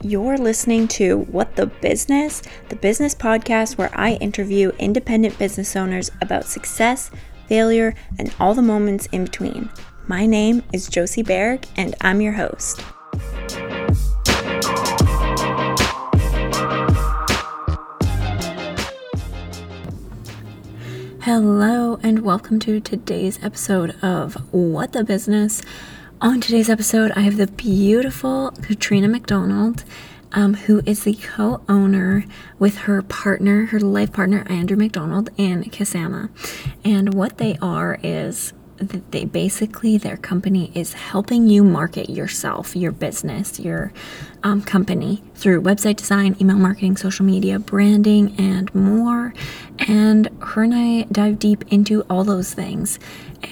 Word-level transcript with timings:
You're 0.00 0.38
listening 0.38 0.86
to 0.88 1.22
What 1.24 1.56
the 1.56 1.66
Business, 1.66 2.40
the 2.68 2.76
business 2.76 3.16
podcast 3.16 3.76
where 3.76 3.90
I 3.92 4.12
interview 4.14 4.70
independent 4.78 5.36
business 5.40 5.74
owners 5.74 6.08
about 6.20 6.44
success, 6.44 7.10
failure, 7.48 7.96
and 8.16 8.32
all 8.38 8.54
the 8.54 8.62
moments 8.62 9.06
in 9.06 9.24
between. 9.24 9.68
My 10.06 10.24
name 10.24 10.62
is 10.72 10.88
Josie 10.88 11.24
Berg, 11.24 11.66
and 11.76 11.96
I'm 12.00 12.20
your 12.20 12.34
host. 12.34 12.80
Hello, 21.22 21.98
and 22.04 22.20
welcome 22.20 22.60
to 22.60 22.78
today's 22.78 23.42
episode 23.42 23.96
of 24.00 24.34
What 24.52 24.92
the 24.92 25.02
Business. 25.02 25.60
On 26.20 26.40
today's 26.40 26.68
episode, 26.68 27.12
I 27.12 27.20
have 27.20 27.36
the 27.36 27.46
beautiful 27.46 28.50
Katrina 28.62 29.06
McDonald, 29.06 29.84
um, 30.32 30.54
who 30.54 30.82
is 30.84 31.04
the 31.04 31.14
co 31.14 31.60
owner 31.68 32.24
with 32.58 32.76
her 32.78 33.02
partner, 33.02 33.66
her 33.66 33.78
life 33.78 34.12
partner, 34.12 34.44
Andrew 34.48 34.76
McDonald, 34.76 35.30
and 35.38 35.70
Kasama. 35.70 36.28
And 36.84 37.14
what 37.14 37.38
they 37.38 37.56
are 37.62 38.00
is 38.02 38.52
that 38.78 39.12
they 39.12 39.26
basically, 39.26 39.96
their 39.96 40.16
company 40.16 40.72
is 40.74 40.92
helping 40.92 41.48
you 41.48 41.62
market 41.62 42.10
yourself, 42.10 42.74
your 42.74 42.92
business, 42.92 43.60
your 43.60 43.92
um, 44.42 44.62
company 44.62 45.22
through 45.34 45.62
website 45.62 45.96
design, 45.96 46.36
email 46.40 46.56
marketing, 46.56 46.96
social 46.96 47.24
media, 47.24 47.60
branding, 47.60 48.34
and 48.38 48.74
more. 48.74 49.34
And 49.86 50.28
her 50.40 50.64
and 50.64 50.74
I 50.74 51.02
dive 51.12 51.38
deep 51.38 51.64
into 51.72 52.02
all 52.02 52.24
those 52.24 52.54
things. 52.54 52.98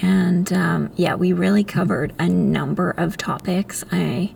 And 0.02 0.52
um, 0.52 0.90
yeah, 0.96 1.14
we 1.14 1.32
really 1.32 1.64
covered 1.64 2.14
a 2.18 2.28
number 2.28 2.90
of 2.90 3.16
topics. 3.16 3.84
I 3.92 4.34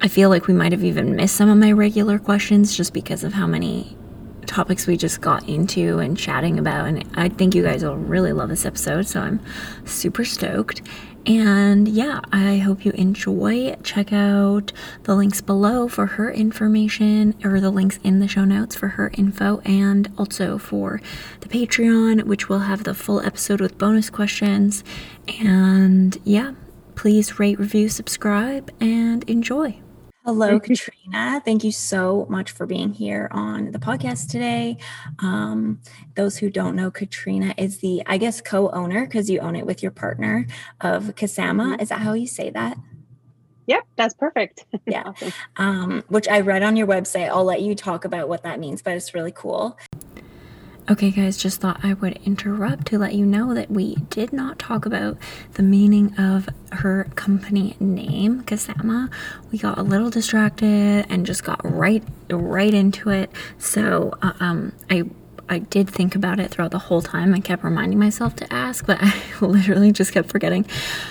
I 0.00 0.08
feel 0.08 0.30
like 0.30 0.48
we 0.48 0.54
might 0.54 0.72
have 0.72 0.82
even 0.82 1.14
missed 1.14 1.36
some 1.36 1.48
of 1.48 1.58
my 1.58 1.70
regular 1.70 2.18
questions 2.18 2.76
just 2.76 2.92
because 2.92 3.22
of 3.22 3.32
how 3.32 3.46
many 3.46 3.96
topics 4.46 4.86
we 4.86 4.96
just 4.96 5.20
got 5.20 5.48
into 5.48 5.98
and 6.00 6.18
chatting 6.18 6.58
about. 6.58 6.86
And 6.86 7.04
I 7.14 7.28
think 7.28 7.54
you 7.54 7.62
guys 7.62 7.84
will 7.84 7.96
really 7.96 8.32
love 8.32 8.48
this 8.48 8.66
episode. 8.66 9.06
So 9.06 9.20
I'm 9.20 9.40
super 9.84 10.24
stoked. 10.24 10.82
And 11.24 11.86
yeah, 11.86 12.20
I 12.32 12.58
hope 12.58 12.84
you 12.84 12.92
enjoy. 12.92 13.76
Check 13.82 14.12
out 14.12 14.72
the 15.04 15.14
links 15.14 15.40
below 15.40 15.86
for 15.86 16.06
her 16.06 16.30
information 16.30 17.34
or 17.44 17.60
the 17.60 17.70
links 17.70 18.00
in 18.02 18.18
the 18.18 18.26
show 18.26 18.44
notes 18.44 18.74
for 18.74 18.88
her 18.88 19.12
info 19.14 19.60
and 19.60 20.10
also 20.18 20.58
for 20.58 21.00
the 21.40 21.48
Patreon, 21.48 22.24
which 22.24 22.48
will 22.48 22.60
have 22.60 22.84
the 22.84 22.94
full 22.94 23.20
episode 23.20 23.60
with 23.60 23.78
bonus 23.78 24.10
questions. 24.10 24.82
And 25.40 26.18
yeah, 26.24 26.54
please 26.96 27.38
rate, 27.38 27.58
review, 27.58 27.88
subscribe, 27.88 28.70
and 28.80 29.22
enjoy. 29.30 29.80
Hello, 30.24 30.60
Katrina. 30.60 31.42
Thank 31.44 31.64
you 31.64 31.72
so 31.72 32.26
much 32.30 32.52
for 32.52 32.64
being 32.64 32.92
here 32.92 33.28
on 33.32 33.72
the 33.72 33.80
podcast 33.80 34.30
today. 34.30 34.76
Um, 35.18 35.80
those 36.14 36.36
who 36.38 36.48
don't 36.48 36.76
know, 36.76 36.92
Katrina 36.92 37.54
is 37.58 37.78
the, 37.78 38.04
I 38.06 38.18
guess, 38.18 38.40
co 38.40 38.70
owner 38.70 39.04
because 39.04 39.28
you 39.28 39.40
own 39.40 39.56
it 39.56 39.66
with 39.66 39.82
your 39.82 39.90
partner 39.90 40.46
of 40.80 41.06
Kasama. 41.16 41.72
Mm-hmm. 41.72 41.80
Is 41.80 41.88
that 41.88 42.00
how 42.02 42.12
you 42.12 42.28
say 42.28 42.50
that? 42.50 42.78
Yep, 43.66 43.82
that's 43.96 44.14
perfect. 44.14 44.64
Yeah. 44.86 45.02
awesome. 45.06 45.32
um, 45.56 46.04
which 46.08 46.28
I 46.28 46.40
read 46.40 46.62
on 46.62 46.76
your 46.76 46.86
website. 46.86 47.28
I'll 47.28 47.44
let 47.44 47.62
you 47.62 47.74
talk 47.74 48.04
about 48.04 48.28
what 48.28 48.44
that 48.44 48.60
means, 48.60 48.80
but 48.80 48.94
it's 48.94 49.14
really 49.14 49.32
cool. 49.32 49.76
Okay, 50.92 51.10
guys, 51.10 51.38
just 51.38 51.62
thought 51.62 51.80
I 51.82 51.94
would 51.94 52.20
interrupt 52.26 52.88
to 52.88 52.98
let 52.98 53.14
you 53.14 53.24
know 53.24 53.54
that 53.54 53.70
we 53.70 53.94
did 54.10 54.30
not 54.30 54.58
talk 54.58 54.84
about 54.84 55.16
the 55.54 55.62
meaning 55.62 56.14
of 56.18 56.50
her 56.70 57.04
company 57.14 57.76
name, 57.80 58.42
Kasama. 58.42 59.10
We 59.50 59.56
got 59.56 59.78
a 59.78 59.82
little 59.82 60.10
distracted 60.10 61.06
and 61.08 61.24
just 61.24 61.44
got 61.44 61.62
right 61.64 62.04
right 62.28 62.74
into 62.74 63.08
it. 63.08 63.30
So, 63.56 64.12
uh, 64.20 64.34
um, 64.38 64.74
I 64.90 65.04
I 65.48 65.60
did 65.60 65.88
think 65.88 66.14
about 66.14 66.38
it 66.38 66.50
throughout 66.50 66.72
the 66.72 66.78
whole 66.78 67.00
time. 67.00 67.32
I 67.32 67.40
kept 67.40 67.64
reminding 67.64 67.98
myself 67.98 68.36
to 68.36 68.52
ask, 68.52 68.84
but 68.84 68.98
I 69.00 69.14
literally 69.40 69.92
just 69.92 70.12
kept 70.12 70.28
forgetting. 70.28 70.66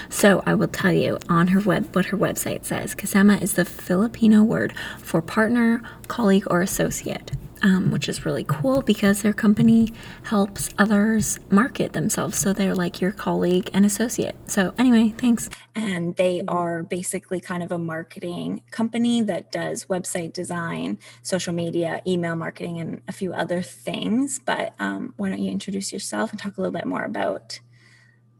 So 0.09 0.43
I 0.45 0.53
will 0.53 0.67
tell 0.67 0.93
you 0.93 1.17
on 1.27 1.47
her 1.47 1.59
web 1.59 1.95
what 1.95 2.05
her 2.05 2.17
website 2.17 2.65
says. 2.65 2.93
Kasama 2.93 3.41
is 3.41 3.53
the 3.53 3.65
Filipino 3.65 4.43
word 4.43 4.75
for 4.99 5.23
partner, 5.23 5.81
colleague, 6.07 6.45
or 6.51 6.61
associate 6.61 7.31
um, 7.61 7.91
which 7.91 8.09
is 8.09 8.25
really 8.25 8.43
cool 8.43 8.81
because 8.81 9.21
their 9.21 9.33
company 9.33 9.93
helps 10.23 10.69
others 10.77 11.39
market 11.49 11.93
themselves. 11.93 12.37
So 12.37 12.53
they're 12.53 12.75
like 12.75 13.01
your 13.01 13.11
colleague 13.11 13.69
and 13.73 13.85
associate. 13.85 14.35
So, 14.47 14.73
anyway, 14.77 15.13
thanks. 15.17 15.49
And 15.75 16.15
they 16.15 16.41
are 16.47 16.83
basically 16.83 17.39
kind 17.39 17.63
of 17.63 17.71
a 17.71 17.77
marketing 17.77 18.61
company 18.71 19.21
that 19.23 19.51
does 19.51 19.85
website 19.85 20.33
design, 20.33 20.99
social 21.21 21.53
media, 21.53 22.01
email 22.05 22.35
marketing, 22.35 22.79
and 22.79 23.01
a 23.07 23.11
few 23.11 23.33
other 23.33 23.61
things. 23.61 24.39
But 24.43 24.73
um, 24.79 25.13
why 25.17 25.29
don't 25.29 25.39
you 25.39 25.51
introduce 25.51 25.93
yourself 25.93 26.31
and 26.31 26.39
talk 26.39 26.57
a 26.57 26.61
little 26.61 26.73
bit 26.73 26.85
more 26.85 27.03
about 27.03 27.59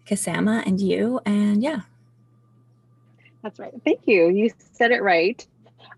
Kasama 0.05 0.65
and 0.65 0.79
you? 0.81 1.19
And 1.25 1.61
yeah. 1.61 1.81
That's 3.43 3.59
right. 3.59 3.73
Thank 3.83 4.01
you. 4.05 4.29
You 4.29 4.51
said 4.73 4.91
it 4.91 5.01
right. 5.01 5.45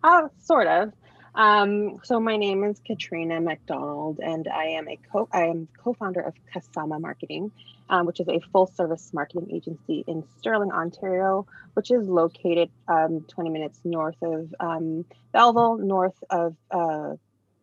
Uh, 0.03 0.27
sort 0.39 0.67
of. 0.67 0.93
Um, 1.35 1.99
so 2.03 2.19
my 2.19 2.37
name 2.37 2.63
is 2.63 2.79
Katrina 2.85 3.41
McDonald, 3.41 4.19
and 4.23 4.47
I 4.47 4.65
am 4.65 4.87
a 4.87 4.99
co 5.11 5.27
I 5.31 5.45
am 5.45 5.67
co-founder 5.83 6.21
of 6.21 6.35
Kasama 6.53 7.01
Marketing, 7.01 7.51
um, 7.89 8.05
which 8.05 8.19
is 8.19 8.27
a 8.27 8.39
full-service 8.51 9.11
marketing 9.13 9.49
agency 9.51 10.03
in 10.07 10.23
Stirling, 10.37 10.71
Ontario, 10.71 11.47
which 11.73 11.89
is 11.89 12.07
located 12.07 12.69
um, 12.87 13.25
20 13.29 13.49
minutes 13.49 13.79
north 13.83 14.21
of 14.21 14.53
um, 14.59 15.05
Belleville, 15.31 15.77
north 15.77 16.23
of 16.29 16.55
uh, 16.69 17.15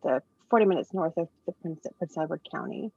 the 0.03 0.21
40 0.49 0.65
minutes 0.65 0.93
north 0.93 1.17
of 1.17 1.29
the 1.45 1.53
Prince, 1.53 1.87
Prince 1.97 2.17
Edward 2.17 2.41
County. 2.51 2.91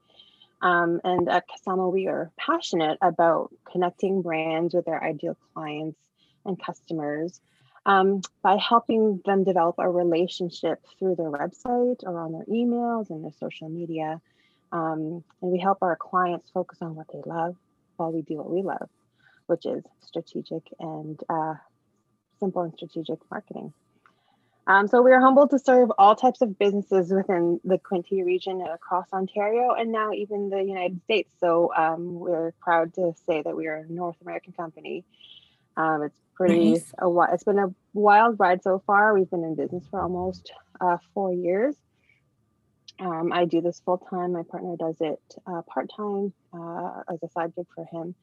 Um, 0.61 1.01
and 1.05 1.29
at 1.29 1.45
Kasama, 1.49 1.93
we 1.93 2.09
are 2.09 2.33
passionate 2.37 2.99
about 3.01 3.55
connecting 3.71 4.23
brands 4.23 4.75
with 4.75 4.87
their 4.87 5.03
ideal 5.03 5.37
clients 5.53 6.01
and 6.45 6.61
customers 6.61 7.41
um, 7.87 8.23
by 8.43 8.57
helping 8.57 9.21
them 9.25 9.45
develop 9.45 9.77
a 9.79 9.89
relationship 9.89 10.83
through 10.99 11.17
their 11.17 11.31
website 11.31 12.03
or 12.03 12.19
on 12.19 12.33
their 12.33 12.45
emails 12.45 13.11
and 13.11 13.25
their 13.25 13.33
social 13.39 13.69
media. 13.69 14.21
Um, 14.73 15.23
and 15.41 15.53
we 15.53 15.59
help 15.59 15.79
our 15.83 15.97
clients 15.97 16.51
focus 16.51 16.79
on 16.81 16.95
what 16.95 17.07
they 17.13 17.21
love 17.25 17.57
while 17.97 18.13
we 18.13 18.23
do 18.23 18.37
what 18.37 18.51
we 18.51 18.63
love, 18.63 18.89
which 19.47 19.67
is 19.67 19.85
strategic 20.01 20.63
and 20.81 21.21
uh, 21.29 21.55
simple 22.41 22.63
and 22.63 22.73
strategic 22.75 23.19
marketing. 23.31 23.73
Um, 24.67 24.89
so 24.89 25.03
we 25.03 25.13
are 25.13 25.21
humbled 25.21 25.51
to 25.51 25.59
serve 25.59 25.91
all 25.99 26.17
types 26.17 26.41
of 26.41 26.59
businesses 26.59 27.13
within 27.13 27.61
the 27.65 27.79
Quinte 27.79 28.25
region 28.25 28.63
and 28.63 28.71
across 28.71 29.07
Ontario 29.13 29.75
and 29.75 29.93
now 29.93 30.13
even 30.13 30.49
the 30.49 30.63
United 30.63 31.03
States. 31.03 31.31
So 31.39 31.71
um, 31.77 32.19
we're 32.19 32.53
proud 32.61 32.95
to 32.95 33.13
say 33.27 33.43
that 33.43 33.55
we 33.55 33.67
are 33.67 33.77
a 33.77 33.93
North 33.93 34.17
American 34.23 34.55
company. 34.55 35.05
Um, 35.77 36.05
it's 36.05 36.19
pretty 36.35 36.73
nice. 36.73 36.93
a 36.99 37.09
while. 37.09 37.29
It's 37.33 37.45
been 37.45 37.59
a 37.59 37.75
wild 37.93 38.39
ride 38.39 38.63
so 38.63 38.83
far. 38.87 39.15
We've 39.15 39.31
been 39.31 39.45
in 39.45 39.55
business 39.55 39.85
for 39.91 40.01
almost 40.01 40.53
uh, 40.81 40.99
four 41.13 41.33
years. 41.33 41.77
Um, 43.01 43.33
I 43.33 43.45
do 43.45 43.61
this 43.61 43.81
full 43.81 43.99
time. 43.99 44.33
My 44.33 44.43
partner 44.43 44.77
does 44.77 45.01
it 45.01 45.21
uh, 45.47 45.63
part 45.63 45.91
time 45.97 46.33
uh, 46.53 47.03
as 47.13 47.23
a 47.23 47.29
side 47.29 47.53
gig 47.57 47.67
for 47.75 47.85
him. 47.85 48.15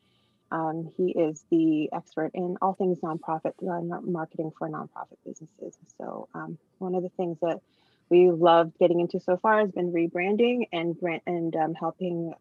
Um, 0.51 0.91
he 0.97 1.11
is 1.11 1.44
the 1.49 1.89
expert 1.94 2.31
in 2.33 2.57
all 2.61 2.73
things 2.73 2.99
nonprofit 2.99 3.53
uh, 3.61 4.01
marketing 4.01 4.51
for 4.57 4.69
nonprofit 4.69 5.17
businesses. 5.25 5.78
So 5.97 6.28
um, 6.33 6.57
one 6.79 6.95
of 6.95 7.03
the 7.03 7.09
things 7.09 7.38
that 7.41 7.61
we 8.09 8.29
loved 8.29 8.78
getting 8.78 8.99
into 8.99 9.22
so 9.22 9.38
far 9.38 9.59
has 9.61 9.72
been 9.72 9.93
rebranding 9.93 10.67
and 10.73 10.99
brand 10.99 11.22
and 11.25 11.55
um, 11.55 11.73
helping 11.73 12.33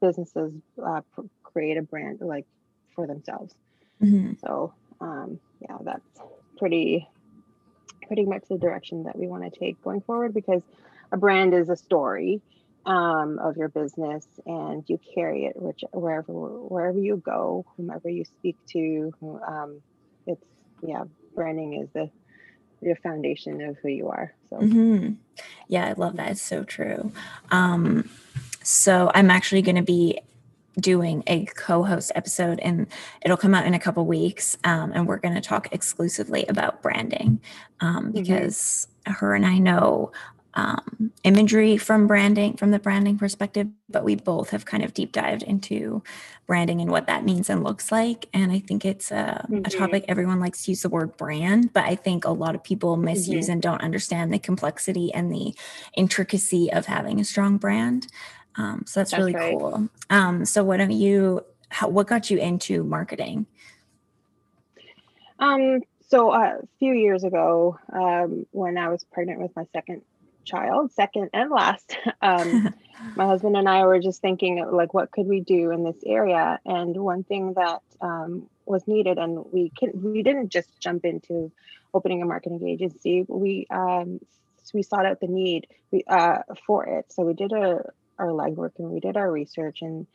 businesses 0.00 0.52
uh, 0.84 1.02
create 1.44 1.76
a 1.76 1.82
brand 1.82 2.20
like 2.20 2.46
for 2.96 3.06
themselves. 3.06 3.54
Mm-hmm. 4.02 4.32
So 4.44 4.74
um, 5.04 5.38
yeah, 5.60 5.76
that's 5.82 6.20
pretty 6.56 7.06
pretty 8.06 8.24
much 8.24 8.42
the 8.48 8.58
direction 8.58 9.04
that 9.04 9.16
we 9.16 9.26
want 9.26 9.44
to 9.44 9.58
take 9.58 9.82
going 9.82 10.00
forward 10.00 10.34
because 10.34 10.62
a 11.12 11.16
brand 11.16 11.54
is 11.54 11.68
a 11.68 11.76
story 11.76 12.40
um, 12.86 13.38
of 13.38 13.56
your 13.56 13.68
business 13.68 14.26
and 14.44 14.84
you 14.88 14.98
carry 15.14 15.46
it 15.46 15.56
which 15.56 15.84
wherever 15.92 16.32
wherever 16.32 16.98
you 16.98 17.16
go 17.16 17.64
whomever 17.76 18.08
you 18.10 18.24
speak 18.24 18.56
to 18.66 19.12
um, 19.46 19.80
it's 20.26 20.44
yeah 20.82 21.04
branding 21.34 21.74
is 21.74 21.88
the 21.94 22.10
your 22.82 22.96
foundation 22.96 23.62
of 23.62 23.78
who 23.78 23.88
you 23.88 24.08
are 24.08 24.34
so 24.50 24.56
mm-hmm. 24.56 25.12
yeah 25.68 25.86
i 25.86 25.92
love 25.92 26.16
that 26.16 26.32
it's 26.32 26.42
so 26.42 26.62
true 26.62 27.10
um, 27.50 28.08
so 28.62 29.10
i'm 29.14 29.30
actually 29.30 29.62
going 29.62 29.76
to 29.76 29.82
be 29.82 30.20
doing 30.80 31.22
a 31.26 31.44
co-host 31.46 32.10
episode 32.14 32.58
and 32.60 32.86
it'll 33.22 33.36
come 33.36 33.54
out 33.54 33.66
in 33.66 33.74
a 33.74 33.78
couple 33.78 34.04
weeks 34.06 34.56
um, 34.64 34.92
and 34.94 35.06
we're 35.06 35.18
going 35.18 35.34
to 35.34 35.40
talk 35.40 35.68
exclusively 35.72 36.44
about 36.46 36.82
branding 36.82 37.40
um, 37.80 38.06
mm-hmm. 38.06 38.10
because 38.12 38.88
mm-hmm. 39.06 39.12
her 39.12 39.34
and 39.34 39.46
i 39.46 39.58
know 39.58 40.10
um, 40.56 41.12
imagery 41.24 41.76
from 41.76 42.06
branding, 42.06 42.56
from 42.56 42.70
the 42.70 42.78
branding 42.78 43.18
perspective, 43.18 43.66
but 43.88 44.04
we 44.04 44.14
both 44.14 44.50
have 44.50 44.64
kind 44.64 44.84
of 44.84 44.94
deep 44.94 45.10
dived 45.10 45.42
into 45.42 46.02
branding 46.46 46.80
and 46.80 46.90
what 46.90 47.08
that 47.08 47.24
means 47.24 47.50
and 47.50 47.64
looks 47.64 47.90
like. 47.90 48.28
And 48.32 48.52
I 48.52 48.60
think 48.60 48.84
it's 48.84 49.10
a, 49.10 49.46
mm-hmm. 49.50 49.62
a 49.64 49.70
topic 49.70 50.04
everyone 50.06 50.38
likes 50.38 50.64
to 50.64 50.70
use 50.70 50.82
the 50.82 50.88
word 50.88 51.16
brand, 51.16 51.72
but 51.72 51.84
I 51.84 51.96
think 51.96 52.24
a 52.24 52.30
lot 52.30 52.54
of 52.54 52.62
people 52.62 52.96
misuse 52.96 53.46
mm-hmm. 53.46 53.52
and 53.52 53.62
don't 53.62 53.82
understand 53.82 54.32
the 54.32 54.38
complexity 54.38 55.12
and 55.12 55.32
the 55.32 55.54
intricacy 55.96 56.72
of 56.72 56.86
having 56.86 57.18
a 57.18 57.24
strong 57.24 57.56
brand. 57.56 58.06
Um, 58.56 58.84
so 58.86 59.00
that's, 59.00 59.10
that's 59.10 59.18
really 59.18 59.34
right. 59.34 59.58
cool. 59.58 59.88
Um, 60.10 60.44
so 60.44 60.64
why 60.64 60.76
don't 60.76 60.92
you, 60.92 61.44
how, 61.68 61.88
what 61.88 62.06
got 62.06 62.30
you 62.30 62.38
into 62.38 62.84
marketing? 62.84 63.46
Um, 65.38 65.82
so 66.08 66.30
uh, 66.30 66.58
a 66.62 66.66
few 66.78 66.92
years 66.92 67.24
ago, 67.24 67.78
um, 67.92 68.46
when 68.52 68.78
I 68.78 68.88
was 68.88 69.04
pregnant 69.04 69.40
with 69.40 69.54
my 69.56 69.64
second 69.72 70.02
child, 70.44 70.92
second 70.92 71.30
and 71.32 71.50
last, 71.50 71.96
um, 72.22 72.74
my 73.16 73.26
husband 73.26 73.56
and 73.56 73.68
I 73.68 73.84
were 73.84 74.00
just 74.00 74.20
thinking 74.20 74.64
like, 74.70 74.94
what 74.94 75.10
could 75.10 75.26
we 75.26 75.40
do 75.40 75.70
in 75.70 75.82
this 75.82 75.96
area? 76.06 76.60
And 76.64 76.96
one 76.96 77.24
thing 77.24 77.54
that 77.54 77.82
um, 78.00 78.48
was 78.66 78.86
needed, 78.86 79.18
and 79.18 79.44
we 79.52 79.70
can 79.70 79.90
we 80.02 80.22
didn't 80.22 80.50
just 80.50 80.68
jump 80.78 81.04
into 81.04 81.50
opening 81.92 82.22
a 82.22 82.26
marketing 82.26 82.66
agency. 82.66 83.24
We 83.28 83.66
um, 83.70 84.20
we 84.72 84.82
sought 84.82 85.06
out 85.06 85.20
the 85.20 85.26
need 85.26 85.66
we, 85.90 86.04
uh, 86.06 86.38
for 86.66 86.86
it. 86.86 87.12
So 87.12 87.24
we 87.24 87.34
did 87.34 87.52
a, 87.52 87.90
our 88.18 88.28
legwork 88.28 88.72
and 88.78 88.90
we 88.90 89.00
did 89.00 89.16
our 89.16 89.30
research 89.30 89.82
and 89.82 90.06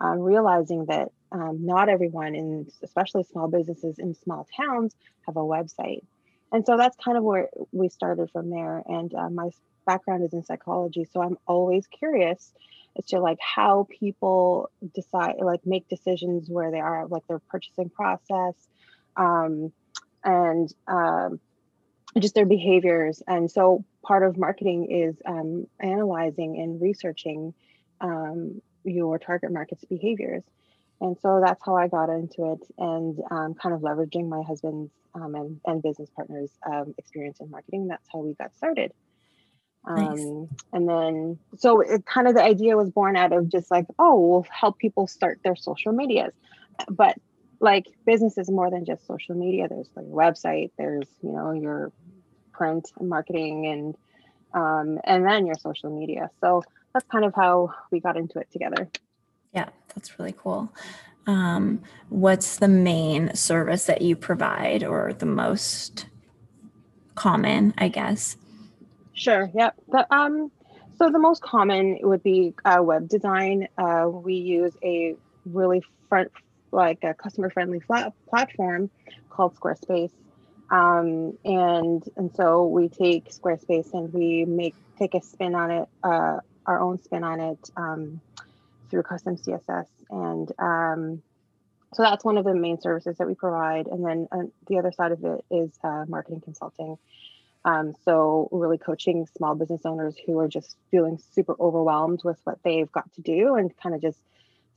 um, 0.00 0.18
realizing 0.18 0.86
that 0.86 1.10
um, 1.30 1.64
not 1.64 1.88
everyone, 1.88 2.34
in 2.34 2.66
especially 2.82 3.24
small 3.24 3.48
businesses 3.48 3.98
in 3.98 4.14
small 4.14 4.46
towns, 4.56 4.94
have 5.26 5.36
a 5.36 5.40
website. 5.40 6.02
And 6.50 6.66
so 6.66 6.76
that's 6.76 6.96
kind 7.02 7.16
of 7.16 7.24
where 7.24 7.48
we 7.70 7.88
started 7.88 8.30
from 8.30 8.50
there. 8.50 8.82
And 8.86 9.14
uh, 9.14 9.30
my 9.30 9.50
background 9.86 10.24
is 10.24 10.32
in 10.34 10.44
psychology, 10.44 11.06
so 11.10 11.22
I'm 11.22 11.38
always 11.46 11.86
curious 11.86 12.52
as 12.98 13.06
to 13.06 13.20
like 13.20 13.38
how 13.40 13.86
people 13.88 14.70
decide, 14.94 15.36
like 15.40 15.64
make 15.64 15.88
decisions 15.88 16.50
where 16.50 16.70
they 16.70 16.80
are, 16.80 17.06
like 17.06 17.26
their 17.26 17.38
purchasing 17.38 17.88
process, 17.88 18.54
um, 19.16 19.72
and 20.24 20.72
um, 20.86 21.40
just 22.18 22.34
their 22.34 22.46
behaviors. 22.46 23.22
And 23.26 23.50
so 23.50 23.84
part 24.02 24.22
of 24.22 24.36
marketing 24.36 24.90
is 24.90 25.16
um, 25.26 25.66
analyzing 25.80 26.60
and 26.60 26.80
researching 26.80 27.54
um, 28.00 28.60
your 28.84 29.18
target 29.18 29.52
market's 29.52 29.84
behaviors. 29.84 30.42
And 31.00 31.16
so 31.20 31.40
that's 31.44 31.60
how 31.64 31.76
I 31.76 31.88
got 31.88 32.10
into 32.10 32.52
it 32.52 32.60
and 32.78 33.18
um, 33.30 33.54
kind 33.54 33.74
of 33.74 33.80
leveraging 33.80 34.28
my 34.28 34.42
husband's 34.42 34.92
um, 35.14 35.34
and, 35.34 35.60
and 35.66 35.82
business 35.82 36.08
partners' 36.14 36.50
um, 36.64 36.94
experience 36.96 37.40
in 37.40 37.50
marketing. 37.50 37.88
That's 37.88 38.06
how 38.12 38.20
we 38.20 38.34
got 38.34 38.54
started. 38.56 38.92
Nice. 39.84 40.20
Um, 40.20 40.48
and 40.72 40.88
then, 40.88 41.38
so 41.56 41.80
it 41.80 42.06
kind 42.06 42.28
of 42.28 42.34
the 42.34 42.42
idea 42.42 42.76
was 42.76 42.88
born 42.90 43.16
out 43.16 43.32
of 43.32 43.48
just 43.48 43.70
like, 43.70 43.86
oh, 43.98 44.20
we'll 44.20 44.46
help 44.48 44.78
people 44.78 45.08
start 45.08 45.40
their 45.42 45.56
social 45.56 45.92
medias. 45.92 46.32
But 46.88 47.16
like 47.62 47.86
business 48.04 48.36
is 48.36 48.50
more 48.50 48.70
than 48.70 48.84
just 48.84 49.06
social 49.06 49.34
media. 49.34 49.68
There's 49.68 49.88
like 49.94 50.06
your 50.06 50.16
website, 50.16 50.72
there's, 50.76 51.06
you 51.22 51.30
know, 51.30 51.52
your 51.52 51.92
print 52.52 52.90
and 52.98 53.08
marketing 53.08 53.66
and 53.66 53.96
um, 54.52 55.00
and 55.04 55.24
then 55.24 55.46
your 55.46 55.54
social 55.54 55.88
media. 55.88 56.28
So 56.40 56.62
that's 56.92 57.06
kind 57.08 57.24
of 57.24 57.34
how 57.34 57.72
we 57.90 58.00
got 58.00 58.18
into 58.18 58.38
it 58.38 58.48
together. 58.52 58.90
Yeah, 59.54 59.68
that's 59.94 60.18
really 60.18 60.34
cool. 60.36 60.70
Um, 61.26 61.82
what's 62.08 62.56
the 62.56 62.68
main 62.68 63.34
service 63.34 63.86
that 63.86 64.02
you 64.02 64.16
provide 64.16 64.82
or 64.82 65.12
the 65.14 65.26
most 65.26 66.06
common, 67.14 67.72
I 67.78 67.88
guess? 67.88 68.36
Sure. 69.14 69.50
Yep. 69.54 69.76
The, 69.88 70.14
um, 70.14 70.50
so 70.98 71.10
the 71.10 71.18
most 71.18 71.42
common 71.42 71.98
would 72.02 72.22
be 72.22 72.54
uh, 72.64 72.82
web 72.82 73.08
design. 73.08 73.68
Uh, 73.78 74.08
we 74.08 74.34
use 74.34 74.76
a 74.82 75.14
really 75.46 75.82
front, 76.08 76.30
like 76.72 77.04
a 77.04 77.14
customer 77.14 77.50
friendly 77.50 77.80
flat 77.80 78.12
platform 78.28 78.90
called 79.30 79.54
Squarespace. 79.56 80.10
Um, 80.70 81.36
and 81.44 82.02
and 82.16 82.34
so 82.34 82.66
we 82.66 82.88
take 82.88 83.30
Squarespace 83.30 83.92
and 83.92 84.12
we 84.12 84.44
make 84.44 84.74
take 84.98 85.14
a 85.14 85.20
spin 85.20 85.54
on 85.54 85.70
it, 85.70 85.88
uh, 86.02 86.38
our 86.66 86.80
own 86.80 87.02
spin 87.02 87.24
on 87.24 87.40
it 87.40 87.70
um, 87.76 88.20
through 88.88 89.02
custom 89.02 89.36
CSS. 89.36 89.86
And 90.10 90.52
um, 90.58 91.22
so 91.94 92.02
that's 92.02 92.24
one 92.24 92.38
of 92.38 92.44
the 92.44 92.54
main 92.54 92.80
services 92.80 93.18
that 93.18 93.26
we 93.26 93.34
provide. 93.34 93.86
And 93.86 94.04
then 94.04 94.28
uh, 94.32 94.44
the 94.68 94.78
other 94.78 94.92
side 94.92 95.12
of 95.12 95.24
it 95.24 95.44
is 95.50 95.70
uh, 95.84 96.04
marketing 96.08 96.40
consulting. 96.40 96.96
Um, 97.64 97.94
so 98.04 98.48
really 98.50 98.78
coaching 98.78 99.26
small 99.36 99.54
business 99.54 99.82
owners 99.84 100.16
who 100.26 100.38
are 100.38 100.48
just 100.48 100.76
feeling 100.90 101.18
super 101.32 101.54
overwhelmed 101.60 102.22
with 102.24 102.38
what 102.44 102.58
they've 102.64 102.90
got 102.90 103.12
to 103.14 103.20
do 103.20 103.54
and 103.54 103.76
kind 103.76 103.94
of 103.94 104.00
just 104.00 104.18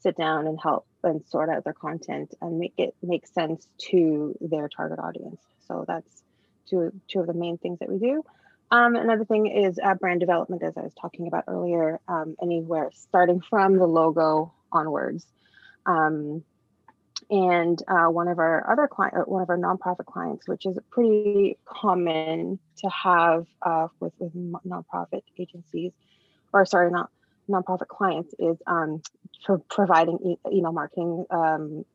sit 0.05 0.15
down 0.15 0.45
and 0.45 0.59
help 0.61 0.85
and 1.03 1.25
sort 1.25 1.49
out 1.49 1.63
their 1.63 1.73
content 1.73 2.35
and 2.39 2.59
make 2.59 2.73
it 2.77 2.93
make 3.01 3.25
sense 3.25 3.67
to 3.89 4.37
their 4.39 4.69
target 4.69 4.99
audience. 4.99 5.41
So 5.67 5.83
that's 5.87 6.23
two 6.69 6.91
two 7.07 7.21
of 7.21 7.27
the 7.27 7.33
main 7.33 7.57
things 7.57 7.79
that 7.79 7.89
we 7.89 7.97
do. 7.97 8.23
Um, 8.69 8.95
another 8.95 9.25
thing 9.25 9.47
is 9.47 9.79
uh, 9.83 9.95
brand 9.95 10.19
development, 10.19 10.61
as 10.61 10.77
I 10.77 10.81
was 10.81 10.93
talking 10.99 11.27
about 11.27 11.45
earlier, 11.47 11.99
um, 12.07 12.35
anywhere 12.41 12.91
starting 12.93 13.41
from 13.41 13.77
the 13.77 13.87
logo 13.87 14.53
onwards. 14.71 15.25
Um, 15.85 16.43
and 17.29 17.81
uh, 17.87 18.05
one 18.05 18.27
of 18.27 18.37
our 18.37 18.69
other 18.71 18.87
client, 18.87 19.15
uh, 19.15 19.21
one 19.21 19.41
of 19.41 19.49
our 19.49 19.57
nonprofit 19.57 20.05
clients, 20.05 20.47
which 20.47 20.67
is 20.67 20.77
pretty 20.91 21.57
common 21.65 22.59
to 22.77 22.89
have 22.89 23.47
uh, 23.63 23.87
with 23.99 24.13
with 24.19 24.33
nonprofit 24.35 25.23
agencies, 25.39 25.93
or 26.53 26.63
sorry, 26.65 26.91
not 26.91 27.09
nonprofit 27.49 27.87
clients, 27.87 28.33
is 28.39 28.57
um, 28.67 29.01
for 29.45 29.59
providing 29.69 30.19
e- 30.25 30.57
email 30.57 30.71
marketing 30.71 31.25
um, 31.29 31.85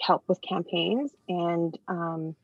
help 0.00 0.24
with 0.28 0.40
campaigns 0.42 1.10
and 1.28 1.78
um, 1.88 2.34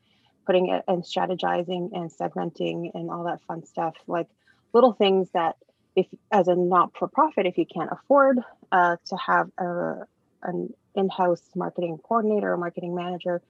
putting 0.45 0.69
it 0.69 0.83
and 0.87 1.03
strategizing 1.03 1.89
and 1.93 2.11
segmenting 2.11 2.91
and 2.93 3.09
all 3.09 3.23
that 3.23 3.41
fun 3.47 3.65
stuff, 3.65 3.95
like 4.07 4.27
little 4.73 4.93
things 4.93 5.29
that 5.33 5.55
if 5.95 6.07
as 6.31 6.47
a 6.47 6.55
not 6.55 6.95
for 6.97 7.07
profit, 7.07 7.45
if 7.45 7.57
you 7.57 7.65
can't 7.65 7.89
afford 7.91 8.39
uh, 8.71 8.97
to 9.05 9.15
have 9.17 9.49
a 9.57 10.07
an 10.43 10.73
in-house 10.95 11.41
marketing 11.55 11.97
coordinator 12.03 12.51
or 12.51 12.57
marketing 12.57 12.93
manager, 12.93 13.41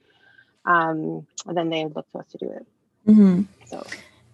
um, 0.64 1.26
then 1.52 1.68
they 1.68 1.84
look 1.86 2.10
to 2.12 2.18
us 2.18 2.26
to 2.30 2.38
do 2.38 2.50
it. 2.50 2.66
Mm-hmm. 3.08 3.42
So, 3.66 3.86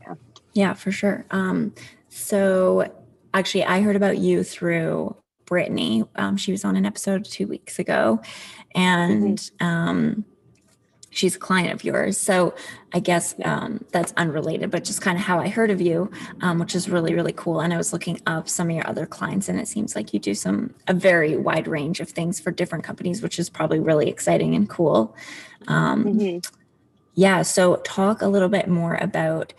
yeah, 0.03 0.15
yeah, 0.53 0.75
for 0.75 0.93
sure. 0.93 1.25
Um, 1.31 1.75
so, 2.09 2.93
actually, 3.35 3.65
I 3.65 3.81
heard 3.81 3.97
about 3.97 4.19
you 4.19 4.43
through 4.43 5.17
Brittany. 5.47 6.05
Um, 6.17 6.37
she 6.37 6.53
was 6.53 6.65
on 6.65 6.77
an 6.77 6.87
episode 6.87 7.25
two 7.25 7.47
weeks 7.47 7.79
ago, 7.79 8.21
and 8.75 9.39
mm-hmm. 9.39 9.67
um, 9.67 10.25
she's 11.11 11.37
a 11.37 11.39
client 11.39 11.73
of 11.73 11.85
yours. 11.85 12.17
So 12.17 12.55
I 12.93 13.01
guess 13.01 13.35
um, 13.45 13.85
that's 13.93 14.13
unrelated, 14.17 14.71
but 14.71 14.85
just 14.85 15.03
kind 15.03 15.19
of 15.19 15.25
how 15.25 15.41
I 15.41 15.49
heard 15.49 15.71
of 15.71 15.81
you, 15.81 16.11
um, 16.41 16.59
which 16.59 16.75
is 16.75 16.89
really, 16.89 17.15
really 17.15 17.33
cool. 17.33 17.61
And 17.61 17.75
I 17.75 17.77
was 17.77 17.93
looking 17.93 18.21
up 18.27 18.49
some 18.49 18.71
of 18.71 18.77
your 18.77 18.89
other 18.89 19.07
clients, 19.07 19.49
and 19.49 19.61
it 19.61 19.69
seems 19.69 19.95
like 19.97 20.15
you 20.15 20.21
do 20.21 20.35
some 20.35 20.73
a 20.87 20.95
very 20.95 21.37
wide 21.37 21.67
range 21.67 22.01
of 22.01 22.09
things 22.09 22.41
for 22.41 22.51
different 22.51 22.85
companies, 22.85 23.23
which 23.23 23.39
is 23.39 23.51
probably 23.51 23.81
really 23.81 24.09
exciting 24.09 24.55
and 24.55 24.69
cool. 24.69 25.15
Um, 25.67 26.05
mm-hmm. 26.05 26.39
Yeah. 27.15 27.43
So 27.43 27.77
talk 27.77 28.23
a 28.23 28.29
little 28.29 28.49
bit 28.49 28.69
more 28.69 28.95
about 28.95 29.53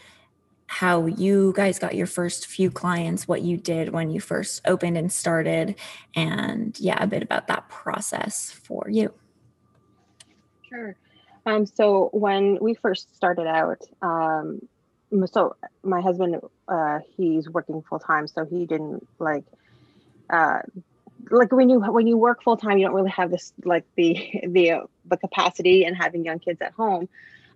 how 0.71 1.05
you 1.05 1.51
guys 1.53 1.77
got 1.77 1.95
your 1.95 2.07
first 2.07 2.47
few 2.47 2.71
clients, 2.71 3.27
what 3.27 3.41
you 3.41 3.57
did 3.57 3.89
when 3.89 4.09
you 4.09 4.21
first 4.21 4.61
opened 4.65 4.97
and 4.97 5.11
started, 5.11 5.75
and 6.15 6.79
yeah, 6.79 6.95
a 7.03 7.05
bit 7.05 7.21
about 7.21 7.47
that 7.47 7.67
process 7.67 8.49
for 8.49 8.87
you. 8.89 9.13
Sure. 10.69 10.95
Um, 11.45 11.65
so 11.65 12.09
when 12.13 12.57
we 12.61 12.73
first 12.73 13.13
started 13.13 13.47
out, 13.47 13.81
um, 14.01 14.61
so 15.25 15.57
my 15.83 15.99
husband, 15.99 16.37
uh, 16.69 16.99
he's 17.17 17.49
working 17.49 17.81
full 17.81 17.99
time, 17.99 18.25
so 18.25 18.45
he 18.45 18.65
didn't 18.65 19.05
like, 19.19 19.43
uh, 20.29 20.59
like 21.29 21.51
when 21.51 21.69
you 21.69 21.81
when 21.81 22.07
you 22.07 22.15
work 22.15 22.43
full 22.43 22.55
time, 22.55 22.77
you 22.77 22.85
don't 22.85 22.95
really 22.95 23.11
have 23.11 23.29
this 23.29 23.51
like 23.65 23.83
the 23.95 24.41
the 24.47 24.71
uh, 24.71 24.81
the 25.03 25.17
capacity 25.17 25.83
and 25.83 25.97
having 25.97 26.23
young 26.23 26.39
kids 26.39 26.61
at 26.61 26.71
home. 26.71 27.09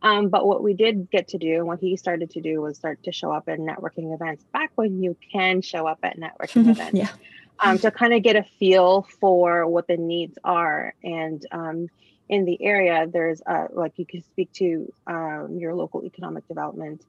Um, 0.06 0.30
but 0.30 0.46
what 0.46 0.62
we 0.62 0.76
did 0.76 1.10
get 1.10 1.30
to 1.30 1.40
do, 1.40 1.56
and 1.56 1.66
what 1.66 1.80
he 1.80 1.98
started 1.98 2.30
to 2.32 2.40
do, 2.40 2.62
was 2.62 2.78
start 2.78 3.02
to 3.06 3.12
show 3.12 3.32
up 3.32 3.50
at 3.50 3.58
networking 3.58 4.14
events. 4.14 4.44
Back 4.54 4.72
when 4.76 5.02
you 5.02 5.18
can 5.32 5.64
show 5.64 5.88
up 5.88 5.98
at 6.04 6.20
networking 6.20 6.70
events, 6.70 6.94
yeah. 6.94 7.10
um, 7.60 7.80
to 7.80 7.90
kind 7.90 8.14
of 8.14 8.22
get 8.22 8.36
a 8.36 8.44
feel 8.44 9.08
for 9.20 9.66
what 9.66 9.88
the 9.88 9.98
needs 9.98 10.38
are, 10.44 10.94
and 11.04 11.44
um, 11.52 11.90
in 12.30 12.46
the 12.46 12.64
area, 12.64 13.08
there's 13.12 13.42
uh, 13.48 13.66
like 13.72 13.94
you 13.96 14.06
can 14.06 14.22
speak 14.22 14.54
to 14.54 14.94
um, 15.08 15.58
your 15.58 15.74
local 15.74 16.06
economic 16.06 16.48
development, 16.48 17.02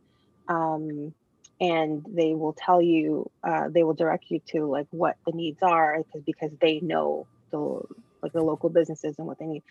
um, 0.49 1.13
and 1.61 2.03
they 2.09 2.33
will 2.33 2.55
tell 2.55 2.81
you, 2.81 3.31
uh, 3.45 3.69
they 3.69 3.85
will 3.85 3.93
direct 3.93 4.31
you 4.31 4.41
to 4.53 4.65
like 4.65 4.87
what 4.91 5.19
the 5.27 5.33
needs 5.33 5.63
are 5.63 5.99
because 6.03 6.23
because 6.23 6.51
they 6.63 6.81
know 6.81 7.27
the 7.51 7.79
like 8.23 8.33
the 8.33 8.43
local 8.43 8.71
businesses 8.71 9.17
and 9.19 9.27
what 9.27 9.39
they 9.39 9.45
need. 9.45 9.63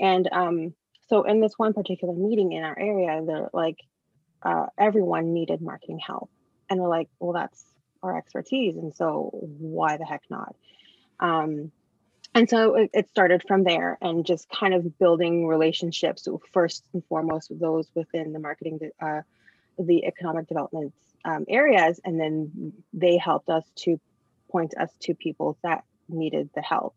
And 0.00 0.28
um, 0.32 0.74
so 1.08 1.22
in 1.24 1.40
this 1.40 1.54
one 1.56 1.72
particular 1.72 2.14
meeting 2.14 2.52
in 2.52 2.64
our 2.64 2.78
area, 2.78 3.22
the 3.24 3.48
like 3.52 3.78
uh, 4.42 4.66
everyone 4.78 5.32
needed 5.32 5.60
marketing 5.60 5.98
help, 5.98 6.30
and 6.68 6.80
we're 6.80 6.88
like, 6.88 7.08
well, 7.18 7.32
that's 7.32 7.64
our 8.02 8.16
expertise. 8.16 8.76
And 8.76 8.94
so 8.94 9.30
why 9.32 9.96
the 9.96 10.04
heck 10.04 10.22
not? 10.30 10.54
Um, 11.20 11.72
and 12.34 12.48
so 12.50 12.74
it, 12.74 12.90
it, 12.92 13.08
started 13.08 13.42
from 13.46 13.62
there 13.62 13.96
and 14.02 14.26
just 14.26 14.48
kind 14.50 14.74
of 14.74 14.98
building 14.98 15.46
relationships 15.46 16.26
first 16.52 16.84
and 16.92 17.04
foremost 17.06 17.48
with 17.48 17.60
those 17.60 17.88
within 17.94 18.32
the 18.32 18.40
marketing, 18.40 18.80
uh, 19.00 19.20
the 19.78 20.04
economic 20.04 20.48
development 20.48 20.92
um, 21.24 21.44
areas. 21.48 22.00
And 22.04 22.18
then 22.18 22.72
they 22.92 23.16
helped 23.18 23.48
us 23.48 23.64
to 23.76 24.00
point 24.50 24.74
us 24.76 24.90
to 25.02 25.14
people 25.14 25.56
that 25.62 25.84
needed 26.08 26.50
the 26.54 26.62
help. 26.62 26.96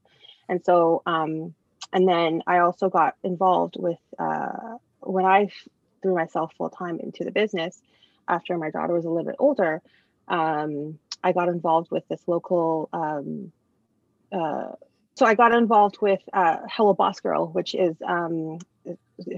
And 0.49 0.63
so, 0.65 1.03
um, 1.05 1.53
and 1.93 2.07
then 2.07 2.43
I 2.47 2.59
also 2.59 2.89
got 2.89 3.15
involved 3.23 3.75
with, 3.77 3.99
uh, 4.19 4.77
when 4.99 5.25
I 5.25 5.49
threw 6.01 6.15
myself 6.15 6.53
full 6.57 6.69
time 6.69 6.99
into 6.99 7.23
the 7.23 7.31
business 7.31 7.81
after 8.27 8.57
my 8.57 8.69
daughter 8.69 8.93
was 8.93 9.05
a 9.05 9.09
little 9.09 9.25
bit 9.25 9.35
older, 9.39 9.81
um, 10.27 10.99
I 11.23 11.31
got 11.31 11.47
involved 11.47 11.89
with 11.91 12.07
this 12.07 12.21
local. 12.27 12.89
Um, 12.93 13.51
uh, 14.31 14.73
so 15.15 15.25
I 15.25 15.33
got 15.33 15.53
involved 15.53 15.97
with 16.01 16.19
uh, 16.33 16.57
Hello 16.69 16.93
Boss 16.93 17.19
Girl, 17.21 17.47
which 17.47 17.73
is 17.73 17.95
um, 18.05 18.59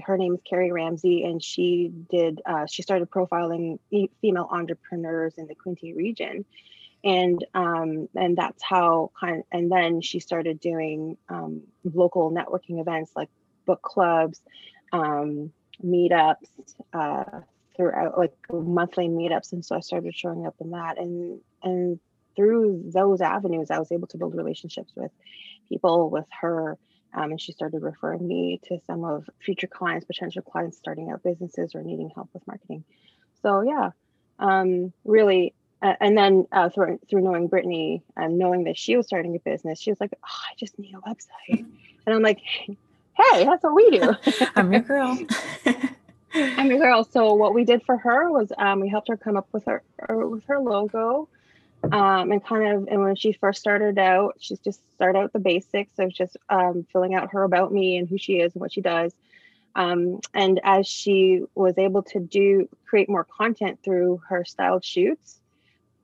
her 0.04 0.18
name 0.18 0.34
is 0.34 0.40
Carrie 0.48 0.72
Ramsey, 0.72 1.24
and 1.24 1.42
she 1.42 1.90
did 2.10 2.42
uh, 2.44 2.66
she 2.66 2.82
started 2.82 3.10
profiling 3.10 3.78
female 4.20 4.48
entrepreneurs 4.50 5.34
in 5.38 5.46
the 5.46 5.54
Quinte 5.54 5.96
region, 5.96 6.44
and 7.02 7.44
um, 7.54 8.08
and 8.14 8.36
that's 8.36 8.62
how 8.62 9.10
kind 9.18 9.38
of, 9.38 9.44
and 9.52 9.70
then 9.70 10.00
she 10.00 10.20
started 10.20 10.60
doing 10.60 11.16
um, 11.28 11.62
local 11.84 12.30
networking 12.30 12.80
events 12.80 13.12
like 13.16 13.28
book 13.66 13.82
clubs, 13.82 14.40
um, 14.92 15.52
meetups, 15.84 16.48
uh, 16.92 17.40
throughout 17.76 18.18
like 18.18 18.34
monthly 18.52 19.08
meetups 19.08 19.52
and 19.52 19.64
so 19.64 19.74
i 19.74 19.80
started 19.80 20.14
showing 20.14 20.46
up 20.46 20.54
in 20.60 20.70
that 20.70 20.98
and 20.98 21.40
and 21.62 21.98
through 22.36 22.82
those 22.92 23.22
avenues 23.22 23.70
i 23.70 23.78
was 23.78 23.90
able 23.90 24.06
to 24.06 24.18
build 24.18 24.34
relationships 24.34 24.92
with 24.94 25.10
people 25.70 26.10
with 26.10 26.26
her 26.42 26.76
um, 27.14 27.30
and 27.30 27.40
she 27.40 27.52
started 27.52 27.82
referring 27.82 28.26
me 28.26 28.60
to 28.64 28.78
some 28.86 29.04
of 29.04 29.28
future 29.44 29.66
clients 29.66 30.04
potential 30.04 30.42
clients 30.42 30.76
starting 30.76 31.10
out 31.10 31.22
businesses 31.22 31.74
or 31.74 31.82
needing 31.82 32.10
help 32.14 32.28
with 32.32 32.46
marketing. 32.46 32.84
So 33.42 33.62
yeah 33.62 33.90
um, 34.38 34.92
really 35.04 35.54
uh, 35.82 35.94
and 36.00 36.16
then 36.16 36.46
uh, 36.52 36.68
through, 36.68 36.98
through 37.08 37.20
knowing 37.20 37.48
brittany 37.48 38.02
and 38.16 38.38
knowing 38.38 38.64
that 38.64 38.76
she 38.76 38.96
was 38.96 39.06
starting 39.06 39.34
a 39.34 39.38
business 39.40 39.80
she 39.80 39.90
was 39.90 40.00
like 40.00 40.12
oh, 40.14 40.40
i 40.50 40.54
just 40.56 40.78
need 40.78 40.94
a 40.94 40.98
website 40.98 41.64
and 42.06 42.14
i'm 42.14 42.22
like 42.22 42.40
hey 42.40 43.44
that's 43.44 43.62
what 43.62 43.74
we 43.74 43.90
do 43.90 44.14
i'm 44.56 44.72
your 44.72 44.82
girl 44.82 45.18
I'm 46.34 46.70
a 46.70 46.78
girl. 46.78 47.04
So 47.04 47.34
what 47.34 47.54
we 47.54 47.64
did 47.64 47.82
for 47.82 47.96
her 47.96 48.30
was 48.30 48.52
um, 48.56 48.80
we 48.80 48.88
helped 48.88 49.08
her 49.08 49.16
come 49.16 49.36
up 49.36 49.48
with 49.52 49.64
her 49.64 49.82
with 50.08 50.44
her 50.44 50.60
logo, 50.60 51.28
um, 51.90 52.30
and 52.30 52.44
kind 52.44 52.72
of 52.72 52.88
and 52.88 53.02
when 53.02 53.16
she 53.16 53.32
first 53.32 53.58
started 53.58 53.98
out, 53.98 54.36
she's 54.38 54.60
just 54.60 54.80
started 54.94 55.18
out 55.18 55.32
the 55.32 55.38
basics 55.38 55.98
of 55.98 56.12
just 56.12 56.36
um, 56.48 56.86
filling 56.92 57.14
out 57.14 57.32
her 57.32 57.42
about 57.42 57.72
me 57.72 57.96
and 57.96 58.08
who 58.08 58.16
she 58.18 58.34
is 58.34 58.54
and 58.54 58.60
what 58.60 58.72
she 58.72 58.80
does. 58.80 59.12
Um, 59.74 60.20
and 60.34 60.60
as 60.64 60.86
she 60.86 61.42
was 61.54 61.78
able 61.78 62.02
to 62.04 62.20
do 62.20 62.68
create 62.86 63.08
more 63.08 63.24
content 63.24 63.80
through 63.84 64.20
her 64.28 64.44
styled 64.44 64.84
shoots, 64.84 65.39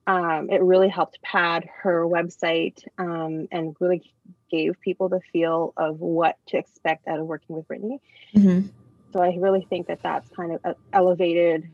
um, 0.06 0.48
it 0.50 0.62
really 0.62 0.88
helped 0.88 1.20
pad 1.22 1.68
her 1.82 2.06
website 2.06 2.82
um, 2.98 3.48
and 3.50 3.74
really 3.80 4.12
gave 4.50 4.80
people 4.80 5.08
the 5.08 5.20
feel 5.32 5.72
of 5.76 6.00
what 6.00 6.36
to 6.46 6.58
expect 6.58 7.08
out 7.08 7.18
of 7.18 7.26
working 7.26 7.56
with 7.56 7.66
Brittany. 7.66 8.00
Mm-hmm 8.34 8.68
so 9.16 9.22
I 9.22 9.34
really 9.36 9.66
think 9.68 9.86
that 9.86 10.02
that's 10.02 10.28
kind 10.30 10.52
of 10.52 10.60
uh, 10.62 10.74
elevated 10.92 11.70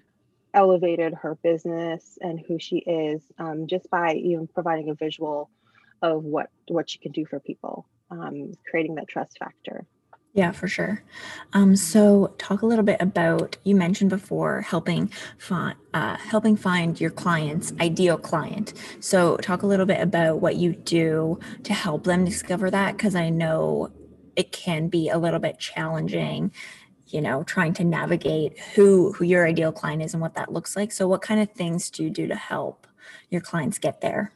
elevated 0.55 1.15
her 1.15 1.35
business 1.37 2.19
and 2.21 2.39
who 2.39 2.59
she 2.59 2.77
is 2.77 3.23
um, 3.39 3.67
just 3.67 3.91
by 3.91 4.15
even 4.15 4.47
providing 4.47 4.91
a 4.91 4.95
visual 4.95 5.51
of 6.03 6.23
what 6.23 6.51
what 6.69 6.89
she 6.89 6.99
can 6.99 7.11
do 7.11 7.27
for 7.27 7.41
people 7.41 7.87
um, 8.13 8.53
creating 8.71 8.95
that 8.95 9.09
trust 9.09 9.39
factor 9.39 9.87
yeah 10.33 10.51
for 10.53 10.69
sure. 10.69 11.03
Um, 11.53 11.77
so 11.77 12.35
talk 12.39 12.63
a 12.63 12.67
little 12.67 12.85
bit 12.85 13.01
about 13.01 13.57
you 13.65 13.75
mentioned 13.75 14.11
before 14.11 14.63
helping 14.63 15.09
find 15.39 15.77
uh, 15.95 16.17
helping 16.17 16.57
find 16.57 17.01
your 17.01 17.11
client's 17.11 17.73
ideal 17.81 18.19
client. 18.19 18.73
So 19.01 19.37
talk 19.39 19.63
a 19.63 19.67
little 19.67 19.87
bit 19.87 20.01
about 20.01 20.41
what 20.41 20.57
you 20.57 20.75
do 20.75 21.39
to 21.65 21.75
help 21.75 22.05
them 22.05 22.25
discover 22.25 22.71
that 22.71 22.97
because 22.97 23.15
i 23.15 23.29
know 23.29 23.91
it 24.37 24.53
can 24.53 24.89
be 24.89 25.11
a 25.11 25.19
little 25.19 25.41
bit 25.41 25.59
challenging 25.59 26.51
you 27.13 27.21
know 27.21 27.43
trying 27.45 27.75
to 27.75 27.85
navigate 27.85 28.59
who 28.75 29.13
who 29.13 29.25
your 29.25 29.47
ideal 29.47 29.71
client 29.71 30.03
is 30.03 30.15
and 30.15 30.21
what 30.21 30.35
that 30.35 30.53
looks 30.53 30.75
like. 30.77 30.91
So 30.91 31.07
what 31.07 31.23
kind 31.23 31.41
of 31.41 31.51
things 31.53 31.91
do 31.91 32.03
you 32.03 32.11
do 32.11 32.27
to 32.27 32.35
help 32.35 32.87
your 33.31 33.41
clients 33.41 33.79
get 33.79 34.01
there? 34.01 34.33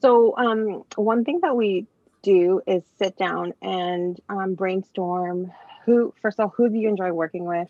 So 0.00 0.36
um, 0.36 0.84
one 0.94 1.24
thing 1.24 1.40
that 1.42 1.56
we 1.56 1.86
do 2.22 2.60
is 2.66 2.82
sit 2.98 3.16
down 3.16 3.54
and 3.62 4.20
um, 4.28 4.54
brainstorm 4.54 5.52
who 5.84 6.12
first 6.20 6.38
of 6.38 6.44
all 6.44 6.54
who 6.56 6.68
do 6.68 6.76
you 6.76 6.88
enjoy 6.88 7.10
working 7.12 7.44
with? 7.44 7.68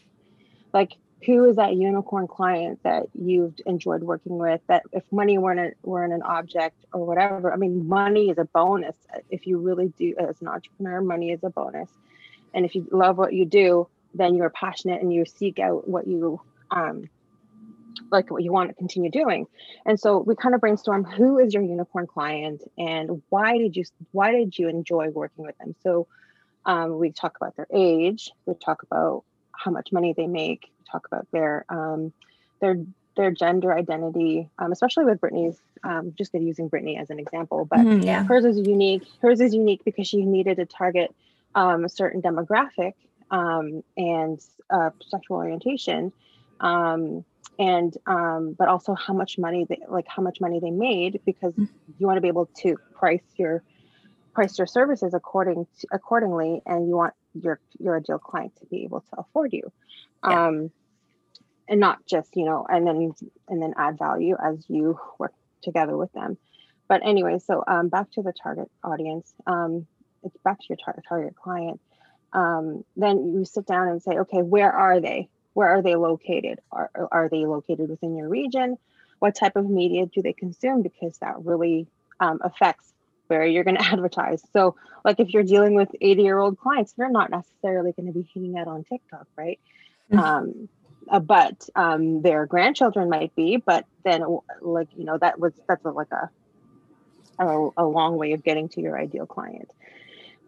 Like 0.73 0.93
who 1.25 1.45
is 1.45 1.57
that 1.57 1.75
unicorn 1.75 2.27
client 2.29 2.81
that 2.85 3.07
you've 3.15 3.55
enjoyed 3.67 4.03
working 4.03 4.39
with 4.39 4.61
that 4.69 4.85
if 4.93 5.03
money 5.11 5.37
weren't, 5.37 5.61
a, 5.61 5.73
weren't 5.83 6.13
an 6.13 6.23
object 6.23 6.77
or 6.93 7.05
whatever 7.05 7.53
i 7.53 7.57
mean 7.57 7.89
money 7.89 8.31
is 8.31 8.39
a 8.39 8.45
bonus. 8.45 8.95
If 9.31 9.47
you 9.47 9.59
really 9.59 9.93
do 9.99 10.15
as 10.19 10.41
an 10.41 10.49
entrepreneur 10.49 11.01
money 11.01 11.31
is 11.31 11.43
a 11.43 11.51
bonus. 11.51 11.91
And 12.55 12.65
if 12.65 12.75
you 12.75 12.87
love 12.91 13.19
what 13.19 13.33
you 13.33 13.45
do 13.45 13.89
then 14.15 14.35
you're 14.35 14.51
passionate 14.51 15.03
and 15.03 15.13
you 15.13 15.25
seek 15.25 15.59
out 15.59 15.87
what 15.89 16.07
you 16.07 16.41
um, 16.71 17.09
like 18.11 18.31
what 18.31 18.43
you 18.43 18.53
want 18.53 18.69
to 18.69 18.75
continue 18.75 19.11
doing 19.11 19.47
and 19.87 19.99
so 19.99 20.19
we 20.19 20.35
kind 20.37 20.55
of 20.55 20.61
brainstorm 20.61 21.05
who 21.05 21.39
is 21.39 21.55
your 21.55 21.63
unicorn 21.63 22.07
client 22.07 22.63
and 22.77 23.23
why 23.29 23.59
did 23.59 23.77
you 23.77 23.85
why 24.13 24.33
did 24.33 24.59
you 24.59 24.69
enjoy 24.69 25.09
working 25.11 25.45
with 25.45 25.57
them 25.59 25.75
so 25.83 26.07
um, 26.65 26.99
we 26.99 27.11
talk 27.11 27.37
about 27.37 27.57
their 27.57 27.67
age 27.73 28.31
we 28.47 28.55
talk 28.55 28.83
about 28.83 29.25
how 29.53 29.71
much 29.71 29.93
money 29.93 30.13
they 30.13 30.27
make 30.27 30.71
we 30.79 30.85
talk 30.91 31.07
about 31.07 31.27
their 31.33 31.65
um, 31.69 32.13
their 32.61 32.77
their 33.17 33.31
gender 33.31 33.73
identity 33.73 34.49
um, 34.59 34.73
especially 34.73 35.05
with 35.05 35.21
brittany's 35.21 35.59
um, 35.85 36.15
just 36.17 36.35
using 36.35 36.69
brittany 36.69 36.97
as 36.97 37.11
an 37.11 37.19
example 37.19 37.65
but 37.65 37.81
mm, 37.81 38.05
yeah. 38.05 38.25
hers 38.25 38.45
is 38.45 38.59
unique 38.59 39.03
hers 39.21 39.41
is 39.41 39.55
unique 39.55 39.85
because 39.85 40.07
she 40.07 40.25
needed 40.25 40.57
to 40.57 40.67
target 40.67 41.15
um, 41.55 41.85
a 41.85 41.89
certain 41.89 42.23
demographic 42.23 42.95
um, 43.31 43.83
and 43.97 44.41
uh, 44.71 44.91
sexual 45.09 45.39
orientation 45.39 46.13
um, 46.61 47.25
and 47.59 47.97
um, 48.07 48.55
but 48.59 48.69
also 48.69 48.95
how 48.95 49.13
much 49.13 49.39
money 49.39 49.67
they 49.69 49.79
like 49.89 50.07
how 50.09 50.23
much 50.23 50.41
money 50.41 50.61
they 50.61 50.71
made 50.71 51.21
because 51.25 51.53
mm-hmm. 51.55 51.93
you 51.99 52.07
want 52.07 52.17
to 52.17 52.21
be 52.21 52.29
able 52.29 52.47
to 52.57 52.77
price 52.95 53.23
your 53.37 53.63
price 54.35 54.57
your 54.59 54.67
services 54.67 55.15
according 55.15 55.67
to, 55.81 55.87
accordingly 55.93 56.63
and 56.67 56.89
you 56.89 56.97
want 56.97 57.15
your 57.35 57.61
your 57.79 57.97
ideal 57.97 58.19
client 58.19 58.55
to 58.57 58.67
be 58.67 58.85
able 58.85 59.01
to 59.01 59.19
afford 59.19 59.53
you 59.53 59.73
yeah. 60.25 60.47
um 60.47 60.71
and 61.69 61.81
not 61.81 61.99
just 62.07 62.37
you 62.37 62.45
know 62.45 62.65
and 62.69 62.87
then 62.87 63.13
and 63.49 63.63
then 63.63 63.75
add 63.77 63.99
value 63.99 64.37
as 64.43 64.65
you 64.69 64.99
work 65.19 65.33
together 65.63 65.97
with 65.97 66.13
them 66.13 66.39
but 66.89 67.01
anyway 67.05 67.39
so 67.45 67.65
um 67.67 67.89
back 67.89 68.11
to 68.13 68.23
the 68.23 68.33
target 68.33 68.71
audience 68.85 69.33
um 69.47 69.87
it's 70.23 70.37
back 70.45 70.59
to 70.59 70.67
your 70.71 70.79
tar- 70.85 71.03
target 71.09 71.35
client 71.35 71.81
um, 72.33 72.85
then 72.97 73.33
you 73.33 73.45
sit 73.45 73.67
down 73.67 73.89
and 73.89 74.03
say 74.03 74.13
okay 74.13 74.43
where 74.43 74.71
are 74.71 75.01
they 75.01 75.29
where 75.59 75.71
are 75.71 75.83
they 75.83 75.97
located? 75.97 76.61
Are, 76.71 76.89
are 77.11 77.29
they 77.29 77.45
located 77.45 77.91
within 77.91 78.17
your 78.17 78.29
region? 78.29 78.79
What 79.19 79.35
type 79.35 79.57
of 79.57 79.69
media 79.69 80.07
do 80.07 80.23
they 80.23 80.33
consume? 80.33 80.83
Because 80.83 81.19
that 81.19 81.35
really 81.45 81.89
um, 82.21 82.39
affects 82.45 82.93
where 83.27 83.45
you're 83.45 83.65
going 83.65 83.77
to 83.83 83.85
advertise. 83.85 84.41
So 84.53 84.77
like 85.05 85.19
if 85.19 85.31
you're 85.31 85.43
dealing 85.43 85.75
with 85.75 85.89
80 86.01 86.23
year 86.23 86.39
old 86.39 86.59
clients 86.61 86.93
they're 86.93 87.11
not 87.11 87.31
necessarily 87.31 87.91
going 87.91 88.07
to 88.07 88.13
be 88.13 88.31
hanging 88.33 88.57
out 88.57 88.69
on 88.69 88.85
tiktok 88.85 89.27
right? 89.37 89.59
Mm-hmm. 90.13 90.19
um, 90.21 90.69
uh, 91.11 91.19
but 91.19 91.69
um, 91.75 92.23
their 92.23 92.47
grandchildren 92.47 93.11
might 93.11 93.35
be 93.35 93.57
but 93.57 93.85
then 94.05 94.25
like 94.61 94.89
you 94.97 95.05
know 95.05 95.19
that 95.19 95.41
was 95.41 95.55
that's 95.67 95.85
a, 95.85 95.91
like 95.91 96.13
a, 96.13 96.31
a, 97.41 97.71
a 97.79 97.85
long 97.85 98.17
way 98.17 98.33
of 98.33 98.45
getting 98.45 98.69
to 98.71 98.81
your 98.81 98.97
ideal 98.97 99.27
client. 99.27 99.71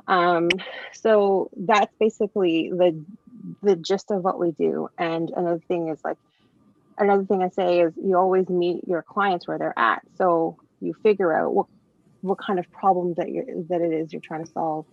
Um, 0.07 0.49
so 0.93 1.50
that's 1.57 1.95
basically 2.00 2.71
the 2.71 3.00
the 3.63 3.77
gist 3.77 4.11
of 4.11 4.23
what 4.23 4.39
we 4.39 4.53
do. 4.53 4.89
And 4.99 5.31
another 5.31 5.61
thing 5.69 5.89
is 5.89 6.01
like 6.05 6.17
another 6.99 7.25
thing 7.25 7.43
I 7.43 7.49
say 7.49 7.81
is 7.81 7.93
you 7.97 8.17
always 8.17 8.49
meet 8.49 8.87
your 8.87 9.03
clients 9.03 9.49
where 9.49 9.59
they're 9.59 9.79
at. 9.79 10.03
So 10.17 10.59
you 10.81 10.95
figure 11.03 11.33
out 11.33 11.55
what 11.55 11.67
what 12.23 12.39
kind 12.39 12.59
of 12.59 12.71
problem 12.71 13.15
that 13.17 13.31
you 13.31 13.67
that 13.71 13.81
it 13.81 13.93
is 13.93 14.13
you're 14.13 14.21
trying 14.21 14.45
to 14.45 14.53
solve. 14.53 14.87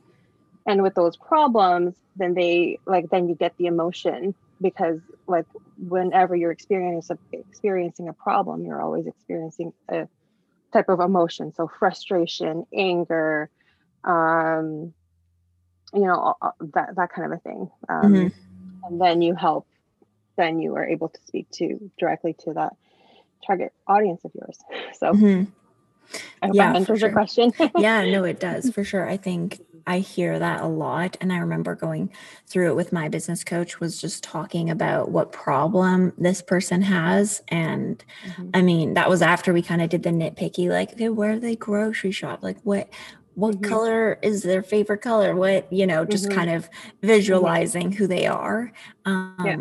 And 0.65 0.83
with 0.83 0.95
those 0.95 1.17
problems, 1.17 1.95
then 2.15 2.33
they 2.33 2.79
like 2.85 3.09
then 3.09 3.29
you 3.29 3.35
get 3.35 3.53
the 3.57 3.67
emotion 3.67 4.35
because 4.61 4.99
like 5.27 5.45
whenever 5.77 6.35
you're 6.35 6.51
experiencing 6.51 7.17
experiencing 7.31 8.07
a 8.07 8.13
problem, 8.13 8.65
you're 8.65 8.81
always 8.81 9.07
experiencing 9.07 9.73
a 9.89 10.07
type 10.73 10.89
of 10.89 10.99
emotion. 10.99 11.53
So 11.53 11.69
frustration, 11.79 12.65
anger, 12.73 13.49
um, 14.03 14.93
you 15.93 16.01
know 16.01 16.35
that 16.73 16.95
that 16.95 17.11
kind 17.13 17.31
of 17.31 17.37
a 17.37 17.41
thing 17.41 17.69
um, 17.89 18.13
mm-hmm. 18.13 18.85
and 18.85 19.01
then 19.01 19.21
you 19.21 19.35
help 19.35 19.65
then 20.37 20.59
you 20.59 20.75
are 20.75 20.85
able 20.85 21.09
to 21.09 21.19
speak 21.25 21.49
to 21.51 21.91
directly 21.97 22.33
to 22.33 22.53
that 22.53 22.73
target 23.45 23.73
audience 23.87 24.23
of 24.23 24.31
yours. 24.33 24.57
So 24.97 25.11
mm-hmm. 25.11 25.43
I 26.41 26.47
hope 26.47 26.55
yeah, 26.55 26.71
that 26.71 26.75
answers 26.77 26.99
sure. 26.99 27.09
your 27.09 27.13
question. 27.13 27.51
yeah, 27.77 28.03
no, 28.05 28.23
it 28.23 28.39
does 28.39 28.71
for 28.71 28.83
sure. 28.83 29.07
I 29.07 29.17
think 29.17 29.61
I 29.85 29.99
hear 29.99 30.39
that 30.39 30.61
a 30.61 30.67
lot. 30.67 31.17
And 31.21 31.31
I 31.31 31.37
remember 31.37 31.75
going 31.75 32.11
through 32.47 32.71
it 32.71 32.75
with 32.75 32.91
my 32.91 33.09
business 33.09 33.43
coach, 33.43 33.79
was 33.79 34.01
just 34.01 34.23
talking 34.23 34.71
about 34.71 35.11
what 35.11 35.31
problem 35.31 36.13
this 36.17 36.41
person 36.41 36.81
has. 36.81 37.43
And 37.49 38.03
mm-hmm. 38.25 38.49
I 38.55 38.61
mean, 38.61 38.95
that 38.95 39.07
was 39.07 39.21
after 39.21 39.53
we 39.53 39.61
kind 39.61 39.83
of 39.83 39.89
did 39.89 40.01
the 40.01 40.09
nitpicky, 40.09 40.69
like, 40.69 40.93
okay, 40.93 41.09
where 41.09 41.33
do 41.33 41.39
they 41.39 41.55
grocery 41.55 42.11
shop? 42.11 42.41
Like, 42.41 42.57
what? 42.63 42.89
What 43.37 43.57
mm-hmm. 43.57 43.69
color 43.69 44.17
is 44.23 44.41
their 44.41 44.63
favorite 44.63 45.03
color? 45.03 45.35
What, 45.35 45.71
you 45.71 45.85
know, 45.85 46.05
just 46.05 46.25
mm-hmm. 46.25 46.39
kind 46.39 46.49
of 46.49 46.63
mm-hmm. 46.71 47.07
visualizing 47.07 47.91
who 47.91 48.07
they 48.07 48.25
are. 48.25 48.71
Um, 49.05 49.35
yeah. 49.45 49.57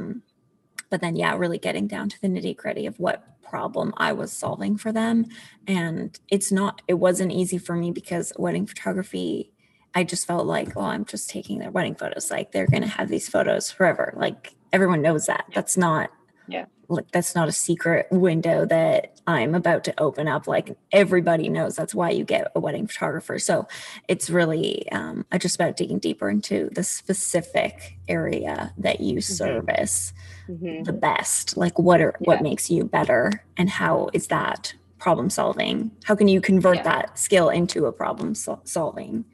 But 0.89 1.03
then, 1.03 1.15
yeah, 1.15 1.37
really 1.37 1.59
getting 1.59 1.87
down 1.87 2.09
to 2.09 2.21
the 2.23 2.29
nitty 2.29 2.57
gritty 2.57 2.87
of 2.87 2.99
what 2.99 3.43
problem 3.43 3.93
I 3.99 4.15
was 4.15 4.33
solving 4.33 4.79
for 4.79 4.93
them. 4.93 5.27
And 5.67 6.19
it's 6.31 6.51
not, 6.51 6.81
it 6.89 6.95
wasn't 6.95 7.33
easy 7.33 7.59
for 7.59 7.77
me 7.77 7.91
because 7.91 8.33
wedding 8.39 8.67
photography, 8.67 9.53
I 9.95 10.05
just 10.05 10.27
felt 10.27 10.47
like, 10.47 10.75
oh, 10.75 10.81
I'm 10.81 11.05
just 11.05 11.29
taking 11.29 11.59
their 11.59 11.71
wedding 11.71 11.97
photos. 11.97 12.31
Like 12.31 12.53
they're 12.53 12.67
going 12.67 12.83
to 12.83 12.89
have 12.89 13.11
these 13.11 13.29
photos 13.29 13.71
forever. 13.71 14.15
Like 14.17 14.55
everyone 14.73 15.03
knows 15.03 15.27
that. 15.27 15.45
That's 15.55 15.77
not, 15.77 16.09
yeah. 16.49 16.65
Like 16.89 17.11
that's 17.11 17.35
not 17.35 17.49
a 17.49 17.53
secret 17.53 18.07
window 18.11 18.65
that 18.67 19.21
I'm 19.27 19.55
about 19.55 19.85
to 19.85 20.01
open 20.01 20.29
up. 20.29 20.47
Like 20.47 20.77
everybody 20.93 21.49
knows 21.49 21.77
that's 21.77 21.95
why 21.95 22.11
you 22.11 22.25
get 22.25 22.51
a 22.55 22.61
wedding 22.61 22.87
photographer. 22.87 23.39
So 23.39 23.67
it's 24.09 24.31
really 24.31 24.91
um, 24.93 25.25
just 25.39 25.57
about 25.57 25.77
digging 25.77 25.99
deeper 25.99 26.31
into 26.31 26.71
the 26.73 26.85
specific 26.85 27.99
area 28.09 28.73
that 28.79 29.01
you 29.01 29.17
mm-hmm. 29.17 29.33
service 29.33 30.13
mm-hmm. 30.49 30.83
the 30.85 30.93
best 30.93 31.57
like 31.57 31.79
what 31.79 32.01
are 32.01 32.15
yeah. 32.21 32.27
what 32.27 32.43
makes 32.43 32.71
you 32.71 32.85
better 32.85 33.45
and 33.57 33.69
how 33.69 34.09
is 34.13 34.29
that 34.29 34.75
problem 34.99 35.29
solving 35.31 35.91
how 36.05 36.15
can 36.15 36.29
you 36.29 36.41
convert 36.41 36.77
yeah. 36.77 36.83
that 36.83 37.19
skill 37.19 37.49
into 37.49 37.87
a 37.87 37.93
problem 37.93 38.35
sol- 38.35 38.61
solving 38.65 39.25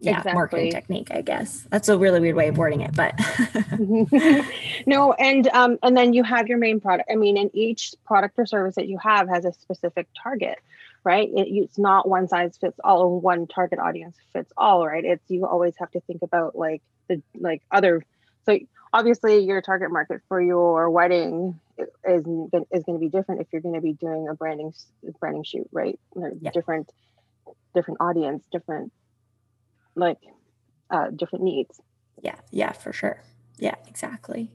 yeah 0.00 0.18
exactly. 0.18 0.32
marketing 0.34 0.72
technique 0.72 1.08
i 1.10 1.20
guess 1.20 1.66
that's 1.70 1.88
a 1.88 1.96
really 1.96 2.20
weird 2.20 2.36
way 2.36 2.48
of 2.48 2.56
wording 2.56 2.80
it 2.80 2.94
but 2.94 3.14
no 4.86 5.12
and 5.14 5.48
um 5.48 5.78
and 5.82 5.96
then 5.96 6.12
you 6.12 6.22
have 6.22 6.48
your 6.48 6.58
main 6.58 6.80
product 6.80 7.08
i 7.10 7.14
mean 7.14 7.36
and 7.36 7.50
each 7.54 7.94
product 8.04 8.34
or 8.38 8.46
service 8.46 8.74
that 8.74 8.88
you 8.88 8.98
have 8.98 9.28
has 9.28 9.44
a 9.44 9.52
specific 9.52 10.08
target 10.20 10.58
right 11.04 11.28
it, 11.28 11.48
it's 11.48 11.78
not 11.78 12.08
one 12.08 12.28
size 12.28 12.56
fits 12.56 12.78
all 12.82 13.02
or 13.02 13.20
one 13.20 13.46
target 13.46 13.78
audience 13.78 14.16
fits 14.32 14.52
all 14.56 14.86
right 14.86 15.04
it's 15.04 15.24
you 15.28 15.46
always 15.46 15.74
have 15.78 15.90
to 15.90 16.00
think 16.00 16.22
about 16.22 16.56
like 16.56 16.82
the 17.08 17.22
like 17.38 17.62
other 17.70 18.04
so 18.46 18.58
obviously 18.92 19.44
your 19.44 19.60
target 19.60 19.90
market 19.90 20.20
for 20.28 20.40
your 20.40 20.90
wedding 20.90 21.58
is 21.78 22.24
is 22.70 22.84
going 22.84 22.98
to 22.98 22.98
be 22.98 23.08
different 23.08 23.40
if 23.40 23.46
you're 23.52 23.62
going 23.62 23.74
to 23.74 23.80
be 23.80 23.92
doing 23.92 24.28
a 24.28 24.34
branding 24.34 24.72
branding 25.18 25.44
shoot 25.44 25.68
right 25.72 25.98
yeah. 26.40 26.50
different 26.50 26.90
different 27.74 28.00
audience 28.00 28.44
different 28.50 28.92
like 29.94 30.18
uh, 30.90 31.10
different 31.10 31.44
needs. 31.44 31.80
Yeah 32.22 32.36
yeah 32.50 32.72
for 32.72 32.92
sure. 32.92 33.22
Yeah 33.58 33.76
exactly. 33.86 34.50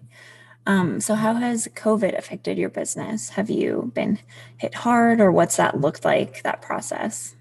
Um, 0.68 1.00
so 1.00 1.14
how 1.14 1.36
has 1.36 1.68
covid 1.76 2.18
affected 2.18 2.58
your 2.58 2.70
business? 2.70 3.30
Have 3.30 3.50
you 3.50 3.92
been 3.94 4.20
hit 4.58 4.74
hard 4.76 5.20
or 5.20 5.32
what's 5.32 5.58
that 5.58 5.80
looked 5.80 6.04
like 6.04 6.42
that 6.44 6.62
process? 6.62 7.36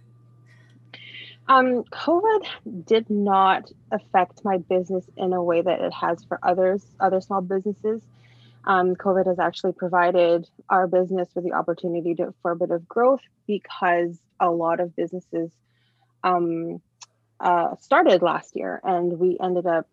Um, 1.47 1.85
COVID 1.85 2.87
did 2.87 3.11
not 3.11 3.71
affect 3.91 4.45
my 4.45 4.59
business 4.59 5.05
in 5.17 5.33
a 5.35 5.43
way 5.43 5.61
that 5.61 5.81
it 5.81 5.93
has 5.93 6.25
for 6.25 6.39
others, 6.43 6.85
other 7.01 7.21
small 7.21 7.43
businesses. 7.43 8.01
Um, 8.67 8.97
COVID 8.97 9.27
has 9.27 9.39
actually 9.39 9.73
provided 9.73 10.49
our 10.71 10.87
business 10.87 11.29
with 11.35 11.45
the 11.45 11.53
opportunity 11.53 12.15
to, 12.15 12.33
for 12.41 12.53
a 12.53 12.57
bit 12.57 12.71
of 12.71 12.89
growth 12.89 13.21
because 13.47 14.19
a 14.41 14.51
lot 14.51 14.81
of 14.81 14.97
businesses 14.97 15.51
um, 16.23 16.81
uh, 17.41 17.77
started 17.81 18.23
last 18.23 18.57
year, 18.57 18.81
and 18.85 19.19
we 19.19 19.37
ended 19.43 19.67
up 19.67 19.87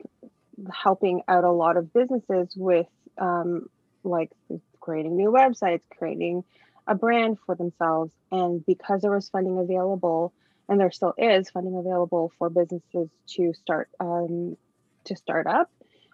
helping 0.71 1.21
out 1.27 1.43
a 1.43 1.51
lot 1.51 1.77
of 1.77 1.91
businesses 1.93 2.53
with 2.55 2.87
um, 3.17 3.69
like 4.03 4.31
creating 4.79 5.15
new 5.15 5.31
websites, 5.31 5.81
creating 5.97 6.43
a 6.87 6.95
brand 6.95 7.37
for 7.45 7.55
themselves, 7.55 8.11
and 8.31 8.65
because 8.65 9.01
there 9.01 9.11
was 9.11 9.29
funding 9.29 9.59
available 9.59 10.33
and 10.71 10.79
there 10.79 10.91
still 10.91 11.13
is 11.17 11.49
funding 11.49 11.75
available 11.75 12.31
for 12.37 12.49
businesses 12.49 13.09
to 13.27 13.53
start 13.53 13.89
um, 13.99 14.55
to 15.03 15.15
start 15.15 15.47
up, 15.47 15.69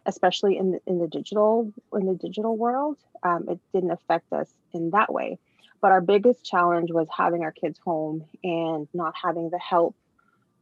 especially 0.05 0.57
in 0.57 0.71
the, 0.71 0.79
in 0.87 0.97
the 0.99 1.07
digital 1.07 1.71
in 1.93 2.05
the 2.05 2.15
digital 2.15 2.57
world. 2.57 2.97
Um, 3.23 3.45
it 3.49 3.59
didn't 3.73 3.91
affect 3.91 4.31
us 4.33 4.51
in 4.73 4.91
that 4.91 5.13
way, 5.13 5.37
but 5.81 5.91
our 5.91 6.01
biggest 6.01 6.43
challenge 6.43 6.91
was 6.91 7.07
having 7.15 7.43
our 7.43 7.51
kids 7.51 7.79
home 7.79 8.25
and 8.43 8.87
not 8.93 9.13
having 9.21 9.49
the 9.49 9.59
help 9.59 9.95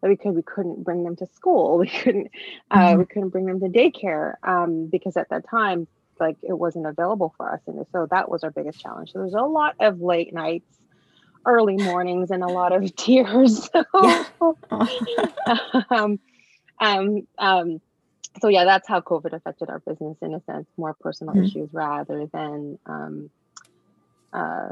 that 0.05 0.09
we 0.09 0.15
could. 0.17 0.35
We 0.35 0.43
couldn't 0.43 0.83
bring 0.83 1.03
them 1.03 1.15
to 1.15 1.25
school. 1.25 1.79
We 1.85 1.89
couldn't. 1.89 2.29
Uh, 2.69 2.77
mm-hmm. 2.77 2.99
We 2.99 3.05
couldn't 3.05 3.29
bring 3.29 3.45
them 3.45 3.59
to 3.59 3.67
daycare 3.67 4.35
um, 4.43 4.85
because 4.85 5.17
at 5.17 5.29
that 5.29 5.49
time, 5.49 5.87
like 6.19 6.37
it 6.43 6.53
wasn't 6.53 6.85
available 6.85 7.33
for 7.35 7.51
us, 7.51 7.61
and 7.65 7.83
so 7.91 8.07
that 8.11 8.29
was 8.29 8.43
our 8.43 8.51
biggest 8.51 8.79
challenge. 8.79 9.11
So 9.11 9.19
there's 9.19 9.33
a 9.33 9.41
lot 9.41 9.75
of 9.79 10.01
late 10.01 10.31
nights 10.31 10.77
early 11.45 11.77
mornings 11.83 12.29
and 12.29 12.43
a 12.43 12.47
lot 12.47 12.71
of 12.71 12.95
tears. 12.95 13.67
um, 15.89 16.19
um, 16.79 17.27
um, 17.39 17.81
so 18.41 18.47
yeah, 18.47 18.65
that's 18.65 18.87
how 18.87 19.01
COVID 19.01 19.33
affected 19.33 19.69
our 19.69 19.79
business 19.79 20.17
in 20.21 20.35
a 20.35 20.41
sense, 20.41 20.67
more 20.77 20.93
personal 20.93 21.33
mm-hmm. 21.33 21.45
issues 21.45 21.69
rather 21.71 22.27
than 22.27 22.77
um, 22.85 23.29
uh, 24.31 24.69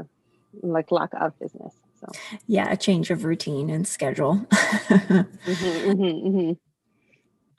like 0.62 0.92
lack 0.92 1.10
of 1.14 1.36
business. 1.40 1.74
So 2.12 2.38
yeah, 2.46 2.70
a 2.70 2.76
change 2.76 3.10
of 3.10 3.24
routine 3.24 3.70
and 3.70 3.86
schedule. 3.86 4.36
mm-hmm, 4.52 5.90
mm-hmm, 5.90 6.28
mm-hmm. 6.28 6.52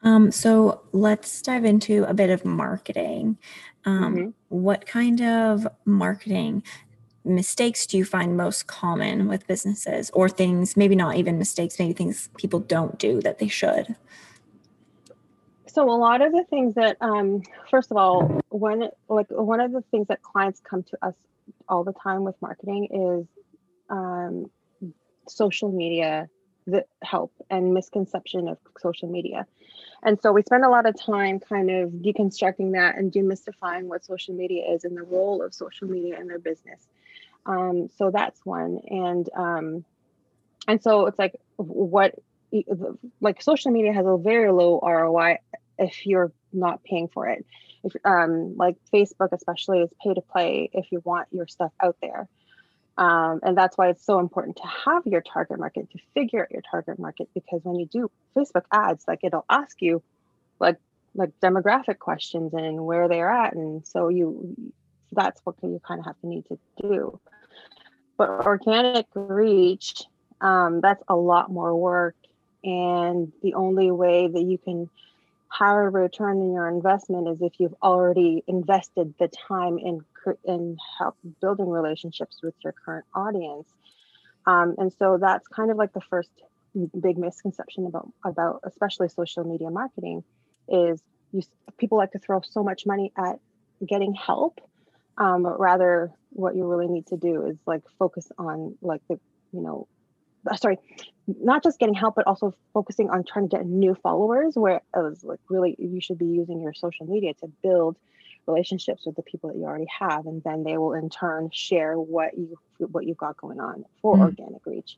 Um, 0.07 0.31
so 0.31 0.83
let's 0.91 1.41
dive 1.41 1.65
into 1.65 2.03
a 2.03 2.13
bit 2.13 2.29
of 2.29 2.45
marketing. 2.45 3.37
Um, 3.85 4.15
mm-hmm. 4.15 4.29
What 4.49 4.85
kind 4.85 5.21
of 5.21 5.67
marketing 5.85 6.63
mistakes 7.25 7.87
do 7.87 7.97
you 7.97 8.05
find 8.05 8.37
most 8.37 8.67
common 8.67 9.27
with 9.27 9.47
businesses 9.47 10.11
or 10.13 10.29
things 10.29 10.77
maybe 10.77 10.95
not 10.95 11.15
even 11.15 11.39
mistakes 11.39 11.79
maybe 11.79 11.91
things 11.91 12.29
people 12.37 12.59
don't 12.59 12.99
do 12.99 13.19
that 13.19 13.39
they 13.39 13.47
should 13.47 13.95
so 15.65 15.89
a 15.89 15.97
lot 15.97 16.21
of 16.21 16.31
the 16.31 16.43
things 16.51 16.75
that 16.75 16.95
um, 17.01 17.41
first 17.71 17.89
of 17.89 17.97
all 17.97 18.39
when 18.49 18.89
like 19.09 19.25
one 19.31 19.59
of 19.59 19.71
the 19.71 19.81
things 19.89 20.05
that 20.07 20.21
clients 20.21 20.61
come 20.63 20.83
to 20.83 20.97
us 21.01 21.15
all 21.67 21.83
the 21.83 21.93
time 21.93 22.23
with 22.23 22.35
marketing 22.41 22.87
is 22.91 23.27
um, 23.89 24.49
social 25.27 25.71
media 25.71 26.29
the 26.67 26.83
help 27.03 27.31
and 27.49 27.73
misconception 27.73 28.47
of 28.47 28.57
social 28.79 29.07
media 29.07 29.45
and 30.01 30.19
so 30.21 30.31
we 30.31 30.41
spend 30.41 30.63
a 30.63 30.69
lot 30.69 30.87
of 30.87 30.99
time 30.99 31.39
kind 31.39 31.69
of 31.69 31.89
deconstructing 31.91 32.71
that 32.71 32.97
and 32.97 33.11
demystifying 33.11 33.83
what 33.83 34.03
social 34.03 34.33
media 34.33 34.63
is 34.71 34.83
and 34.83 34.97
the 34.97 35.03
role 35.03 35.43
of 35.43 35.53
social 35.53 35.87
media 35.87 36.19
in 36.19 36.27
their 36.27 36.39
business 36.39 36.87
um, 37.45 37.89
so 37.97 38.11
that's 38.11 38.39
one. 38.45 38.79
And 38.87 39.29
um, 39.35 39.85
and 40.67 40.81
so 40.81 41.05
it's 41.05 41.19
like 41.19 41.39
what 41.57 42.15
like 43.21 43.41
social 43.41 43.71
media 43.71 43.93
has 43.93 44.05
a 44.05 44.17
very 44.17 44.51
low 44.51 44.79
ROI 44.81 45.39
if 45.77 46.05
you're 46.05 46.31
not 46.53 46.83
paying 46.83 47.07
for 47.07 47.27
it. 47.27 47.45
If 47.83 47.93
um, 48.03 48.55
like 48.57 48.77
Facebook 48.93 49.31
especially 49.31 49.81
is 49.81 49.89
pay 50.01 50.13
to 50.13 50.21
play 50.21 50.69
if 50.73 50.91
you 50.91 51.01
want 51.03 51.27
your 51.31 51.47
stuff 51.47 51.71
out 51.81 51.97
there. 52.01 52.27
Um, 52.97 53.41
and 53.43 53.57
that's 53.57 53.77
why 53.77 53.89
it's 53.89 54.05
so 54.05 54.19
important 54.19 54.57
to 54.57 54.63
have 54.85 55.05
your 55.05 55.21
target 55.21 55.59
market 55.59 55.89
to 55.91 55.99
figure 56.13 56.43
out 56.43 56.51
your 56.51 56.61
target 56.69 56.97
market 56.97 57.27
because 57.33 57.59
when 57.63 57.75
you 57.75 57.87
do 57.87 58.09
facebook 58.37 58.63
ads 58.71 59.03
like 59.05 59.19
it'll 59.21 59.43
ask 59.49 59.81
you 59.81 60.01
like 60.61 60.77
like 61.13 61.31
demographic 61.41 61.99
questions 61.99 62.53
and 62.53 62.85
where 62.85 63.09
they're 63.09 63.29
at 63.29 63.53
and 63.53 63.85
so 63.85 64.07
you 64.07 64.55
that's 65.11 65.41
what 65.43 65.55
you 65.61 65.81
kind 65.85 65.99
of 65.99 66.05
have 66.05 66.17
to 66.21 66.27
need 66.27 66.45
to 66.45 66.57
do 66.81 67.19
but 68.17 68.29
organic 68.45 69.07
reach, 69.13 70.03
um, 70.41 70.81
that's 70.81 71.03
a 71.07 71.15
lot 71.15 71.51
more 71.51 71.75
work. 71.75 72.15
And 72.63 73.31
the 73.43 73.53
only 73.55 73.91
way 73.91 74.27
that 74.27 74.41
you 74.41 74.57
can 74.57 74.89
a 75.85 75.89
return 75.89 76.41
in 76.41 76.53
your 76.53 76.67
investment 76.67 77.27
is 77.27 77.41
if 77.41 77.53
you've 77.59 77.75
already 77.81 78.43
invested 78.47 79.13
the 79.19 79.29
time 79.47 79.77
in 79.77 80.01
in 80.43 80.77
help 80.97 81.15
building 81.41 81.69
relationships 81.69 82.39
with 82.41 82.55
your 82.63 82.73
current 82.73 83.05
audience. 83.13 83.67
Um, 84.47 84.75
and 84.77 84.91
so 84.93 85.17
that's 85.19 85.47
kind 85.47 85.71
of 85.71 85.77
like 85.77 85.93
the 85.93 86.01
first 86.01 86.29
big 86.99 87.17
misconception 87.17 87.85
about 87.85 88.11
about 88.23 88.61
especially 88.63 89.07
social 89.09 89.43
media 89.43 89.69
marketing 89.69 90.23
is 90.67 91.01
you 91.31 91.41
people 91.77 91.97
like 91.97 92.11
to 92.11 92.19
throw 92.19 92.41
so 92.41 92.63
much 92.63 92.85
money 92.85 93.13
at 93.17 93.39
getting 93.85 94.13
help 94.13 94.59
um, 95.17 95.43
but 95.43 95.59
rather 95.59 96.11
what 96.31 96.55
you 96.55 96.65
really 96.65 96.87
need 96.87 97.07
to 97.07 97.17
do 97.17 97.45
is 97.45 97.57
like 97.65 97.81
focus 97.97 98.29
on 98.37 98.75
like 98.81 99.01
the 99.09 99.17
you 99.53 99.61
know 99.61 99.87
sorry 100.55 100.77
not 101.27 101.63
just 101.63 101.79
getting 101.79 101.95
help 101.95 102.15
but 102.15 102.27
also 102.27 102.53
focusing 102.73 103.09
on 103.09 103.23
trying 103.23 103.49
to 103.49 103.57
get 103.57 103.65
new 103.65 103.95
followers 103.95 104.55
where 104.55 104.75
it 104.75 104.83
was 104.93 105.23
like 105.23 105.39
really 105.49 105.75
you 105.79 105.99
should 105.99 106.17
be 106.17 106.25
using 106.25 106.61
your 106.61 106.73
social 106.73 107.05
media 107.05 107.33
to 107.33 107.47
build 107.63 107.97
relationships 108.47 109.05
with 109.05 109.15
the 109.15 109.23
people 109.23 109.49
that 109.49 109.57
you 109.57 109.65
already 109.65 109.87
have 109.99 110.25
and 110.27 110.43
then 110.43 110.63
they 110.63 110.77
will 110.77 110.93
in 110.93 111.09
turn 111.09 111.49
share 111.51 111.95
what 111.95 112.37
you 112.37 112.57
what 112.77 113.05
you've 113.05 113.17
got 113.17 113.35
going 113.37 113.59
on 113.59 113.85
for 114.01 114.17
mm. 114.17 114.21
organic 114.21 114.63
reach 114.65 114.97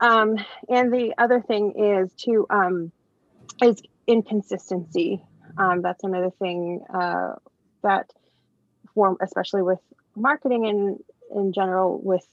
um, 0.00 0.36
and 0.68 0.92
the 0.92 1.12
other 1.18 1.40
thing 1.40 1.72
is 1.76 2.12
to 2.12 2.46
um, 2.50 2.90
is 3.62 3.80
inconsistency 4.06 5.22
um, 5.56 5.82
that's 5.82 6.04
another 6.04 6.30
thing 6.30 6.80
uh, 6.92 7.34
that 7.82 8.10
for 8.94 9.16
especially 9.20 9.62
with 9.62 9.80
marketing 10.16 10.66
and 10.66 10.98
in 11.34 11.52
general 11.52 12.00
with 12.02 12.26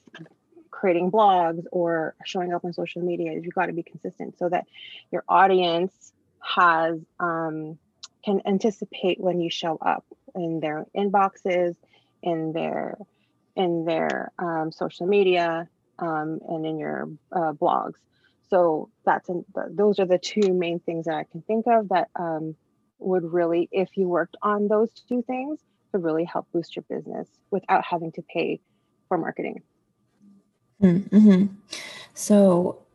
creating 0.76 1.10
blogs 1.10 1.64
or 1.72 2.14
showing 2.24 2.52
up 2.52 2.62
on 2.64 2.72
social 2.72 3.00
media 3.00 3.32
is 3.32 3.44
you've 3.44 3.54
got 3.54 3.66
to 3.66 3.72
be 3.72 3.82
consistent 3.82 4.38
so 4.38 4.48
that 4.48 4.66
your 5.10 5.24
audience 5.26 6.12
has 6.40 7.00
um, 7.18 7.78
can 8.22 8.42
anticipate 8.44 9.18
when 9.18 9.40
you 9.40 9.50
show 9.50 9.78
up 9.80 10.04
in 10.34 10.60
their 10.60 10.84
inboxes, 10.94 11.74
in 12.22 12.52
their 12.52 12.98
in 13.54 13.86
their 13.86 14.32
um, 14.38 14.70
social 14.70 15.06
media, 15.06 15.66
um, 15.98 16.40
and 16.46 16.66
in 16.66 16.78
your 16.78 17.08
uh, 17.32 17.52
blogs. 17.52 17.94
So 18.50 18.90
that's 19.04 19.28
an, 19.30 19.46
those 19.70 19.98
are 19.98 20.06
the 20.06 20.18
two 20.18 20.52
main 20.52 20.78
things 20.78 21.06
that 21.06 21.14
I 21.14 21.24
can 21.24 21.40
think 21.40 21.66
of 21.66 21.88
that 21.88 22.08
um, 22.14 22.54
would 22.98 23.24
really, 23.32 23.68
if 23.72 23.88
you 23.96 24.08
worked 24.08 24.36
on 24.42 24.68
those 24.68 24.90
two 25.08 25.22
things, 25.22 25.58
could 25.90 26.04
really 26.04 26.24
help 26.24 26.46
boost 26.52 26.76
your 26.76 26.84
business 26.88 27.28
without 27.50 27.82
having 27.84 28.12
to 28.12 28.22
pay 28.22 28.60
for 29.08 29.16
marketing. 29.16 29.62
Mm-hmm. 30.82 31.46
So 32.14 32.86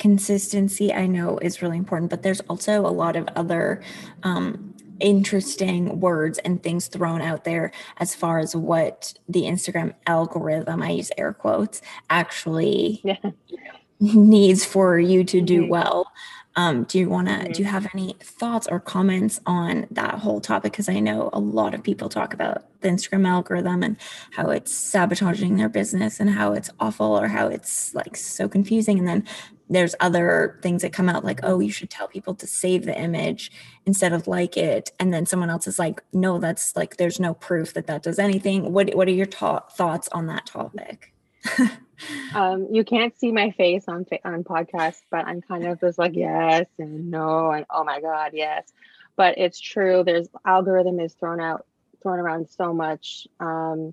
consistency 0.00 0.92
i 0.94 1.06
know 1.06 1.38
is 1.38 1.60
really 1.60 1.76
important 1.76 2.10
but 2.10 2.22
there's 2.22 2.40
also 2.48 2.80
a 2.80 2.88
lot 2.88 3.16
of 3.16 3.28
other 3.36 3.82
um, 4.22 4.74
interesting 4.98 6.00
words 6.00 6.38
and 6.38 6.62
things 6.62 6.88
thrown 6.88 7.20
out 7.20 7.44
there 7.44 7.70
as 7.98 8.14
far 8.14 8.38
as 8.38 8.56
what 8.56 9.12
the 9.28 9.42
instagram 9.42 9.94
algorithm 10.06 10.82
i 10.82 10.90
use 10.90 11.12
air 11.18 11.34
quotes 11.34 11.82
actually 12.08 13.02
yeah. 13.04 13.16
needs 14.00 14.64
for 14.64 14.98
you 14.98 15.22
to 15.22 15.42
do 15.42 15.60
mm-hmm. 15.60 15.70
well 15.70 16.10
um, 16.56 16.84
do 16.84 16.98
you 16.98 17.08
want 17.08 17.28
to 17.28 17.34
mm-hmm. 17.34 17.52
do 17.52 17.62
you 17.62 17.68
have 17.68 17.86
any 17.94 18.16
thoughts 18.20 18.66
or 18.66 18.80
comments 18.80 19.40
on 19.46 19.86
that 19.90 20.16
whole 20.16 20.40
topic? 20.40 20.72
Because 20.72 20.88
i 20.88 20.98
know 20.98 21.30
a 21.32 21.38
lot 21.38 21.74
of 21.74 21.82
people 21.82 22.08
talk 22.08 22.34
about 22.34 22.64
the 22.80 22.88
instagram 22.88 23.26
algorithm 23.26 23.82
and 23.82 23.96
how 24.32 24.50
it's 24.50 24.72
sabotaging 24.72 25.56
their 25.56 25.68
business 25.68 26.18
and 26.18 26.30
how 26.30 26.52
it's 26.52 26.70
awful 26.80 27.18
or 27.18 27.28
how 27.28 27.46
it's 27.46 27.94
like 27.94 28.16
so 28.16 28.48
confusing. 28.48 28.98
And 28.98 29.06
then 29.06 29.24
there's 29.68 29.94
other 30.00 30.58
things 30.62 30.82
that 30.82 30.92
come 30.92 31.08
out 31.08 31.24
like 31.24 31.40
oh 31.44 31.60
you 31.60 31.70
should 31.70 31.90
tell 31.90 32.08
people 32.08 32.34
to 32.34 32.46
save 32.46 32.84
the 32.84 32.98
image 32.98 33.52
instead 33.86 34.12
of 34.12 34.26
like 34.26 34.56
it. 34.56 34.90
And 34.98 35.14
then 35.14 35.26
someone 35.26 35.50
else 35.50 35.68
is 35.68 35.78
like 35.78 36.02
no 36.12 36.38
that's 36.38 36.74
like 36.74 36.96
there's 36.96 37.20
no 37.20 37.34
proof 37.34 37.74
that 37.74 37.86
that 37.86 38.02
does 38.02 38.18
anything. 38.18 38.72
What 38.72 38.94
what 38.96 39.06
are 39.06 39.12
your 39.12 39.26
ta- 39.26 39.66
thoughts 39.68 40.08
on 40.08 40.26
that 40.26 40.46
topic 40.46 41.14
um, 42.34 42.68
you 42.70 42.84
can't 42.84 43.18
see 43.18 43.32
my 43.32 43.50
face 43.50 43.84
on 43.88 44.06
on 44.24 44.44
podcast 44.44 45.00
but 45.10 45.26
i'm 45.26 45.40
kind 45.40 45.66
of 45.66 45.80
just 45.80 45.98
like 45.98 46.14
yes 46.14 46.66
and 46.78 47.10
no 47.10 47.50
and 47.50 47.66
oh 47.70 47.84
my 47.84 48.00
god 48.00 48.30
yes 48.34 48.72
but 49.16 49.38
it's 49.38 49.60
true 49.60 50.02
there's 50.04 50.28
algorithm 50.44 51.00
is 51.00 51.14
thrown 51.14 51.40
out 51.40 51.66
thrown 52.02 52.18
around 52.18 52.48
so 52.48 52.72
much 52.72 53.26
um, 53.40 53.92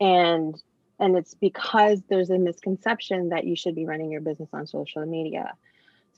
and 0.00 0.60
and 1.00 1.16
it's 1.16 1.34
because 1.34 2.02
there's 2.08 2.30
a 2.30 2.38
misconception 2.38 3.30
that 3.30 3.46
you 3.46 3.56
should 3.56 3.74
be 3.74 3.86
running 3.86 4.12
your 4.12 4.20
business 4.20 4.50
on 4.52 4.66
social 4.66 5.04
media. 5.06 5.54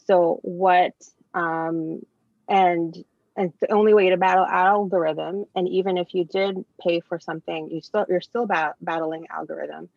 So 0.06 0.40
what 0.42 0.94
um, 1.32 2.04
and 2.48 3.04
and 3.36 3.52
the 3.60 3.72
only 3.72 3.94
way 3.94 4.10
to 4.10 4.16
battle 4.18 4.44
algorithm, 4.44 5.46
and 5.54 5.68
even 5.68 5.96
if 5.96 6.12
you 6.12 6.24
did 6.24 6.64
pay 6.80 7.00
for 7.00 7.18
something, 7.18 7.70
you 7.70 7.80
still 7.80 8.04
you're 8.08 8.20
still 8.20 8.46
bat- 8.46 8.74
battling 8.80 9.26
algorithm, 9.30 9.88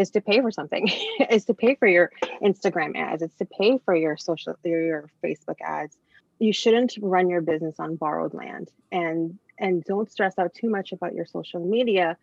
is 0.00 0.10
to 0.10 0.20
pay 0.20 0.40
for 0.40 0.50
something, 0.50 0.88
is 1.30 1.44
to 1.46 1.54
pay 1.54 1.74
for 1.74 1.86
your 1.86 2.10
Instagram 2.42 2.96
ads, 2.96 3.22
it's 3.22 3.36
to 3.36 3.44
pay 3.44 3.78
for 3.84 3.94
your 3.94 4.16
social 4.16 4.56
your 4.64 5.10
Facebook 5.22 5.60
ads. 5.60 5.96
You 6.38 6.52
shouldn't 6.52 6.94
run 7.00 7.28
your 7.28 7.42
business 7.42 7.78
on 7.78 7.96
borrowed 7.96 8.34
land, 8.34 8.70
and 8.90 9.38
and 9.58 9.84
don't 9.84 10.10
stress 10.10 10.38
out 10.38 10.54
too 10.54 10.70
much 10.70 10.92
about 10.92 11.14
your 11.14 11.26
social 11.26 11.60
media 11.60 12.16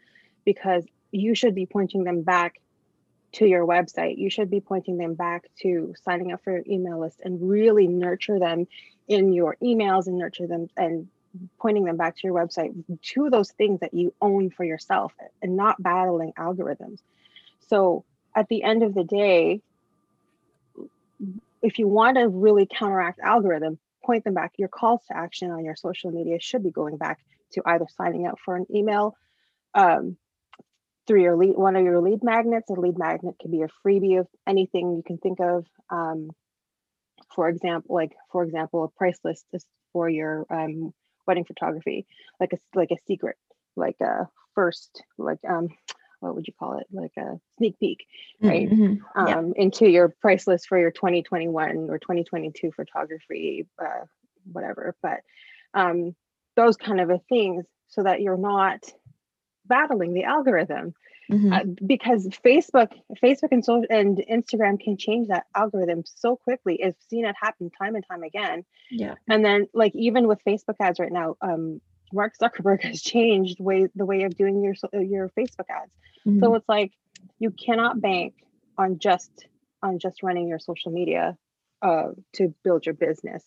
because 0.44 0.84
you 1.12 1.36
should 1.36 1.54
be 1.54 1.66
pointing 1.66 2.04
them 2.04 2.24
back 2.24 2.60
to 3.34 3.46
your 3.46 3.66
website. 3.66 4.18
You 4.18 4.30
should 4.30 4.50
be 4.50 4.60
pointing 4.60 4.98
them 4.98 5.13
back 5.13 5.46
to 5.62 5.94
signing 6.04 6.32
up 6.32 6.44
for 6.44 6.52
your 6.52 6.63
email 6.68 7.00
list 7.00 7.22
and 7.24 7.48
really 7.48 7.88
nurture 7.88 8.40
them 8.40 8.68
in 9.08 9.34
your 9.34 9.56
emails 9.62 10.08
and 10.08 10.18
nurture 10.18 10.48
them 10.48 10.68
and 10.76 11.08
pointing 11.60 11.86
them 11.86 11.98
back 11.98 12.16
to 12.16 12.22
your 12.24 12.34
website 12.34 12.74
to 13.02 13.30
those 13.30 13.52
things 13.52 13.82
that 13.82 13.94
you 13.94 14.13
own 14.22 14.50
for 14.50 14.63
yourself 14.63 15.13
and 15.42 15.56
not 15.56 15.82
battling 15.82 16.34
algorithms. 16.38 17.00
So 17.67 18.06
at 18.36 18.48
the 18.50 18.63
end 18.63 18.84
of 18.84 18.93
the 18.93 19.04
day, 19.04 19.62
if 21.62 21.80
you 21.80 21.88
want 21.88 22.17
to 22.17 22.28
really 22.28 22.67
counteract 22.67 23.20
algorithm, 23.20 23.80
point 24.08 24.24
them 24.24 24.34
back. 24.34 24.54
Your 24.58 24.70
calls 24.70 25.02
to 25.08 25.17
action 25.17 25.52
on 25.52 25.65
your 25.65 25.76
social 25.76 26.12
media 26.12 26.39
should 26.39 26.63
be 26.63 26.72
going 26.72 26.98
back 26.98 27.20
to 27.52 27.62
either 27.65 27.86
signing 27.98 28.26
up 28.26 28.39
for 28.43 28.56
an 28.56 28.65
email, 28.74 29.15
um, 29.74 30.17
through 31.06 31.22
your 31.22 31.38
lead 31.38 31.56
one 31.56 31.76
of 31.76 31.84
your 31.84 32.02
lead 32.02 32.24
magnets. 32.24 32.70
A 32.70 32.74
lead 32.74 32.98
magnet 32.98 33.36
can 33.39 33.52
be 33.52 33.62
a 33.62 33.67
freebie 33.86 34.20
of 34.20 34.28
anything 34.48 34.96
you 34.96 35.04
can 35.06 35.17
think 35.17 35.39
of. 35.39 35.65
Um, 35.89 36.32
for 37.36 37.50
example, 37.50 37.96
like 37.96 38.13
for 38.32 38.43
example, 38.43 38.84
a 38.84 38.89
price 38.89 39.20
list 39.24 39.46
is 39.54 39.65
for 39.93 40.10
your 40.10 40.46
um, 40.50 40.93
wedding 41.26 41.46
photography, 41.46 42.08
like 42.39 42.54
a 42.54 42.58
like 42.74 42.91
a 42.91 42.98
secret, 43.08 43.38
like 43.76 44.00
a 44.02 44.28
first, 44.56 45.04
like 45.17 45.39
um, 45.48 45.70
what 46.19 46.36
would 46.36 46.47
you 46.47 46.53
call 46.58 46.80
it? 46.80 46.88
Like 46.91 47.13
a 47.17 47.39
sneak 47.58 47.80
peek, 47.80 48.06
right? 48.41 48.69
Mm-hmm. 48.69 49.19
Um, 49.19 49.53
into 49.56 49.88
your 49.88 50.10
price 50.10 50.47
list 50.47 50.67
for 50.67 50.80
your 50.80 50.91
2021 50.91 51.89
or 51.89 51.99
2022 51.99 52.71
photography, 52.71 53.67
uh, 53.80 54.06
whatever. 54.51 54.95
But 55.01 55.21
um, 55.73 56.15
those 56.56 56.77
kind 56.77 56.99
of 56.99 57.10
a 57.10 57.19
things, 57.30 57.65
so 57.89 58.03
that 58.03 58.21
you're 58.21 58.38
not 58.38 58.84
battling 59.65 60.13
the 60.13 60.23
algorithm 60.23 60.93
mm-hmm. 61.32 61.53
uh, 61.53 61.63
because 61.86 62.27
Facebook, 62.45 62.91
Facebook 63.23 63.49
and 63.51 63.63
so 63.63 63.84
and 63.89 64.23
Instagram 64.30 64.80
can 64.80 64.97
change 64.97 65.27
that 65.27 65.45
algorithm 65.56 66.03
so 66.06 66.36
quickly. 66.36 66.84
I've 66.84 66.95
seen 67.10 67.25
it 67.25 67.36
happen 67.39 67.69
time 67.69 67.95
and 67.95 68.03
time 68.10 68.23
again. 68.23 68.65
Yeah. 68.89 69.15
And 69.27 69.43
then 69.43 69.67
like 69.73 69.93
even 69.95 70.27
with 70.27 70.39
Facebook 70.45 70.75
ads 70.80 70.99
right 70.99 71.12
now, 71.12 71.36
um, 71.41 71.82
Mark 72.13 72.34
Zuckerberg 72.41 72.82
has 72.84 73.02
changed 73.02 73.60
way 73.60 73.88
the 73.96 74.06
way 74.06 74.24
of 74.24 74.36
doing 74.36 74.62
your 74.62 74.76
your 75.02 75.30
Facebook 75.30 75.70
ads. 75.70 75.91
Mm-hmm. 76.26 76.39
So 76.39 76.56
it's 76.56 76.70
like 76.70 76.91
you 77.39 77.52
cannot 77.52 78.02
bank 78.02 78.36
on 78.78 79.00
just 79.00 79.32
on 79.82 80.00
just 80.00 80.24
running 80.24 80.48
your 80.48 80.60
social 80.60 80.91
media 80.91 81.38
uh, 81.82 82.10
to 82.34 82.54
build 82.63 82.86
your 82.86 82.96
business. 82.96 83.43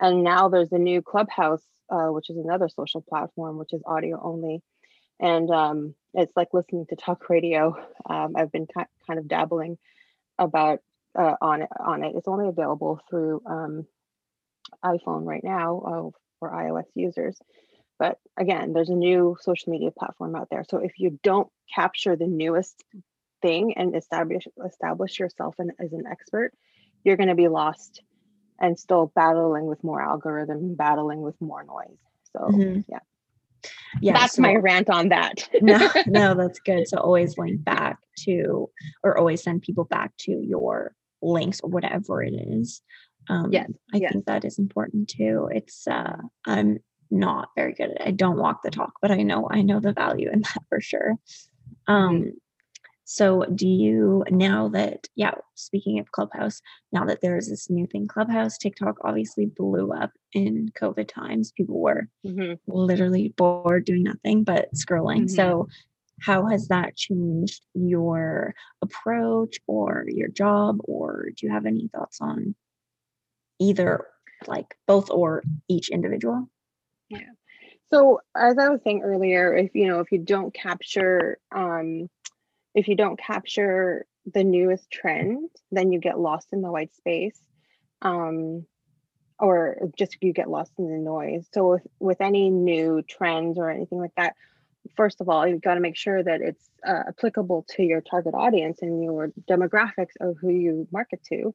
And 0.00 0.24
now 0.24 0.48
there's 0.48 0.72
a 0.72 0.78
new 0.78 1.00
Clubhouse, 1.00 1.62
uh, 1.90 2.08
which 2.08 2.28
is 2.28 2.36
another 2.36 2.68
social 2.68 3.00
platform, 3.00 3.56
which 3.56 3.72
is 3.72 3.82
audio 3.86 4.20
only 4.22 4.62
and 5.22 5.50
um, 5.50 5.94
it's 6.14 6.32
like 6.36 6.48
listening 6.52 6.84
to 6.88 6.96
talk 6.96 7.30
radio. 7.30 7.76
Um, 8.10 8.34
I've 8.36 8.50
been 8.50 8.66
kind 8.74 9.18
of 9.18 9.28
dabbling 9.28 9.78
about 10.36 10.80
uh, 11.16 11.34
on 11.40 11.62
it. 11.62 11.68
On 11.78 12.02
it, 12.02 12.14
it's 12.16 12.28
only 12.28 12.48
available 12.48 13.00
through 13.08 13.40
um, 13.46 13.86
iPhone 14.84 15.24
right 15.24 15.44
now 15.44 15.80
uh, 15.80 16.18
for 16.40 16.50
iOS 16.50 16.86
users. 16.94 17.38
But 18.02 18.18
again, 18.36 18.72
there's 18.72 18.88
a 18.88 18.96
new 18.96 19.36
social 19.40 19.70
media 19.70 19.92
platform 19.96 20.34
out 20.34 20.48
there. 20.50 20.64
So 20.68 20.78
if 20.78 20.98
you 20.98 21.20
don't 21.22 21.48
capture 21.72 22.16
the 22.16 22.26
newest 22.26 22.82
thing 23.42 23.74
and 23.76 23.94
establish 23.94 24.48
establish 24.66 25.20
yourself 25.20 25.54
in, 25.60 25.70
as 25.78 25.92
an 25.92 26.02
expert, 26.10 26.52
you're 27.04 27.16
going 27.16 27.28
to 27.28 27.36
be 27.36 27.46
lost 27.46 28.02
and 28.58 28.76
still 28.76 29.12
battling 29.14 29.66
with 29.66 29.84
more 29.84 30.02
algorithm, 30.02 30.74
battling 30.74 31.20
with 31.20 31.40
more 31.40 31.62
noise. 31.62 31.96
So 32.36 32.40
mm-hmm. 32.40 32.80
yeah 32.88 32.98
yeah 34.00 34.14
that's 34.14 34.34
so, 34.34 34.42
my 34.42 34.56
rant 34.56 34.90
on 34.90 35.10
that 35.10 35.48
no 35.60 35.78
no 36.06 36.34
that's 36.34 36.58
good 36.58 36.88
so 36.88 36.96
always 36.98 37.38
link 37.38 37.62
back 37.62 37.98
to 38.18 38.68
or 39.04 39.16
always 39.16 39.44
send 39.44 39.62
people 39.62 39.84
back 39.84 40.10
to 40.16 40.32
your 40.32 40.92
links 41.20 41.60
or 41.62 41.70
whatever 41.70 42.20
it 42.20 42.34
is 42.34 42.82
um 43.28 43.52
yes, 43.52 43.70
i 43.94 43.98
yes. 43.98 44.12
think 44.12 44.24
that 44.24 44.44
is 44.44 44.58
important 44.58 45.08
too 45.08 45.48
it's 45.52 45.86
uh 45.86 46.16
i'm 46.46 46.80
not 47.12 47.50
very 47.56 47.72
good 47.74 47.90
at 47.90 48.00
it 48.00 48.06
i 48.06 48.10
don't 48.10 48.38
walk 48.38 48.62
the 48.62 48.70
talk 48.70 48.94
but 49.00 49.10
i 49.10 49.22
know 49.22 49.48
i 49.50 49.62
know 49.62 49.78
the 49.80 49.92
value 49.92 50.30
in 50.32 50.40
that 50.42 50.62
for 50.68 50.80
sure 50.80 51.16
um. 51.86 52.32
So, 53.04 53.44
do 53.54 53.68
you 53.68 54.24
now 54.30 54.68
that, 54.68 55.06
yeah, 55.16 55.34
speaking 55.54 55.98
of 55.98 56.12
Clubhouse, 56.12 56.62
now 56.92 57.04
that 57.04 57.20
there's 57.20 57.46
this 57.46 57.68
new 57.68 57.86
thing, 57.86 58.06
Clubhouse, 58.06 58.56
TikTok 58.56 58.96
obviously 59.04 59.44
blew 59.44 59.92
up 59.92 60.12
in 60.32 60.70
COVID 60.80 61.08
times. 61.08 61.52
People 61.52 61.78
were 61.78 62.08
mm-hmm. 62.26 62.54
literally 62.66 63.34
bored 63.36 63.84
doing 63.84 64.04
nothing 64.04 64.44
but 64.44 64.72
scrolling. 64.74 65.24
Mm-hmm. 65.24 65.34
So, 65.34 65.68
how 66.22 66.46
has 66.46 66.68
that 66.68 66.96
changed 66.96 67.62
your 67.74 68.54
approach 68.80 69.58
or 69.66 70.06
your 70.08 70.28
job? 70.28 70.78
Or 70.84 71.26
do 71.36 71.46
you 71.46 71.52
have 71.52 71.66
any 71.66 71.90
thoughts 71.92 72.18
on 72.20 72.54
either, 73.60 74.06
like 74.46 74.74
both 74.86 75.10
or 75.10 75.42
each 75.68 75.90
individual? 75.90 76.48
Yeah. 77.12 77.30
So 77.92 78.20
as 78.34 78.56
I 78.58 78.68
was 78.68 78.80
saying 78.82 79.02
earlier, 79.02 79.54
if 79.54 79.74
you 79.74 79.86
know, 79.86 80.00
if 80.00 80.12
you 80.12 80.18
don't 80.18 80.52
capture, 80.54 81.38
um, 81.54 82.08
if 82.74 82.88
you 82.88 82.96
don't 82.96 83.18
capture 83.18 84.06
the 84.32 84.44
newest 84.44 84.90
trend, 84.90 85.50
then 85.70 85.92
you 85.92 85.98
get 85.98 86.18
lost 86.18 86.48
in 86.52 86.62
the 86.62 86.70
white 86.70 86.94
space. 86.94 87.38
Um, 88.00 88.66
or 89.38 89.90
just 89.98 90.16
you 90.20 90.32
get 90.32 90.48
lost 90.48 90.72
in 90.78 90.88
the 90.88 90.98
noise. 90.98 91.48
So 91.52 91.70
with, 91.70 91.86
with 91.98 92.20
any 92.20 92.48
new 92.48 93.02
trends 93.02 93.58
or 93.58 93.68
anything 93.68 93.98
like 93.98 94.14
that, 94.16 94.34
first 94.96 95.20
of 95.20 95.28
all, 95.28 95.46
you've 95.46 95.62
got 95.62 95.74
to 95.74 95.80
make 95.80 95.96
sure 95.96 96.22
that 96.22 96.40
it's 96.40 96.70
uh, 96.86 97.02
applicable 97.08 97.66
to 97.70 97.82
your 97.82 98.00
target 98.00 98.34
audience 98.34 98.82
and 98.82 99.02
your 99.02 99.32
demographics 99.50 100.12
of 100.20 100.36
who 100.40 100.50
you 100.50 100.86
market 100.92 101.22
to. 101.24 101.54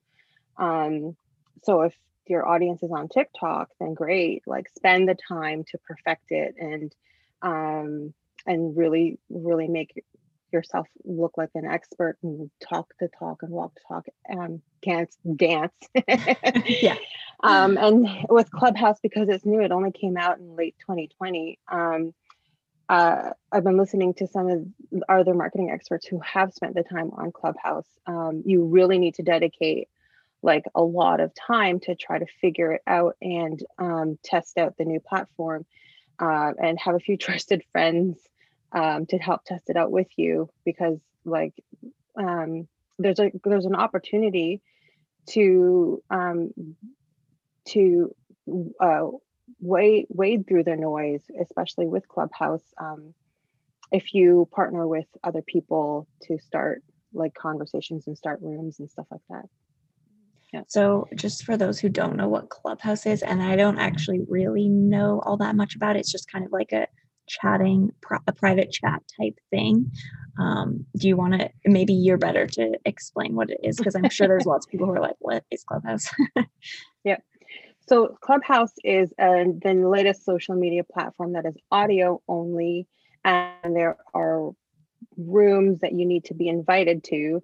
Um, 0.58 1.16
so 1.64 1.82
if 1.84 1.94
your 2.30 2.48
audience 2.48 2.84
is 2.84 2.92
on 2.92 3.10
TikTok, 3.10 3.70
then 3.80 3.94
great. 3.94 4.44
Like 4.48 4.70
spend 4.70 5.10
the 5.10 5.16
time 5.28 5.64
to 5.72 5.78
perfect 5.80 6.32
it 6.32 6.56
and 6.60 6.94
um, 7.42 8.14
and 8.46 8.76
really, 8.78 9.20
really 9.30 9.68
make 9.68 10.04
yourself 10.52 10.88
look 11.04 11.38
like 11.38 11.50
an 11.56 11.66
expert 11.66 12.18
and 12.24 12.50
talk 12.62 12.94
the 13.00 13.10
talk 13.20 13.44
and 13.44 13.52
walk 13.52 13.74
the 13.76 13.82
talk 13.88 14.06
and 14.26 14.62
dance 14.82 15.18
dance. 15.36 15.74
yeah. 16.66 16.96
Um, 17.44 17.78
and 17.78 18.10
with 18.30 18.50
Clubhouse, 18.50 19.00
because 19.00 19.30
it's 19.30 19.46
new, 19.46 19.62
it 19.62 19.72
only 19.72 19.92
came 19.92 20.18
out 20.18 20.40
in 20.40 20.56
late 20.56 20.76
2020. 20.80 21.60
Um, 21.72 22.16
uh, 22.90 23.32
I've 23.52 23.64
been 23.64 23.78
listening 23.78 24.16
to 24.16 24.28
some 24.28 24.50
of 24.50 25.02
other 25.08 25.34
marketing 25.36 25.70
experts 25.70 26.08
who 26.08 26.20
have 26.22 26.54
spent 26.54 26.74
the 26.74 26.84
time 26.84 27.12
on 27.16 27.32
Clubhouse. 27.32 27.86
Um, 28.08 28.42
you 28.46 28.66
really 28.66 28.98
need 28.98 29.16
to 29.16 29.24
dedicate 29.24 29.88
like 30.48 30.66
a 30.74 30.82
lot 30.82 31.20
of 31.20 31.32
time 31.36 31.80
to 31.82 31.94
try 31.94 32.18
to 32.18 32.26
figure 32.42 32.72
it 32.72 32.82
out 32.88 33.16
and 33.22 33.62
um, 33.78 34.18
test 34.24 34.58
out 34.58 34.76
the 34.78 34.86
new 34.86 35.00
platform 35.00 35.66
uh, 36.20 36.54
and 36.60 36.80
have 36.80 36.96
a 36.96 37.00
few 37.00 37.18
trusted 37.26 37.64
friends 37.72 38.18
um, 38.72 39.06
to 39.06 39.18
help 39.18 39.44
test 39.46 39.70
it 39.70 39.78
out 39.78 39.92
with 39.92 40.08
you 40.16 40.50
because 40.66 41.00
like 41.26 41.54
um, 42.18 42.68
there's 42.98 43.20
a 43.20 43.32
there's 43.44 43.66
an 43.66 43.76
opportunity 43.76 44.62
to 45.28 46.02
um, 46.10 46.52
to 47.66 48.16
uh, 48.80 49.08
wade 49.60 50.08
wade 50.10 50.48
through 50.48 50.64
the 50.64 50.76
noise, 50.76 51.22
especially 51.40 51.88
with 51.88 52.08
Clubhouse. 52.08 52.64
Um, 52.80 53.14
if 53.92 54.14
you 54.14 54.48
partner 54.52 54.88
with 54.88 55.08
other 55.24 55.42
people 55.42 56.08
to 56.24 56.40
start 56.40 56.84
like 57.14 57.34
conversations 57.34 58.08
and 58.08 58.18
start 58.18 58.42
rooms 58.42 58.80
and 58.80 58.90
stuff 58.90 59.08
like 59.12 59.22
that. 59.30 59.46
Yeah. 60.54 60.62
So, 60.68 61.08
just 61.16 61.44
for 61.44 61.58
those 61.58 61.80
who 61.80 61.90
don't 61.90 62.16
know 62.16 62.30
what 62.30 62.50
Clubhouse 62.50 63.06
is, 63.06 63.22
and 63.22 63.44
I 63.44 63.56
don't 63.58 63.80
actually 63.80 64.22
really 64.30 64.70
know 64.70 65.22
all 65.26 65.38
that 65.38 65.56
much 65.56 65.76
about 65.76 65.98
it, 65.98 66.00
it's 66.00 66.12
just 66.12 66.32
kind 66.32 66.46
of 66.46 66.52
like 66.54 66.72
a 66.72 66.88
chatting, 67.28 67.92
a 68.28 68.32
private 68.32 68.72
chat 68.72 69.04
type 69.20 69.38
thing. 69.50 69.92
Um, 70.40 70.86
do 70.96 71.10
you 71.10 71.18
want 71.18 71.34
to, 71.34 71.50
maybe 71.66 71.94
you're 71.94 72.18
better 72.18 72.48
to 72.48 72.80
explain 72.86 73.36
what 73.36 73.50
it 73.50 73.60
is? 73.62 73.76
Because 73.76 73.96
I'm 73.96 74.10
sure 74.10 74.28
there's 74.28 74.46
lots 74.46 74.66
of 74.66 74.72
people 74.72 74.86
who 74.86 74.94
are 74.94 75.02
like, 75.02 75.18
what 75.20 75.44
is 75.52 75.66
Clubhouse? 75.66 76.08
yeah. 77.04 77.18
So, 77.90 78.18
Clubhouse 78.22 78.72
is 78.86 79.12
uh, 79.20 79.44
the 79.62 79.74
latest 79.74 80.24
social 80.24 80.56
media 80.56 80.84
platform 80.86 81.34
that 81.34 81.46
is 81.46 81.56
audio 81.72 82.22
only, 82.30 82.88
and 83.26 83.76
there 83.76 83.98
are 84.14 84.52
rooms 85.18 85.80
that 85.80 85.94
you 85.94 86.06
need 86.06 86.26
to 86.26 86.34
be 86.34 86.48
invited 86.48 87.04
to 87.06 87.44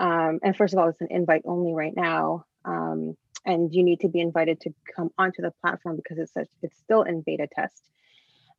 um, 0.00 0.40
and 0.42 0.56
first 0.56 0.72
of 0.72 0.80
all, 0.80 0.88
it's 0.88 1.00
an 1.02 1.08
invite 1.10 1.42
only 1.44 1.74
right 1.74 1.94
now. 1.94 2.46
Um, 2.64 3.16
and 3.44 3.72
you 3.72 3.82
need 3.82 4.00
to 4.00 4.08
be 4.08 4.20
invited 4.20 4.60
to 4.62 4.74
come 4.96 5.10
onto 5.16 5.42
the 5.42 5.52
platform 5.60 5.96
because 5.96 6.18
it's 6.18 6.32
such, 6.32 6.48
it's 6.62 6.76
still 6.78 7.02
in 7.02 7.20
beta 7.20 7.46
test. 7.54 7.82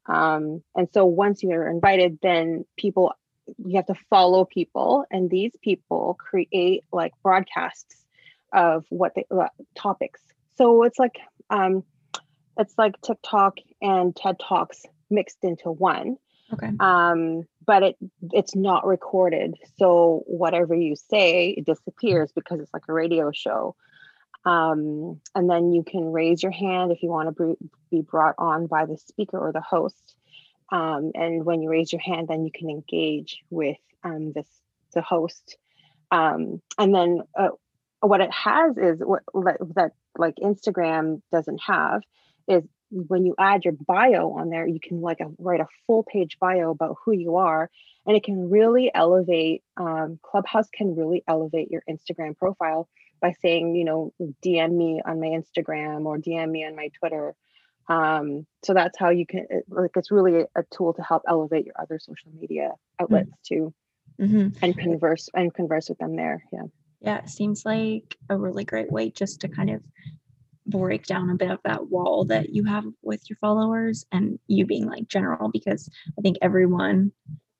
Um, 0.05 0.63
and 0.75 0.87
so 0.93 1.05
once 1.05 1.43
you're 1.43 1.67
invited, 1.67 2.19
then 2.21 2.65
people 2.77 3.13
you 3.57 3.75
have 3.75 3.87
to 3.87 3.95
follow 4.09 4.45
people, 4.45 5.05
and 5.11 5.29
these 5.29 5.51
people 5.61 6.15
create 6.19 6.83
like 6.93 7.11
broadcasts 7.23 7.95
of 8.53 8.85
what 8.89 9.13
the 9.15 9.23
uh, 9.35 9.47
topics. 9.75 10.21
So 10.57 10.83
it's 10.83 10.99
like 10.99 11.19
um, 11.49 11.83
it's 12.57 12.75
like 12.77 12.99
TikTok 13.01 13.57
and 13.81 14.15
TED 14.15 14.37
Talks 14.39 14.83
mixed 15.09 15.39
into 15.43 15.71
one. 15.71 16.17
Okay. 16.53 16.71
Um, 16.79 17.43
but 17.65 17.83
it 17.83 17.95
it's 18.31 18.55
not 18.55 18.85
recorded, 18.85 19.55
so 19.77 20.23
whatever 20.25 20.75
you 20.75 20.95
say 20.95 21.49
it 21.49 21.65
disappears 21.65 22.31
because 22.33 22.59
it's 22.59 22.73
like 22.73 22.83
a 22.87 22.93
radio 22.93 23.31
show. 23.31 23.75
Um, 24.43 25.21
and 25.35 25.49
then 25.49 25.71
you 25.71 25.83
can 25.83 26.11
raise 26.11 26.41
your 26.41 26.51
hand 26.51 26.91
if 26.91 27.03
you 27.03 27.09
want 27.09 27.37
to 27.37 27.57
be 27.91 28.01
brought 28.01 28.35
on 28.39 28.65
by 28.67 28.85
the 28.85 28.97
speaker 28.97 29.37
or 29.37 29.51
the 29.51 29.61
host. 29.61 30.15
Um, 30.71 31.11
and 31.13 31.45
when 31.45 31.61
you 31.61 31.69
raise 31.69 31.91
your 31.91 32.01
hand, 32.01 32.27
then 32.27 32.43
you 32.43 32.51
can 32.51 32.69
engage 32.69 33.39
with 33.49 33.77
um, 34.03 34.31
this 34.33 34.47
the 34.93 35.01
host. 35.01 35.57
Um, 36.11 36.61
and 36.77 36.93
then 36.93 37.21
uh, 37.37 37.49
what 38.01 38.21
it 38.21 38.31
has 38.31 38.77
is 38.77 39.01
what 39.01 39.23
that 39.75 39.91
like 40.17 40.35
Instagram 40.35 41.21
doesn't 41.31 41.61
have 41.65 42.01
is 42.47 42.63
when 42.91 43.25
you 43.25 43.33
add 43.39 43.63
your 43.63 43.73
bio 43.73 44.31
on 44.33 44.49
there, 44.49 44.67
you 44.67 44.79
can 44.79 45.01
like 45.01 45.19
a, 45.21 45.31
write 45.37 45.61
a 45.61 45.67
full 45.87 46.03
page 46.03 46.37
bio 46.39 46.71
about 46.71 46.97
who 47.03 47.13
you 47.13 47.37
are, 47.37 47.69
and 48.05 48.15
it 48.15 48.23
can 48.23 48.49
really 48.49 48.91
elevate. 48.93 49.63
Um, 49.77 50.19
Clubhouse 50.21 50.69
can 50.73 50.95
really 50.95 51.23
elevate 51.27 51.71
your 51.71 51.83
Instagram 51.89 52.37
profile 52.37 52.87
by 53.21 53.33
saying, 53.41 53.75
you 53.75 53.85
know, 53.85 54.13
DM 54.43 54.73
me 54.73 55.01
on 55.05 55.19
my 55.19 55.27
Instagram 55.27 56.05
or 56.05 56.17
DM 56.17 56.49
me 56.49 56.65
on 56.65 56.75
my 56.75 56.89
Twitter. 56.99 57.35
Um, 57.87 58.45
so 58.63 58.73
that's 58.73 58.97
how 58.97 59.09
you 59.09 59.25
can 59.25 59.45
it, 59.49 59.65
like 59.69 59.91
it's 59.95 60.11
really 60.11 60.45
a 60.55 60.63
tool 60.71 60.93
to 60.93 61.01
help 61.01 61.23
elevate 61.27 61.65
your 61.65 61.75
other 61.79 61.99
social 61.99 62.31
media 62.39 62.71
outlets 62.99 63.29
mm-hmm. 63.29 63.55
too, 63.55 63.73
mm-hmm. 64.19 64.63
and 64.63 64.77
converse 64.77 65.29
and 65.33 65.53
converse 65.53 65.89
with 65.89 65.97
them 65.97 66.15
there. 66.15 66.43
Yeah. 66.51 66.63
Yeah, 67.01 67.17
it 67.17 67.29
seems 67.29 67.65
like 67.65 68.15
a 68.29 68.37
really 68.37 68.63
great 68.63 68.91
way 68.91 69.09
just 69.09 69.41
to 69.41 69.47
kind 69.47 69.71
of 69.71 69.81
break 70.71 71.05
down 71.05 71.29
a 71.29 71.35
bit 71.35 71.51
of 71.51 71.59
that 71.63 71.87
wall 71.89 72.25
that 72.25 72.49
you 72.49 72.63
have 72.63 72.85
with 73.01 73.29
your 73.29 73.37
followers 73.37 74.05
and 74.11 74.39
you 74.47 74.65
being 74.65 74.87
like 74.87 75.07
general 75.07 75.49
because 75.49 75.89
i 76.17 76.21
think 76.21 76.37
everyone 76.41 77.11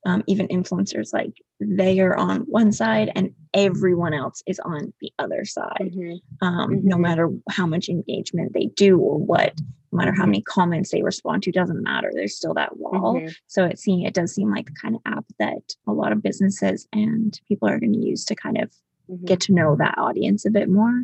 um, 0.06 0.24
even 0.28 0.47
influencers 0.47 1.13
like 1.13 1.34
they 1.60 2.00
are 2.00 2.15
on 2.15 2.41
one 2.41 2.71
side 2.71 3.12
and 3.15 3.34
everyone 3.54 4.13
else 4.13 4.41
is 4.47 4.60
on 4.60 4.93
the 5.00 5.12
other 5.19 5.45
side 5.45 5.78
mm-hmm. 5.80 6.45
Um, 6.45 6.71
mm-hmm. 6.71 6.88
no 6.88 6.97
matter 6.97 7.30
how 7.50 7.67
much 7.67 7.89
engagement 7.89 8.54
they 8.54 8.65
do 8.65 8.97
or 8.97 9.17
what 9.17 9.54
no 9.91 9.97
matter 9.97 10.13
how 10.13 10.26
many 10.26 10.41
comments 10.41 10.91
they 10.91 11.04
respond 11.04 11.43
to 11.43 11.52
doesn't 11.52 11.84
matter 11.84 12.12
there's 12.13 12.36
still 12.36 12.54
that 12.56 12.78
wall 12.78 13.15
mm-hmm. 13.15 13.28
so 13.47 13.63
it 13.63 13.78
seems 13.78 14.08
it 14.08 14.13
does 14.13 14.34
seem 14.34 14.50
like 14.50 14.65
the 14.65 14.76
kind 14.82 14.95
of 14.95 15.02
app 15.06 15.26
that 15.38 15.76
a 15.88 15.91
lot 15.91 16.12
of 16.12 16.24
businesses 16.24 16.88
and 16.93 17.39
people 17.47 17.67
are 17.67 17.80
going 17.80 17.93
to 17.93 18.00
use 18.00 18.26
to 18.26 18.36
kind 18.36 18.58
of 18.58 18.71
mm-hmm. 19.10 19.26
get 19.26 19.39
to 19.41 19.54
know 19.54 19.76
that 19.76 19.97
audience 19.97 20.45
a 20.45 20.52
bit 20.52 20.69
more 20.69 21.04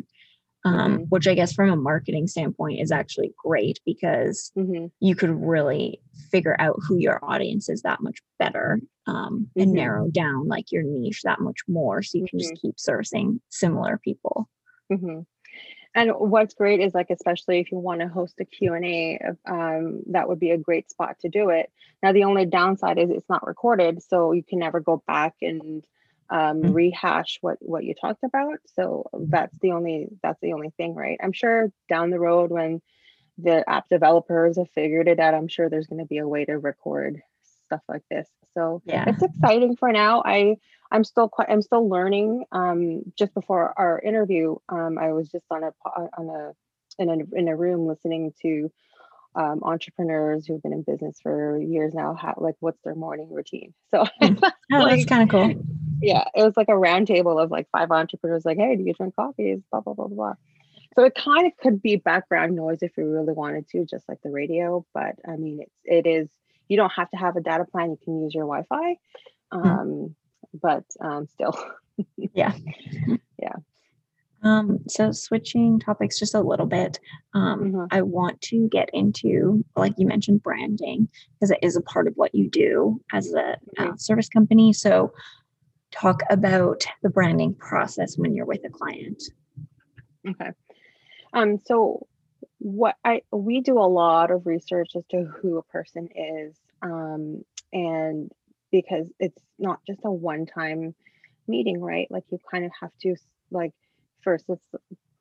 um, 0.68 0.92
mm-hmm. 0.92 1.02
which 1.04 1.26
I 1.26 1.34
guess 1.34 1.52
from 1.52 1.70
a 1.70 1.76
marketing 1.76 2.26
standpoint 2.26 2.80
is 2.80 2.92
actually 2.92 3.32
great 3.42 3.80
because 3.86 4.52
mm-hmm. 4.56 4.86
you 5.00 5.14
could 5.14 5.30
really 5.30 6.00
figure 6.30 6.56
out 6.58 6.78
who 6.86 6.98
your 6.98 7.24
audience 7.24 7.68
is 7.68 7.82
that 7.82 8.02
much 8.02 8.18
better 8.38 8.80
um, 9.06 9.48
and 9.56 9.68
mm-hmm. 9.68 9.74
narrow 9.74 10.08
down 10.08 10.46
like 10.48 10.70
your 10.70 10.82
niche 10.82 11.22
that 11.22 11.40
much 11.40 11.60
more 11.68 12.02
so 12.02 12.18
you 12.18 12.26
can 12.28 12.38
just 12.38 12.52
mm-hmm. 12.52 12.68
keep 12.68 12.78
servicing 12.78 13.40
similar 13.48 13.98
people. 13.98 14.48
Mm-hmm. 14.92 15.20
And 15.94 16.12
what's 16.12 16.54
great 16.54 16.80
is 16.80 16.94
like, 16.94 17.10
especially 17.10 17.60
if 17.60 17.72
you 17.72 17.78
want 17.78 18.02
to 18.02 18.08
host 18.08 18.34
a 18.40 18.44
Q&A, 18.44 19.18
um, 19.46 20.02
that 20.10 20.28
would 20.28 20.38
be 20.38 20.50
a 20.50 20.58
great 20.58 20.90
spot 20.90 21.16
to 21.20 21.28
do 21.28 21.48
it. 21.48 21.72
Now, 22.02 22.12
the 22.12 22.24
only 22.24 22.44
downside 22.44 22.98
is 22.98 23.10
it's 23.10 23.28
not 23.28 23.46
recorded, 23.46 24.02
so 24.02 24.32
you 24.32 24.44
can 24.44 24.58
never 24.58 24.80
go 24.80 25.02
back 25.06 25.34
and 25.40 25.82
um, 26.30 26.62
mm-hmm. 26.62 26.72
rehash 26.72 27.38
what 27.40 27.58
what 27.60 27.84
you 27.84 27.94
talked 27.94 28.24
about. 28.24 28.58
So 28.74 29.08
that's 29.12 29.56
the 29.60 29.72
only 29.72 30.08
that's 30.22 30.40
the 30.40 30.52
only 30.52 30.70
thing, 30.76 30.94
right? 30.94 31.18
I'm 31.22 31.32
sure 31.32 31.72
down 31.88 32.10
the 32.10 32.20
road 32.20 32.50
when 32.50 32.80
the 33.38 33.68
app 33.68 33.88
developers 33.88 34.58
have 34.58 34.70
figured 34.70 35.08
it 35.08 35.20
out, 35.20 35.34
I'm 35.34 35.48
sure 35.48 35.68
there's 35.68 35.86
going 35.86 36.00
to 36.00 36.06
be 36.06 36.18
a 36.18 36.28
way 36.28 36.44
to 36.44 36.58
record 36.58 37.22
stuff 37.66 37.82
like 37.88 38.02
this. 38.10 38.28
So 38.54 38.82
yeah, 38.84 39.04
it's 39.08 39.22
exciting 39.22 39.76
for 39.76 39.92
now. 39.92 40.22
I 40.24 40.56
I'm 40.90 41.04
still 41.04 41.28
quite 41.28 41.48
I'm 41.48 41.62
still 41.62 41.88
learning. 41.88 42.44
Um, 42.52 43.02
just 43.16 43.34
before 43.34 43.72
our 43.76 44.00
interview, 44.00 44.56
um, 44.68 44.98
I 44.98 45.12
was 45.12 45.28
just 45.28 45.44
on 45.50 45.62
a 45.64 45.72
on 45.86 46.28
a 46.28 46.52
in 46.98 47.08
a 47.08 47.38
in 47.38 47.48
a 47.48 47.56
room 47.56 47.86
listening 47.86 48.32
to 48.42 48.70
um, 49.34 49.62
entrepreneurs 49.62 50.46
who've 50.46 50.62
been 50.62 50.72
in 50.72 50.82
business 50.82 51.18
for 51.22 51.58
years 51.58 51.94
now 51.94 52.14
how 52.14 52.34
like 52.38 52.56
what's 52.60 52.80
their 52.82 52.94
morning 52.94 53.28
routine 53.30 53.72
so 53.94 54.04
hmm. 54.20 54.34
oh, 54.42 54.78
like, 54.78 54.96
that's 54.96 55.04
kind 55.04 55.22
of 55.22 55.28
cool 55.28 55.62
yeah 56.00 56.24
it 56.34 56.42
was 56.42 56.56
like 56.56 56.68
a 56.68 56.76
round 56.76 57.06
table 57.06 57.38
of 57.38 57.50
like 57.50 57.68
five 57.70 57.90
entrepreneurs 57.90 58.44
like 58.44 58.58
hey 58.58 58.76
do 58.76 58.82
you 58.82 58.94
drink 58.94 59.14
coffees 59.16 59.60
blah 59.70 59.80
blah 59.80 59.94
blah 59.94 60.06
blah 60.06 60.34
so 60.94 61.04
it 61.04 61.14
kind 61.14 61.46
of 61.46 61.52
could 61.58 61.80
be 61.82 61.96
background 61.96 62.56
noise 62.56 62.78
if 62.82 62.96
you 62.96 63.06
really 63.06 63.32
wanted 63.32 63.68
to 63.68 63.84
just 63.84 64.08
like 64.08 64.18
the 64.22 64.30
radio 64.30 64.84
but 64.94 65.16
i 65.26 65.36
mean 65.36 65.60
it's 65.60 65.76
it 65.84 66.06
is 66.06 66.28
you 66.68 66.76
don't 66.76 66.92
have 66.92 67.10
to 67.10 67.16
have 67.16 67.36
a 67.36 67.40
data 67.40 67.64
plan 67.64 67.90
you 67.90 67.98
can 68.02 68.22
use 68.22 68.34
your 68.34 68.44
wi-fi 68.44 68.96
hmm. 69.52 69.68
um, 69.68 70.16
but 70.60 70.84
um, 71.00 71.26
still 71.26 71.56
yeah 72.34 72.54
yeah 73.38 73.54
Um, 74.42 74.78
so 74.88 75.10
switching 75.10 75.80
topics 75.80 76.18
just 76.18 76.34
a 76.34 76.40
little 76.40 76.66
bit, 76.66 77.00
um, 77.34 77.60
mm-hmm. 77.60 77.84
I 77.90 78.02
want 78.02 78.40
to 78.42 78.68
get 78.68 78.88
into, 78.92 79.64
like 79.74 79.94
you 79.98 80.06
mentioned, 80.06 80.42
branding 80.42 81.08
because 81.34 81.50
it 81.50 81.58
is 81.62 81.76
a 81.76 81.82
part 81.82 82.06
of 82.06 82.14
what 82.14 82.34
you 82.34 82.48
do 82.48 83.00
as 83.12 83.32
a 83.32 83.56
mm-hmm. 83.56 83.92
uh, 83.92 83.96
service 83.96 84.28
company. 84.28 84.72
So, 84.72 85.12
talk 85.90 86.22
about 86.30 86.86
the 87.02 87.10
branding 87.10 87.54
process 87.54 88.16
when 88.16 88.34
you're 88.34 88.46
with 88.46 88.64
a 88.64 88.70
client. 88.70 89.22
Okay. 90.28 90.50
Um, 91.32 91.58
so 91.64 92.06
what 92.58 92.96
I 93.04 93.22
we 93.30 93.60
do 93.60 93.78
a 93.78 93.88
lot 93.88 94.30
of 94.30 94.46
research 94.46 94.90
as 94.96 95.04
to 95.10 95.24
who 95.24 95.58
a 95.58 95.62
person 95.62 96.08
is, 96.14 96.56
um, 96.82 97.44
and 97.72 98.30
because 98.70 99.08
it's 99.18 99.40
not 99.58 99.80
just 99.86 100.00
a 100.04 100.10
one-time 100.10 100.94
meeting, 101.46 101.80
right? 101.80 102.08
Like 102.10 102.24
you 102.30 102.38
kind 102.50 102.64
of 102.64 102.72
have 102.80 102.90
to 103.02 103.16
like 103.50 103.72
first 104.22 104.44
it's 104.48 104.62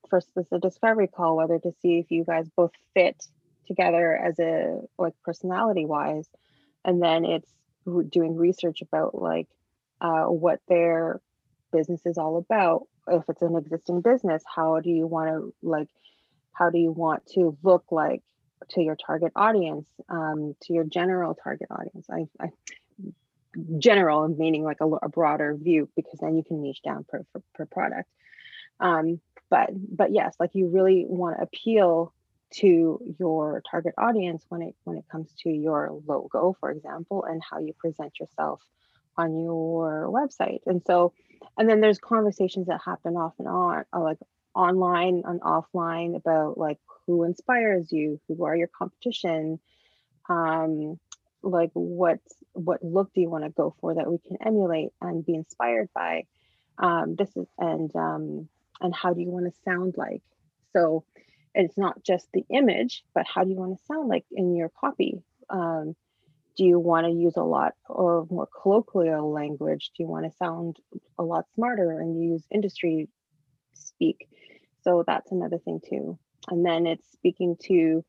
first 0.10 0.30
it's 0.36 0.51
a 0.51 0.60
discovery 0.60 1.08
call 1.08 1.38
whether 1.38 1.60
to 1.60 1.71
see 1.82 1.99
if 1.99 2.12
you 2.12 2.23
guys 2.23 2.47
both 2.56 2.71
fit 2.93 3.25
together 3.67 4.15
as 4.15 4.39
a 4.39 4.80
like 4.97 5.13
personality 5.23 5.86
wise 5.86 6.27
and 6.86 7.01
then 7.01 7.25
it's 7.25 7.51
doing 8.10 8.36
research 8.36 8.82
about 8.82 9.13
like 9.15 9.47
uh, 10.02 10.26
what 10.26 10.60
their 10.68 11.22
business 11.72 12.06
is 12.06 12.18
all 12.18 12.38
about. 12.38 12.88
If 13.10 13.24
it's 13.30 13.42
an 13.42 13.56
existing 13.56 14.02
business 14.02 14.44
how 14.54 14.80
do 14.80 14.90
you 14.90 15.08
want 15.08 15.30
to 15.30 15.54
like 15.62 15.90
how 16.54 16.70
do 16.70 16.78
you 16.78 16.92
want 16.92 17.26
to 17.34 17.58
look 17.64 17.86
like 17.92 18.24
to 18.70 18.82
your 18.82 18.96
target 18.96 19.32
audience 19.36 19.86
um, 20.10 20.56
to 20.64 20.74
your 20.74 20.84
general 20.84 21.36
target 21.36 21.68
audience? 21.70 22.08
I, 22.10 22.28
I 22.40 22.50
general 23.78 24.28
meaning 24.28 24.64
like 24.64 24.82
a, 24.82 24.86
a, 24.86 25.10
broader 25.10 25.56
view 25.56 25.90
because 25.96 26.20
then 26.20 26.36
you 26.36 26.44
can 26.44 26.62
niche 26.62 26.82
down 26.84 27.06
per, 27.08 27.26
per, 27.34 27.42
per 27.56 27.66
product. 27.66 28.10
Um, 28.80 29.20
but 29.50 29.70
but 29.74 30.12
yes 30.12 30.36
like 30.40 30.52
you 30.54 30.68
really 30.68 31.06
want 31.08 31.38
to 31.38 31.44
appeal 31.44 32.14
to 32.50 33.00
your 33.20 33.62
target 33.70 33.94
audience 33.98 34.44
when 34.50 34.62
it 34.62 34.76
when 34.84 34.98
it 34.98 35.06
comes 35.12 35.32
to 35.40 35.50
your 35.50 35.92
logo 36.06 36.56
for 36.60 36.72
example 36.72 37.24
and 37.24 37.42
how 37.50 37.60
you 37.60 37.74
present 37.74 38.20
yourself 38.20 38.62
on 39.17 39.38
your 39.38 40.10
website. 40.10 40.60
And 40.65 40.82
so 40.86 41.13
and 41.58 41.69
then 41.69 41.82
there's 41.82 41.99
conversations 41.99 42.67
that 42.67 42.82
happen 42.84 43.15
off 43.15 43.34
and 43.39 43.47
on 43.47 43.84
uh, 43.93 43.99
like 44.01 44.19
online 44.53 45.23
and 45.25 45.41
offline 45.41 46.15
about 46.15 46.58
like 46.58 46.80
who 47.06 47.23
inspires 47.23 47.91
you 47.91 48.19
who 48.27 48.43
are 48.43 48.56
your 48.56 48.67
competition 48.67 49.60
um 50.30 50.99
like 51.43 51.69
what 51.73 52.19
what 52.53 52.84
look 52.84 53.13
do 53.13 53.21
you 53.21 53.30
want 53.30 53.43
to 53.43 53.49
go 53.51 53.75
for 53.80 53.93
that 53.93 54.10
we 54.10 54.17
can 54.17 54.38
emulate 54.45 54.89
and 55.01 55.25
be 55.25 55.36
inspired 55.36 55.89
by? 55.93 56.23
Um 56.77 57.15
this 57.15 57.30
is 57.36 57.47
and 57.58 57.95
um 57.95 58.49
and 58.82 58.93
how 58.93 59.13
do 59.13 59.21
you 59.21 59.30
want 59.30 59.45
to 59.45 59.62
sound 59.63 59.95
like? 59.97 60.23
So 60.73 61.03
it's 61.56 61.77
not 61.77 62.03
just 62.03 62.27
the 62.34 62.45
image 62.49 63.03
but 63.13 63.25
how 63.25 63.43
do 63.43 63.49
you 63.51 63.56
want 63.56 63.77
to 63.77 63.86
sound 63.86 64.08
like 64.10 64.25
in 64.32 64.56
your 64.56 64.69
copy? 64.69 65.21
Um, 65.49 65.95
do 66.58 66.65
you 66.65 66.80
want 66.80 67.06
to 67.06 67.13
use 67.13 67.38
a 67.38 67.43
lot 67.43 67.74
of 67.88 68.32
more 68.32 68.48
colloquial 68.62 69.32
language? 69.32 69.91
Do 69.96 70.04
you 70.04 70.10
want 70.10 70.26
to 70.26 70.38
sound 70.38 70.78
a 71.17 71.24
lot 71.24 71.46
smarter 71.56 72.00
and 72.00 72.22
use 72.22 72.43
industry 72.52 73.08
speak? 73.74 74.28
So 74.82 75.04
that's 75.06 75.32
another 75.32 75.60
thing 75.60 75.80
too. 75.88 76.17
And 76.50 76.65
then 76.65 76.88
it's 76.88 77.10
speaking 77.12 77.58
to 77.67 78.04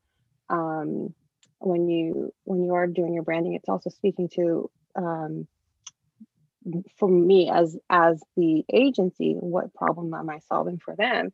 um, 0.49 1.13
when 1.59 1.87
you 1.87 2.33
when 2.45 2.63
you 2.63 2.73
are 2.73 2.87
doing 2.87 3.13
your 3.13 3.23
branding 3.23 3.53
it's 3.53 3.69
also 3.69 3.89
speaking 3.89 4.29
to 4.29 4.69
um, 4.95 5.47
for 6.97 7.09
me 7.09 7.49
as 7.49 7.77
as 7.89 8.21
the 8.35 8.63
agency 8.71 9.33
what 9.33 9.73
problem 9.73 10.13
am 10.13 10.29
i 10.29 10.39
solving 10.39 10.77
for 10.77 10.95
them? 10.95 11.31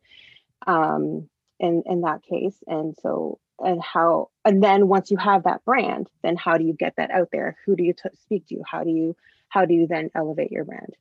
Um 0.65 1.30
in 1.60 1.84
in 1.86 2.01
that 2.01 2.23
case 2.23 2.58
and 2.67 2.95
so 3.01 3.39
and 3.60 3.82
how 3.82 4.30
and 4.44 4.63
then 4.63 4.88
once 4.88 5.12
you 5.12 5.18
have 5.18 5.44
that 5.44 5.63
brand 5.65 6.08
then 6.24 6.36
how 6.36 6.58
do 6.58 6.63
you 6.63 6.74
get 6.74 6.94
that 6.98 7.12
out 7.12 7.30
there 7.32 7.58
who 7.65 7.76
do 7.76 7.84
you 7.84 7.94
t- 7.94 8.10
speak 8.22 8.46
to 8.48 8.62
how 8.65 8.84
do 8.84 8.89
you 8.89 9.15
how 9.50 9.65
do 9.65 9.74
you 9.74 9.88
then 9.88 10.10
elevate 10.15 10.52
your 10.52 10.65
brand 10.65 10.94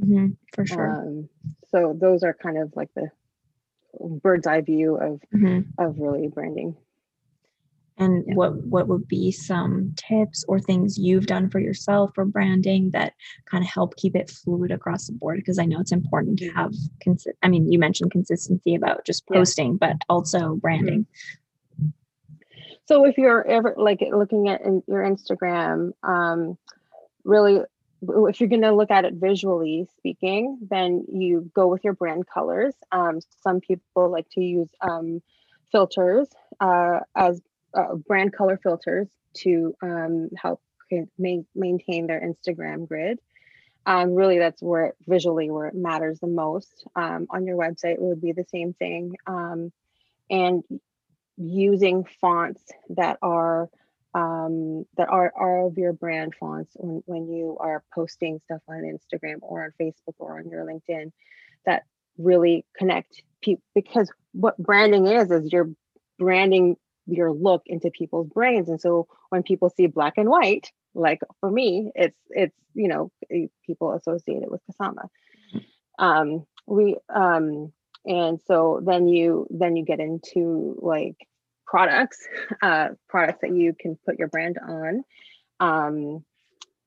mm-hmm, 0.00 0.28
for 0.54 0.66
sure 0.66 0.90
um, 0.90 1.28
so 1.70 1.96
those 1.98 2.22
are 2.22 2.34
kind 2.34 2.58
of 2.58 2.72
like 2.74 2.88
the 2.94 3.10
bird's 4.22 4.46
eye 4.46 4.60
view 4.60 4.96
of 4.96 5.20
mm-hmm. 5.34 5.60
of 5.78 5.98
really 5.98 6.28
branding 6.28 6.76
and 7.96 8.24
yeah. 8.26 8.34
what 8.34 8.54
what 8.64 8.88
would 8.88 9.06
be 9.06 9.30
some 9.30 9.92
tips 9.96 10.44
or 10.48 10.58
things 10.58 10.98
you've 10.98 11.26
done 11.26 11.48
for 11.48 11.60
yourself 11.60 12.10
for 12.14 12.24
branding 12.24 12.90
that 12.90 13.12
kind 13.46 13.62
of 13.62 13.70
help 13.70 13.94
keep 13.96 14.16
it 14.16 14.30
fluid 14.30 14.70
across 14.70 15.06
the 15.06 15.12
board 15.12 15.36
because 15.36 15.58
i 15.58 15.64
know 15.64 15.80
it's 15.80 15.92
important 15.92 16.38
to 16.38 16.48
have 16.50 16.72
consi- 17.06 17.26
i 17.42 17.48
mean 17.48 17.70
you 17.70 17.78
mentioned 17.78 18.10
consistency 18.10 18.74
about 18.74 19.04
just 19.04 19.26
posting 19.28 19.72
yeah. 19.72 19.88
but 19.88 19.96
also 20.08 20.56
branding 20.56 21.00
mm-hmm. 21.00 21.40
So 22.86 23.04
if 23.04 23.16
you're 23.18 23.46
ever 23.46 23.74
like 23.76 24.02
looking 24.12 24.48
at 24.48 24.60
in 24.62 24.82
your 24.86 25.02
instagram 25.02 25.92
um, 26.02 26.56
really 27.24 27.60
if 28.06 28.38
you're 28.38 28.50
going 28.50 28.60
to 28.60 28.74
look 28.74 28.90
at 28.90 29.04
it 29.04 29.14
visually 29.14 29.86
speaking 29.96 30.58
then 30.70 31.04
you 31.10 31.50
go 31.54 31.66
with 31.66 31.82
your 31.84 31.94
brand 31.94 32.26
colors 32.26 32.74
um, 32.92 33.20
some 33.42 33.60
people 33.60 34.10
like 34.10 34.28
to 34.30 34.40
use 34.40 34.68
um, 34.80 35.22
filters 35.72 36.28
uh, 36.60 37.00
as 37.14 37.40
uh, 37.74 37.94
brand 37.94 38.32
color 38.32 38.58
filters 38.62 39.08
to 39.34 39.74
um, 39.82 40.30
help 40.40 40.60
ma- 41.18 41.42
maintain 41.54 42.06
their 42.06 42.20
Instagram 42.20 42.88
grid. 42.88 43.18
Um, 43.86 44.14
really, 44.14 44.38
that's 44.38 44.62
where 44.62 44.86
it, 44.86 44.96
visually 45.06 45.50
where 45.50 45.66
it 45.66 45.74
matters 45.74 46.20
the 46.20 46.26
most. 46.26 46.86
Um, 46.96 47.26
on 47.30 47.46
your 47.46 47.56
website 47.56 47.94
it 47.94 48.00
would 48.00 48.20
be 48.20 48.32
the 48.32 48.46
same 48.50 48.72
thing, 48.72 49.16
um, 49.26 49.72
and 50.30 50.62
using 51.36 52.04
fonts 52.20 52.62
that 52.90 53.18
are 53.22 53.68
um, 54.14 54.86
that 54.96 55.08
are, 55.08 55.32
are 55.36 55.66
of 55.66 55.76
your 55.76 55.92
brand 55.92 56.34
fonts 56.38 56.72
when, 56.76 57.02
when 57.06 57.28
you 57.28 57.56
are 57.58 57.82
posting 57.92 58.40
stuff 58.44 58.62
on 58.68 58.82
Instagram 58.82 59.38
or 59.42 59.64
on 59.64 59.72
Facebook 59.80 60.14
or 60.18 60.38
on 60.38 60.48
your 60.48 60.64
LinkedIn 60.64 61.10
that 61.66 61.82
really 62.16 62.64
connect 62.76 63.22
people 63.42 63.64
because 63.74 64.10
what 64.32 64.56
branding 64.56 65.06
is 65.06 65.30
is 65.32 65.52
you're 65.52 65.70
branding 66.18 66.76
your 67.06 67.32
look 67.32 67.62
into 67.66 67.90
people's 67.90 68.28
brains. 68.28 68.68
And 68.68 68.80
so 68.80 69.08
when 69.30 69.42
people 69.42 69.70
see 69.70 69.86
black 69.86 70.14
and 70.16 70.28
white 70.28 70.70
like 70.94 71.18
for 71.40 71.50
me 71.50 71.90
it's 71.96 72.16
it's 72.30 72.54
you 72.74 72.86
know 72.86 73.10
eh, 73.30 73.46
people 73.66 73.92
associate 73.92 74.42
it 74.42 74.50
with 74.50 74.60
kasama. 74.70 75.08
Um 75.98 76.46
we 76.66 76.96
um 77.12 77.72
and 78.06 78.40
so 78.46 78.80
then 78.84 79.08
you 79.08 79.46
then 79.50 79.76
you 79.76 79.84
get 79.84 80.00
into 80.00 80.76
like 80.80 81.16
products 81.66 82.26
uh 82.62 82.88
products 83.08 83.40
that 83.42 83.54
you 83.54 83.74
can 83.78 83.96
put 84.04 84.18
your 84.18 84.28
brand 84.28 84.58
on. 84.58 85.04
Um 85.60 86.24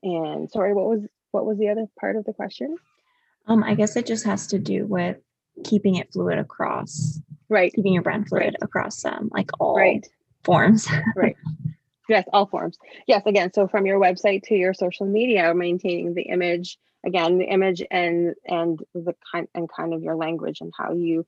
and 0.03 0.49
sorry 0.51 0.73
what 0.73 0.85
was 0.85 1.01
what 1.31 1.45
was 1.45 1.57
the 1.57 1.69
other 1.69 1.87
part 1.99 2.15
of 2.15 2.25
the 2.25 2.33
question? 2.33 2.77
Um 3.47 3.63
i 3.63 3.75
guess 3.75 3.95
it 3.95 4.05
just 4.05 4.25
has 4.25 4.47
to 4.47 4.59
do 4.59 4.85
with 4.85 5.17
keeping 5.63 5.95
it 5.95 6.11
fluid 6.13 6.37
across 6.37 7.19
right. 7.49 7.73
keeping 7.73 7.93
your 7.93 8.03
brand 8.03 8.27
fluid 8.27 8.43
right. 8.43 8.55
across 8.61 9.03
um 9.05 9.29
like 9.31 9.49
all 9.59 9.75
right. 9.75 10.07
forms. 10.43 10.87
Right. 11.15 11.35
Yes 12.09 12.25
all 12.31 12.45
forms. 12.45 12.77
Yes 13.07 13.23
again 13.25 13.51
so 13.51 13.67
from 13.67 13.85
your 13.85 13.99
website 13.99 14.43
to 14.43 14.55
your 14.55 14.73
social 14.73 15.07
media 15.07 15.53
maintaining 15.53 16.13
the 16.13 16.23
image 16.23 16.77
again 17.07 17.39
the 17.39 17.45
image 17.45 17.81
and 17.89 18.35
and 18.45 18.79
the 18.93 19.15
kind 19.31 19.47
and 19.55 19.67
kind 19.67 19.93
of 19.93 20.03
your 20.03 20.15
language 20.15 20.61
and 20.61 20.71
how 20.77 20.93
you 20.93 21.25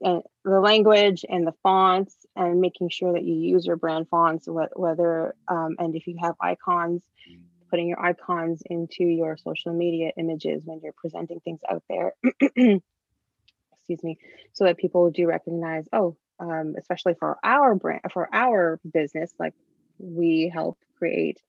and 0.00 0.22
the 0.44 0.60
language 0.60 1.24
and 1.28 1.44
the 1.44 1.54
fonts 1.64 2.14
and 2.36 2.60
making 2.60 2.88
sure 2.88 3.12
that 3.14 3.24
you 3.24 3.34
use 3.34 3.66
your 3.66 3.76
brand 3.76 4.06
fonts 4.08 4.46
whether 4.46 5.34
um, 5.48 5.74
and 5.80 5.96
if 5.96 6.06
you 6.06 6.16
have 6.20 6.36
icons 6.40 7.02
putting 7.70 7.88
your 7.88 8.00
icons 8.00 8.62
into 8.66 9.04
your 9.04 9.36
social 9.36 9.72
media 9.72 10.12
images 10.16 10.62
when 10.64 10.80
you're 10.82 10.92
presenting 10.92 11.40
things 11.40 11.60
out 11.68 11.82
there. 11.88 12.14
Excuse 12.40 14.02
me, 14.02 14.18
so 14.52 14.64
that 14.64 14.76
people 14.76 15.10
do 15.10 15.26
recognize, 15.26 15.86
oh, 15.92 16.16
um, 16.40 16.74
especially 16.78 17.14
for 17.14 17.38
our 17.42 17.74
brand, 17.74 18.02
for 18.12 18.28
our 18.32 18.78
business, 18.90 19.32
like 19.38 19.54
we 19.98 20.50
help 20.52 20.78
create 20.98 21.40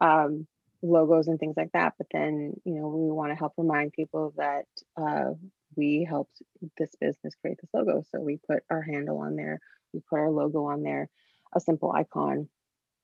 um, 0.00 0.46
logos 0.82 1.28
and 1.28 1.38
things 1.38 1.56
like 1.56 1.72
that. 1.72 1.94
But 1.98 2.08
then, 2.12 2.54
you 2.64 2.74
know, 2.74 2.88
we 2.88 3.10
want 3.10 3.32
to 3.32 3.36
help 3.36 3.54
remind 3.56 3.92
people 3.92 4.34
that 4.36 4.66
uh, 4.96 5.32
we 5.76 6.06
helped 6.08 6.42
this 6.78 6.94
business 7.00 7.34
create 7.40 7.58
this 7.60 7.70
logo. 7.72 8.04
So 8.10 8.20
we 8.20 8.38
put 8.46 8.62
our 8.70 8.82
handle 8.82 9.18
on 9.18 9.36
there, 9.36 9.60
we 9.92 10.00
put 10.08 10.18
our 10.18 10.30
logo 10.30 10.64
on 10.66 10.82
there, 10.82 11.08
a 11.54 11.60
simple 11.60 11.92
icon 11.92 12.48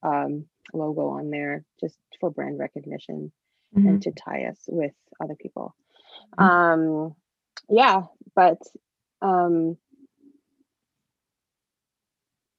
um, 0.03 0.47
logo 0.73 1.09
on 1.09 1.31
there 1.31 1.65
just 1.81 1.97
for 2.21 2.31
brand 2.31 2.59
recognition 2.59 3.33
mm-hmm. 3.77 3.89
and 3.89 4.03
to 4.03 4.13
tie 4.13 4.45
us 4.45 4.59
with 4.69 4.93
other 5.23 5.35
people. 5.35 5.75
Mm-hmm. 6.39 6.45
Um, 6.45 7.15
yeah, 7.69 8.03
but 8.35 8.59
um, 9.23 9.77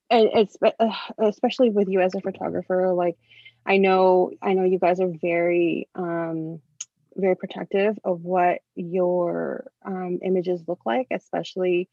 and 0.09 0.29
it's 0.33 0.57
especially 1.19 1.69
with 1.69 1.87
you 1.89 2.01
as 2.01 2.15
a 2.15 2.21
photographer, 2.21 2.93
like 2.93 3.17
I 3.65 3.77
know 3.77 4.31
I 4.41 4.53
know 4.53 4.63
you 4.63 4.79
guys 4.79 4.99
are 4.99 5.11
very 5.21 5.87
um, 5.95 6.61
very 7.15 7.35
protective 7.35 7.97
of 8.03 8.21
what 8.21 8.59
your 8.75 9.71
um, 9.85 10.19
images 10.23 10.61
look 10.67 10.81
like, 10.85 11.07
especially, 11.11 11.89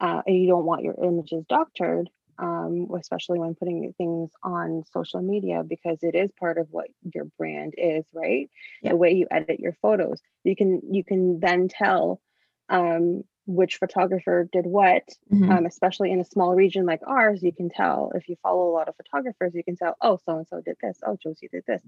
uh, 0.00 0.22
and 0.26 0.36
you 0.36 0.48
don't 0.48 0.66
want 0.66 0.82
your 0.82 0.94
images 1.02 1.44
doctored, 1.48 2.10
um, 2.38 2.88
especially 2.98 3.38
when 3.38 3.54
putting 3.54 3.92
things 3.96 4.30
on 4.42 4.84
social 4.92 5.22
media, 5.22 5.62
because 5.62 6.02
it 6.02 6.14
is 6.14 6.30
part 6.38 6.58
of 6.58 6.66
what 6.70 6.88
your 7.14 7.24
brand 7.38 7.74
is, 7.78 8.04
right? 8.12 8.50
Yeah. 8.82 8.90
The 8.90 8.96
way 8.96 9.12
you 9.12 9.26
edit 9.30 9.60
your 9.60 9.76
photos, 9.80 10.20
you 10.44 10.56
can 10.56 10.82
you 10.90 11.04
can 11.04 11.40
then 11.40 11.68
tell 11.68 12.20
um, 12.68 13.24
which 13.46 13.76
photographer 13.76 14.48
did 14.52 14.66
what, 14.66 15.04
Mhm. 15.32 15.50
um, 15.50 15.66
especially 15.66 16.10
in 16.12 16.20
a 16.20 16.24
small 16.24 16.54
region 16.54 16.84
like 16.86 17.00
ours. 17.06 17.42
You 17.42 17.52
can 17.52 17.68
tell 17.68 18.12
if 18.14 18.28
you 18.28 18.36
follow 18.42 18.68
a 18.68 18.72
lot 18.74 18.88
of 18.88 18.96
photographers, 18.96 19.54
you 19.54 19.64
can 19.64 19.76
tell, 19.76 19.96
oh, 20.00 20.18
so 20.26 20.38
and 20.38 20.46
so 20.48 20.60
did 20.60 20.76
this, 20.82 20.98
oh, 21.06 21.16
Josie 21.22 21.48
did 21.50 21.64
this. 21.66 21.82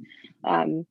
Um, 0.44 0.86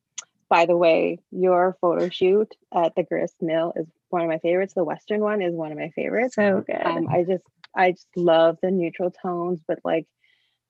by 0.50 0.66
the 0.66 0.76
way, 0.76 1.18
your 1.30 1.76
photo 1.80 2.08
shoot 2.08 2.54
at 2.74 2.94
the 2.94 3.02
grist 3.02 3.36
mill 3.42 3.72
is 3.76 3.86
one 4.10 4.22
of 4.22 4.28
my 4.28 4.38
favorites. 4.38 4.74
The 4.74 4.84
Western 4.84 5.20
one 5.20 5.42
is 5.42 5.54
one 5.54 5.72
of 5.72 5.78
my 5.78 5.90
favorites. 5.90 6.34
so 6.34 6.62
good. 6.66 6.80
Um, 6.84 7.06
I 7.08 7.24
just 7.24 7.44
I 7.74 7.92
just 7.92 8.08
love 8.16 8.58
the 8.62 8.70
neutral 8.70 9.10
tones, 9.10 9.60
but 9.66 9.78
like 9.84 10.06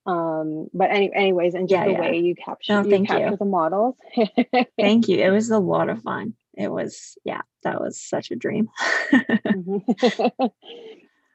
um 0.07 0.69
but 0.73 0.91
any 0.91 1.13
anyways 1.13 1.55
and 1.55 1.69
just 1.69 1.79
Yeah, 1.81 1.85
the 1.87 1.93
yeah. 1.93 2.01
way 2.01 2.19
you 2.19 2.35
capture 2.35 2.83
you 2.83 2.91
thank 2.91 3.11
you. 3.11 3.19
capture 3.19 3.37
the 3.37 3.45
models 3.45 3.97
Thank 4.79 5.09
you. 5.09 5.19
It 5.19 5.31
was 5.31 5.51
a 5.51 5.59
lot 5.59 5.89
of 5.91 6.03
fun. 6.03 6.35
It 6.59 6.71
was, 6.73 7.19
yeah, 7.25 7.43
that 7.65 7.81
was 7.81 8.01
such 8.01 8.33
a 8.33 8.37
dream. 8.37 8.69
Mhm. 9.53 9.83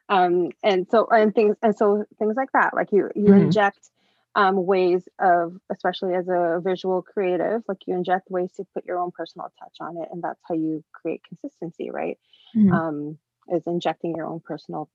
um 0.09 0.49
and 0.63 0.87
so 0.89 1.07
and 1.11 1.33
things 1.33 1.55
and 1.63 1.75
so 1.75 2.05
things 2.19 2.35
like 2.35 2.51
that 2.53 2.73
like 2.75 2.91
you 2.91 3.09
you 3.15 3.33
Mhm. 3.33 3.43
inject 3.43 3.91
um 4.35 4.65
ways 4.65 5.07
of 5.19 5.53
especially 5.71 6.13
as 6.15 6.27
a 6.27 6.61
visual 6.63 7.01
creative 7.01 7.63
like 7.67 7.79
you 7.87 7.95
inject 7.95 8.29
ways 8.29 8.51
to 8.53 8.65
put 8.73 8.85
your 8.85 8.99
own 8.99 9.11
personal 9.11 9.51
touch 9.59 9.77
on 9.81 9.97
it 9.97 10.09
and 10.11 10.21
that's 10.23 10.41
how 10.47 10.55
you 10.55 10.83
create 10.93 11.21
consistency 11.27 11.89
right 11.91 12.19
Mhm. 12.55 12.71
um 12.73 13.17
is 13.53 13.63
injecting 13.67 14.15
your 14.15 14.27
own 14.27 14.41
personal 14.41 14.89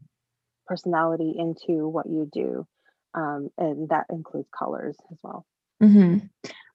personality 0.66 1.34
into 1.38 1.88
what 1.88 2.06
you 2.06 2.28
do 2.32 2.66
um 3.14 3.50
and 3.58 3.88
that 3.90 4.06
includes 4.10 4.48
colors 4.56 4.96
as 5.12 5.18
well 5.22 5.46
mm-hmm. 5.82 6.18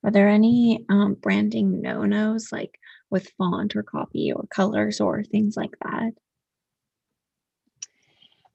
Are 0.03 0.11
there 0.11 0.29
any 0.29 0.85
um, 0.89 1.15
branding 1.15 1.81
no-nos 1.81 2.51
like 2.51 2.79
with 3.13 3.29
font 3.37 3.77
or 3.77 3.83
copy 3.83 4.33
or 4.33 4.45
colors 4.47 4.99
or 4.99 5.23
things 5.23 5.55
like 5.55 5.77
that? 5.83 6.11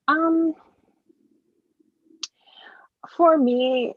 um 0.09 0.53
for 3.15 3.37
me 3.37 3.93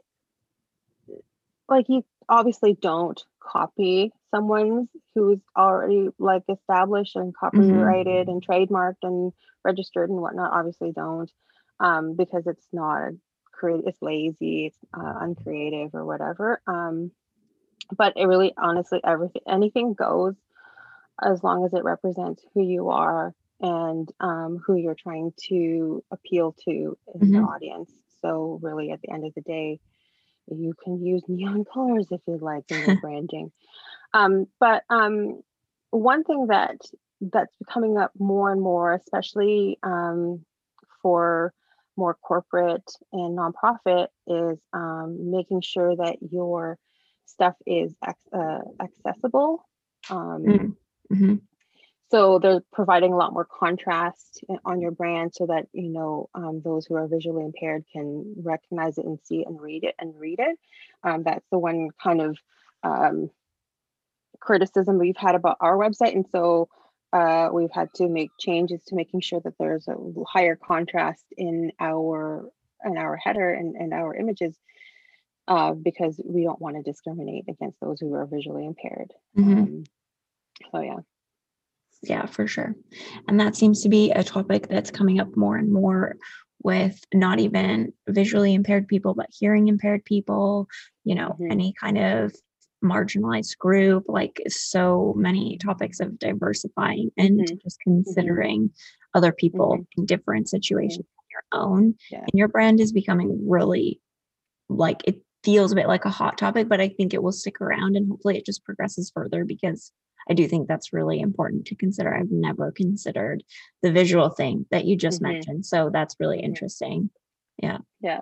like 1.67 1.85
you 1.89 2.05
obviously 2.29 2.77
don't 2.79 3.23
copy 3.41 4.11
someone 4.31 4.87
who's 5.15 5.39
already 5.57 6.09
like 6.19 6.43
established 6.49 7.15
and 7.15 7.35
copyrighted 7.35 8.27
and 8.27 8.45
trademarked 8.45 9.03
and 9.03 9.33
registered 9.65 10.09
and 10.09 10.21
whatnot 10.21 10.53
obviously 10.53 10.91
don't 10.91 11.31
um, 11.79 12.15
because 12.15 12.47
it's 12.47 12.67
not 12.71 13.11
creative 13.51 13.87
it's 13.87 14.01
lazy 14.01 14.67
it's 14.67 14.77
uh, 14.93 15.13
uncreative 15.21 15.93
or 15.93 16.05
whatever 16.05 16.61
um, 16.67 17.11
but 17.97 18.13
it 18.15 18.25
really 18.25 18.53
honestly 18.57 19.01
everything 19.03 19.41
anything 19.47 19.93
goes 19.93 20.35
as 21.21 21.43
long 21.43 21.65
as 21.65 21.73
it 21.73 21.83
represents 21.83 22.43
who 22.53 22.63
you 22.63 22.89
are 22.89 23.33
and 23.61 24.09
um, 24.19 24.61
who 24.65 24.75
you're 24.75 24.95
trying 24.95 25.31
to 25.47 26.03
appeal 26.11 26.55
to 26.65 26.97
in 27.15 27.31
the 27.31 27.37
Mhm. 27.37 27.43
audience 27.43 27.91
so 28.21 28.59
really 28.61 28.91
at 28.91 29.01
the 29.01 29.11
end 29.11 29.25
of 29.25 29.33
the 29.35 29.41
day 29.41 29.79
you 30.47 30.73
can 30.83 31.03
use 31.03 31.23
neon 31.27 31.63
colors 31.73 32.07
if 32.11 32.21
you 32.27 32.37
like 32.37 32.63
in 32.69 32.81
your 32.81 32.95
branding. 33.01 33.51
Um, 34.13 34.47
but 34.59 34.83
um, 34.89 35.41
one 35.91 36.23
thing 36.23 36.47
that 36.47 36.77
that's 37.21 37.55
coming 37.69 37.97
up 37.97 38.11
more 38.17 38.51
and 38.51 38.61
more, 38.61 38.93
especially 38.93 39.79
um, 39.83 40.45
for 41.01 41.53
more 41.95 42.15
corporate 42.15 42.89
and 43.11 43.37
nonprofit, 43.37 44.07
is 44.27 44.59
um, 44.73 45.31
making 45.31 45.61
sure 45.61 45.95
that 45.95 46.17
your 46.31 46.77
stuff 47.25 47.55
is 47.65 47.95
ac- 48.05 48.15
uh, 48.33 48.59
accessible. 48.81 49.65
Um, 50.09 50.43
Mm. 50.45 50.75
Mhm. 51.13 51.41
so 52.11 52.39
they're 52.39 52.61
providing 52.71 53.11
a 53.13 53.17
lot 53.17 53.33
more 53.33 53.45
contrast 53.45 54.43
on 54.65 54.81
your 54.81 54.91
brand 54.91 55.33
so 55.33 55.47
that 55.47 55.67
you 55.73 55.89
know 55.89 56.29
um, 56.35 56.61
those 56.61 56.85
who 56.85 56.95
are 56.95 57.07
visually 57.07 57.43
impaired 57.43 57.83
can 57.91 58.35
recognize 58.43 58.97
it 58.97 59.05
and 59.05 59.19
see 59.23 59.41
it 59.41 59.47
and 59.47 59.59
read 59.61 59.83
it 59.83 59.95
and 59.99 60.19
read 60.19 60.39
it. 60.39 60.59
Um, 61.03 61.23
that's 61.23 61.47
the 61.51 61.59
one 61.59 61.89
kind 62.03 62.21
of 62.21 62.37
um, 62.83 63.31
criticism 64.39 64.97
we've 64.97 65.17
had 65.17 65.35
about 65.35 65.57
our 65.59 65.77
website, 65.77 66.13
and 66.13 66.27
so 66.31 66.69
uh, 67.13 67.49
we've 67.53 67.71
had 67.71 67.93
to 67.95 68.07
make 68.09 68.31
changes 68.39 68.83
to 68.85 68.95
making 68.95 69.21
sure 69.21 69.39
that 69.41 69.53
there's 69.59 69.87
a 69.87 69.95
higher 70.27 70.55
contrast 70.55 71.25
in 71.37 71.71
our 71.79 72.49
in 72.85 72.97
our 72.97 73.15
header 73.15 73.49
and, 73.53 73.75
and 73.75 73.93
our 73.93 74.13
images 74.15 74.55
uh, 75.47 75.71
because 75.73 76.19
we 76.23 76.43
don't 76.43 76.59
want 76.61 76.75
to 76.75 76.83
discriminate 76.83 77.45
against 77.47 77.79
those 77.79 77.99
who 77.99 78.13
are 78.13 78.25
visually 78.25 78.65
impaired. 78.65 79.11
Mhm. 79.37 79.57
Um, 79.57 79.83
so 80.71 80.81
yeah. 80.81 80.97
Yeah, 82.03 82.25
for 82.25 82.47
sure. 82.47 82.75
And 83.27 83.39
that 83.39 83.55
seems 83.55 83.81
to 83.83 83.89
be 83.89 84.11
a 84.11 84.23
topic 84.23 84.67
that's 84.67 84.91
coming 84.91 85.19
up 85.21 85.37
more 85.37 85.55
and 85.55 85.71
more 85.71 86.17
with 86.61 86.99
not 87.13 87.39
even 87.39 87.93
visually 88.09 88.53
impaired 88.53 88.87
people, 88.87 89.13
but 89.13 89.29
hearing 89.31 89.67
impaired 89.69 90.03
people, 90.03 90.67
you 91.05 91.15
know, 91.15 91.35
Mhm. 91.39 91.51
any 91.51 91.73
kind 91.79 91.97
of 91.97 92.35
marginalized 92.83 93.57
group, 93.57 94.03
like 94.09 94.41
so 94.47 95.13
many 95.15 95.57
topics 95.57 96.01
of 96.01 96.19
diversifying 96.19 97.09
and 97.17 97.39
Mhm. 97.39 97.61
just 97.61 97.79
considering 97.79 98.69
other 99.13 99.31
people 99.31 99.77
Mhm. 99.77 99.87
in 99.97 100.05
different 100.05 100.49
situations 100.49 101.05
on 101.17 101.25
your 101.31 101.43
own. 101.63 101.95
Yeah. 102.11 102.19
And 102.19 102.31
your 102.33 102.49
brand 102.49 102.81
is 102.81 102.91
becoming 102.91 103.49
really 103.49 104.01
like 104.67 105.01
it 105.05 105.21
feels 105.43 105.71
a 105.71 105.75
bit 105.75 105.87
like 105.87 106.05
a 106.05 106.09
hot 106.09 106.37
topic, 106.37 106.69
but 106.69 106.81
I 106.81 106.89
think 106.89 107.13
it 107.13 107.21
will 107.23 107.31
stick 107.31 107.61
around 107.61 107.95
and 107.95 108.07
hopefully 108.09 108.37
it 108.37 108.45
just 108.45 108.63
progresses 108.63 109.11
further 109.13 109.45
because 109.45 109.91
I 110.29 110.33
do 110.33 110.47
think 110.47 110.67
that's 110.67 110.93
really 110.93 111.19
important 111.19 111.65
to 111.67 111.75
consider. 111.75 112.13
I've 112.15 112.31
never 112.31 112.71
considered 112.71 113.43
the 113.81 113.91
visual 113.91 114.29
thing 114.29 114.65
that 114.71 114.85
you 114.85 114.95
just 114.95 115.21
Mhm. 115.21 115.23
mentioned. 115.33 115.65
So 115.65 115.89
that's 115.89 116.15
really 116.19 116.39
interesting. 116.39 117.09
Yeah, 117.57 117.79
Yeah. 118.01 118.21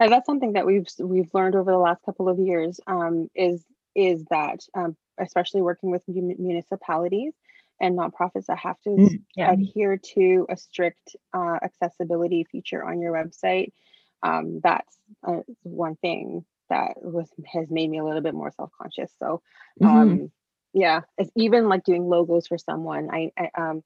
and 0.00 0.12
that's 0.12 0.26
something 0.26 0.52
that 0.54 0.66
we've 0.66 0.86
we've 1.00 1.32
learned 1.34 1.56
over 1.56 1.70
the 1.70 1.78
last 1.78 2.02
couple 2.04 2.28
of 2.28 2.38
years. 2.38 2.80
Um, 2.86 3.28
is 3.34 3.64
is 3.94 4.24
that 4.30 4.60
um, 4.74 4.96
especially 5.18 5.62
working 5.62 5.90
with 5.90 6.02
municipalities 6.08 7.34
and 7.80 7.98
nonprofits 7.98 8.46
that 8.46 8.58
have 8.58 8.80
to 8.82 8.90
Mm, 8.90 9.22
yeah. 9.36 9.52
adhere 9.52 9.96
to 9.96 10.46
a 10.48 10.56
strict 10.56 11.16
uh, 11.34 11.58
accessibility 11.62 12.44
feature 12.44 12.84
on 12.84 13.00
your 13.00 13.12
website. 13.12 13.72
Um, 14.22 14.60
that's 14.60 14.96
uh, 15.26 15.40
one 15.64 15.96
thing 15.96 16.44
that 16.72 16.94
was 17.02 17.30
has 17.52 17.70
made 17.70 17.90
me 17.90 17.98
a 17.98 18.04
little 18.04 18.22
bit 18.22 18.34
more 18.34 18.52
self 18.56 18.70
conscious. 18.80 19.12
So 19.18 19.42
Mhm. 19.80 19.88
um, 19.88 20.32
yeah, 20.72 21.02
it's 21.18 21.30
even 21.36 21.68
like 21.68 21.84
doing 21.84 22.04
logos 22.08 22.46
for 22.46 22.58
someone. 22.58 23.10
I, 23.12 23.30
I 23.38 23.50
um 23.60 23.82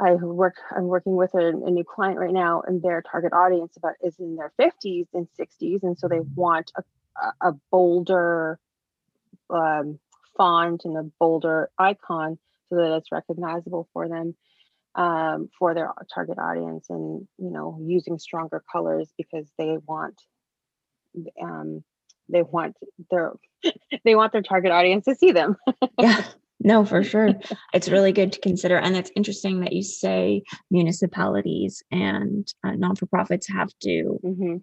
I 0.00 0.14
work 0.14 0.56
I'm 0.76 0.84
working 0.84 1.16
with 1.16 1.34
a, 1.34 1.48
a 1.48 1.70
new 1.70 1.84
client 1.84 2.18
right 2.18 2.32
now 2.32 2.62
and 2.66 2.82
their 2.82 3.02
target 3.02 3.32
audience 3.32 3.76
about 3.76 3.94
is 4.02 4.18
in 4.18 4.36
their 4.36 4.52
50s 4.60 5.06
and 5.14 5.28
60s 5.38 5.82
and 5.82 5.98
so 5.98 6.08
they 6.08 6.20
want 6.34 6.72
a, 6.76 6.82
a, 7.22 7.50
a 7.50 7.52
bolder 7.70 8.58
um, 9.50 9.98
font 10.36 10.82
and 10.84 10.96
a 10.96 11.02
bolder 11.18 11.70
icon 11.78 12.38
so 12.68 12.76
that 12.76 12.96
it's 12.96 13.12
recognizable 13.12 13.88
for 13.92 14.08
them 14.08 14.34
um, 14.94 15.48
for 15.58 15.74
their 15.74 15.92
target 16.14 16.38
audience 16.38 16.86
and 16.90 17.26
you 17.38 17.50
know 17.50 17.78
using 17.82 18.18
stronger 18.18 18.62
colors 18.70 19.12
because 19.16 19.50
they 19.58 19.76
want 19.86 20.20
um, 21.42 21.82
they 22.28 22.42
want 22.42 22.76
their 23.10 23.32
they 24.04 24.14
want 24.14 24.32
their 24.32 24.42
target 24.42 24.70
audience 24.70 25.04
to 25.06 25.14
see 25.14 25.32
them 25.32 25.56
yeah. 26.00 26.22
No, 26.60 26.84
for 26.84 27.04
sure. 27.04 27.34
It's 27.72 27.88
really 27.88 28.10
good 28.10 28.32
to 28.32 28.40
consider. 28.40 28.76
And 28.78 28.96
it's 28.96 29.12
interesting 29.14 29.60
that 29.60 29.72
you 29.72 29.82
say 29.82 30.42
municipalities 30.72 31.84
and 31.92 32.52
uh, 32.64 32.72
non 32.72 32.96
for 32.96 33.06
profits 33.06 33.48
have 33.48 33.70
to 33.84 34.18
hmm 34.22 34.56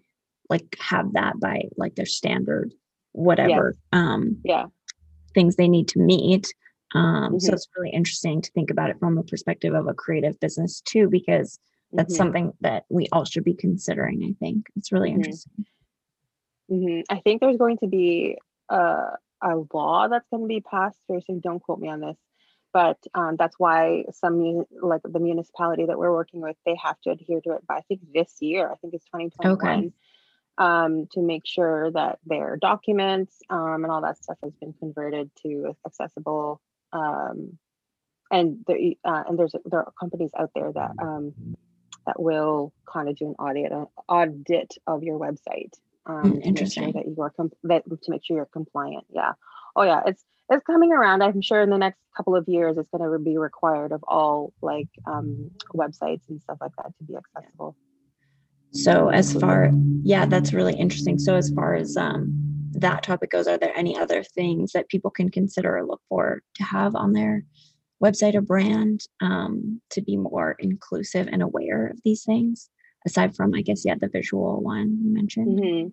like 0.50 0.76
have 0.78 1.14
that 1.14 1.40
by 1.40 1.62
like 1.76 1.94
their 1.96 2.06
standard, 2.06 2.72
whatever 3.12 3.74
um, 3.92 4.36
yeah 4.44 4.66
things 5.34 5.56
they 5.56 5.68
need 5.68 5.88
to 5.88 5.98
meet. 5.98 6.52
Um, 6.94 7.40
So 7.40 7.48
Mhm. 7.50 7.54
it's 7.54 7.68
really 7.76 7.90
interesting 7.90 8.42
to 8.42 8.50
think 8.52 8.70
about 8.70 8.90
it 8.90 8.98
from 9.00 9.14
the 9.14 9.22
perspective 9.22 9.74
of 9.74 9.86
a 9.88 9.94
creative 9.94 10.38
business 10.38 10.82
too, 10.82 11.08
because 11.08 11.58
that's 11.92 12.12
Mhm. 12.12 12.16
something 12.16 12.52
that 12.60 12.84
we 12.90 13.08
all 13.10 13.24
should 13.24 13.44
be 13.44 13.54
considering. 13.54 14.22
I 14.24 14.32
think 14.38 14.66
it's 14.76 14.92
really 14.92 15.10
Mhm. 15.10 15.14
interesting. 15.14 15.66
Hmm 16.68 17.00
I 17.08 17.20
think 17.20 17.40
there's 17.40 17.56
going 17.56 17.78
to 17.78 17.86
be 17.86 18.38
a, 18.68 19.16
a 19.42 19.56
law 19.72 20.08
that's 20.08 20.28
going 20.30 20.42
to 20.42 20.48
be 20.48 20.60
passed 20.60 20.98
very 21.08 21.22
soon. 21.22 21.40
Don't 21.40 21.60
quote 21.60 21.78
me 21.78 21.88
on 21.88 22.00
this, 22.00 22.16
but 22.72 22.98
um, 23.14 23.36
that's 23.38 23.58
why 23.58 24.04
some 24.12 24.64
like 24.82 25.02
the 25.04 25.20
municipality 25.20 25.86
that 25.86 25.98
we're 25.98 26.12
working 26.12 26.40
with, 26.40 26.56
they 26.64 26.76
have 26.82 27.00
to 27.02 27.10
adhere 27.10 27.40
to 27.42 27.52
it 27.52 27.66
by 27.66 27.76
I 27.76 27.80
think 27.82 28.00
this 28.12 28.36
year. 28.40 28.70
I 28.70 28.76
think 28.76 28.94
it's 28.94 29.06
2021. 29.06 29.78
Okay. 29.78 29.92
Um, 30.58 31.06
to 31.12 31.20
make 31.20 31.42
sure 31.44 31.90
that 31.90 32.18
their 32.24 32.56
documents 32.56 33.42
um, 33.50 33.84
and 33.84 33.90
all 33.92 34.00
that 34.00 34.16
stuff 34.16 34.38
has 34.42 34.54
been 34.54 34.72
converted 34.72 35.30
to 35.42 35.76
accessible 35.84 36.62
um, 36.94 37.58
and 38.30 38.64
there 38.66 38.78
uh, 39.04 39.24
and 39.28 39.38
there's 39.38 39.54
there 39.64 39.80
are 39.80 39.92
companies 39.98 40.30
out 40.38 40.50
there 40.54 40.72
that 40.72 40.92
um, 41.00 41.32
that 42.06 42.20
will 42.20 42.72
kind 42.90 43.08
of 43.08 43.16
do 43.16 43.28
an 43.28 43.34
audit 43.34 43.72
uh, 43.72 43.86
audit 44.08 44.74
of 44.86 45.02
your 45.02 45.18
website 45.18 45.72
um, 46.06 46.22
make 46.22 46.32
sure 46.32 46.42
interesting. 46.42 46.92
that 46.92 47.06
you 47.06 47.16
are 47.20 47.32
that 47.64 47.84
to 47.84 48.10
make 48.10 48.24
sure 48.24 48.36
you're 48.36 48.46
compliant. 48.46 49.04
Yeah. 49.10 49.32
Oh 49.74 49.82
yeah, 49.82 50.02
it's 50.06 50.24
it's 50.48 50.64
coming 50.64 50.92
around. 50.92 51.22
I'm 51.22 51.42
sure 51.42 51.62
in 51.62 51.70
the 51.70 51.78
next 51.78 51.98
couple 52.16 52.36
of 52.36 52.48
years 52.48 52.78
it's 52.78 52.88
going 52.90 53.10
to 53.10 53.18
be 53.18 53.36
required 53.36 53.92
of 53.92 54.02
all 54.06 54.52
like 54.62 54.88
um, 55.06 55.50
websites 55.74 56.22
and 56.28 56.40
stuff 56.40 56.58
like 56.60 56.72
that 56.78 56.96
to 56.98 57.04
be 57.04 57.14
accessible. 57.16 57.76
So 58.72 59.08
as 59.08 59.32
far 59.32 59.70
yeah, 60.02 60.26
that's 60.26 60.52
really 60.52 60.74
interesting. 60.74 61.18
So 61.18 61.34
as 61.34 61.50
far 61.50 61.74
as 61.74 61.96
um 61.96 62.46
that 62.72 63.02
topic 63.02 63.30
goes, 63.30 63.46
are 63.46 63.58
there 63.58 63.76
any 63.76 63.96
other 63.96 64.22
things 64.22 64.72
that 64.72 64.88
people 64.88 65.10
can 65.10 65.30
consider 65.30 65.78
or 65.78 65.86
look 65.86 66.02
for 66.08 66.42
to 66.56 66.62
have 66.62 66.94
on 66.94 67.12
their 67.12 67.42
website 68.02 68.34
or 68.34 68.42
brand 68.42 69.00
um, 69.20 69.80
to 69.90 70.02
be 70.02 70.16
more 70.16 70.56
inclusive 70.58 71.28
and 71.30 71.42
aware 71.42 71.86
of 71.86 72.00
these 72.04 72.24
things? 72.24 72.70
Aside 73.06 73.36
from, 73.36 73.54
I 73.54 73.62
guess, 73.62 73.84
yeah, 73.86 73.94
the 73.98 74.08
visual 74.08 74.60
one 74.60 74.98
you 75.02 75.14
mentioned. 75.14 75.60
hmm 75.60 75.88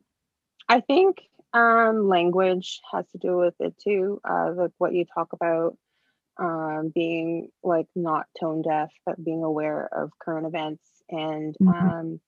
I 0.67 0.81
think 0.81 1.21
um, 1.53 2.07
language 2.07 2.81
has 2.91 3.05
to 3.11 3.17
do 3.19 3.37
with 3.37 3.55
it 3.59 3.75
too. 3.83 4.19
Uh, 4.27 4.51
like 4.55 4.71
what 4.79 4.93
you 4.93 5.05
talk 5.05 5.33
about 5.33 5.77
um, 6.39 6.91
being 6.93 7.49
like 7.63 7.87
not 7.95 8.25
tone 8.39 8.61
deaf, 8.63 8.91
but 9.05 9.23
being 9.23 9.43
aware 9.43 9.87
of 9.93 10.11
current 10.19 10.47
events 10.47 10.83
and 11.09 11.55
Mhm. 11.61 11.79
um, 11.79 12.19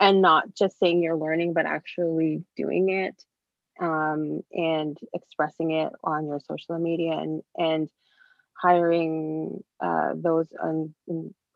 and 0.00 0.22
not 0.22 0.54
just 0.54 0.78
saying 0.78 1.02
you're 1.02 1.16
learning, 1.16 1.54
but 1.54 1.66
actually 1.66 2.44
doing 2.56 2.90
it 2.90 3.22
um, 3.80 4.42
and 4.52 4.98
expressing 5.14 5.72
it 5.72 5.92
on 6.04 6.26
your 6.26 6.40
social 6.40 6.78
media 6.78 7.12
and 7.12 7.42
and 7.58 7.88
hiring 8.54 9.62
uh, 9.80 10.12
those 10.14 10.46
on 10.62 10.94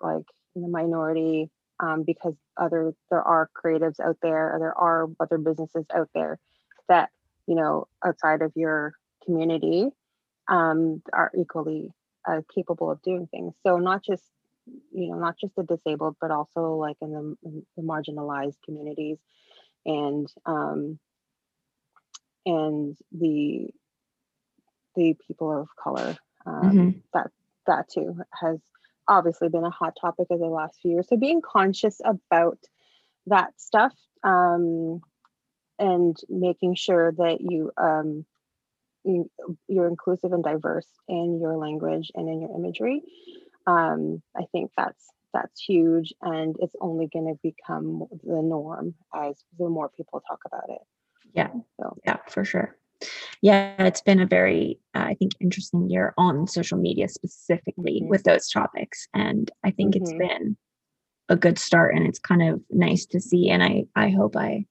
like 0.01 0.25
in 0.57 0.63
the 0.63 0.69
minority 0.69 1.51
um, 1.81 2.03
because 2.05 2.35
other 2.57 2.93
there 3.11 3.23
are 3.23 3.51
creatives 3.57 4.01
out 4.01 4.17
there 4.23 4.55
or 4.55 4.59
there 4.59 4.79
are 4.79 5.09
other 5.21 5.39
businesses 5.39 5.87
out 5.95 6.09
there 6.15 6.39
that 6.89 7.11
you 7.47 7.55
know 7.55 7.87
outside 8.05 8.43
of 8.43 8.53
your 8.57 8.95
community 9.25 9.89
um, 10.49 11.03
are 11.13 11.31
equally 11.39 11.93
uh, 12.29 12.41
capable 12.55 12.91
of 12.91 13.01
doing 13.03 13.27
things 13.29 13.55
so 13.65 13.79
not 13.79 14.03
just 14.05 14.25
you 14.93 15.09
know 15.11 15.19
not 15.19 15.37
just 15.39 15.55
the 15.57 15.63
disabled 15.65 16.17
but 16.21 16.31
also 16.31 16.75
like 16.75 16.97
in 17.01 17.11
the, 17.13 17.37
in 17.45 17.67
the 17.77 17.83
marginalized 17.83 18.57
communities 18.65 19.19
and 19.87 20.29
um, 20.47 20.99
and 22.47 22.97
the 23.13 23.71
the 24.95 25.15
people 25.27 25.51
of 25.61 25.69
color 25.83 26.17
um, 26.47 26.95
Mhm. 26.97 27.03
that 27.13 27.31
that 27.67 27.89
too 27.89 28.17
has 28.41 28.61
obviously 29.09 29.49
been 29.49 29.65
a 29.65 29.71
hot 29.71 29.97
topic 30.01 30.27
of 30.31 30.39
the 30.39 30.47
last 30.47 30.79
few 30.81 30.93
years 30.93 31.07
so 31.09 31.17
being 31.17 31.41
conscious 31.41 32.01
about 32.05 32.59
that 33.27 33.53
stuff 33.61 33.95
um, 34.25 35.01
and 35.79 36.17
making 36.29 36.75
sure 36.75 37.13
that 37.13 37.39
you 37.41 37.71
um, 37.77 38.25
you, 39.05 39.31
you're 39.69 39.89
inclusive 39.89 40.33
and 40.33 40.43
diverse 40.43 40.89
in 41.09 41.39
your 41.41 41.57
language 41.57 42.11
and 42.15 42.29
in 42.29 42.41
your 42.41 42.55
imagery 42.57 43.03
um, 43.67 44.23
i 44.37 44.43
think 44.53 44.71
that's 44.77 45.11
that's 45.33 45.61
huge 45.61 46.15
and 46.23 46.57
it's 46.61 46.75
only 46.81 47.09
going 47.13 47.27
to 47.27 47.39
become 47.43 48.05
the 48.25 48.43
norm 48.43 48.95
as 49.15 49.37
the 49.59 49.69
more 49.69 49.91
people 49.91 50.23
talk 50.27 50.41
about 50.47 50.69
it 50.71 50.81
Yeah. 51.33 51.51
so 51.79 51.97
Yeah, 52.05 52.19
for 52.29 52.45
sure. 52.45 52.77
Yeah, 53.43 53.75
it's 53.85 54.01
been 54.01 54.21
a 54.21 54.27
very, 54.27 54.79
uh, 54.95 55.01
I 55.09 55.15
think, 55.15 55.33
interesting 55.41 55.89
year 55.91 56.15
on 56.17 56.47
social 56.47 56.79
media 56.79 57.09
specifically 57.09 58.03
Mhm. 58.03 58.09
with 58.09 58.25
those 58.25 58.49
topics, 58.51 59.07
and 59.15 59.51
I 59.65 59.71
think 59.71 59.97
it's 59.97 60.13
Mhm. 60.13 60.19
been 60.19 60.57
a 61.29 61.37
good 61.37 61.59
start, 61.59 61.95
and 61.95 62.07
it's 62.07 62.19
kind 62.19 62.43
of 62.43 62.63
nice 62.71 63.07
to 63.07 63.21
see. 63.21 63.51
And 63.51 63.63
I, 63.63 63.85
I 63.97 64.11
hope 64.11 64.37
I, 64.37 64.67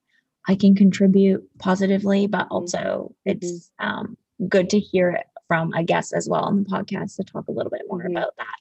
I 0.48 0.56
can 0.56 0.74
contribute 0.74 1.42
positively, 1.58 2.26
but 2.26 2.48
also 2.50 3.14
it's 3.24 3.70
um, 3.78 4.16
good 4.48 4.70
to 4.70 4.80
hear 4.80 5.10
it 5.10 5.26
from 5.48 5.72
a 5.74 5.84
guest 5.84 6.12
as 6.14 6.28
well 6.28 6.44
on 6.44 6.64
the 6.64 6.70
podcast 6.70 7.16
to 7.16 7.24
talk 7.24 7.48
a 7.48 7.52
little 7.52 7.70
bit 7.70 7.82
more 7.88 8.02
Mhm. 8.02 8.10
about 8.16 8.32
that, 8.38 8.56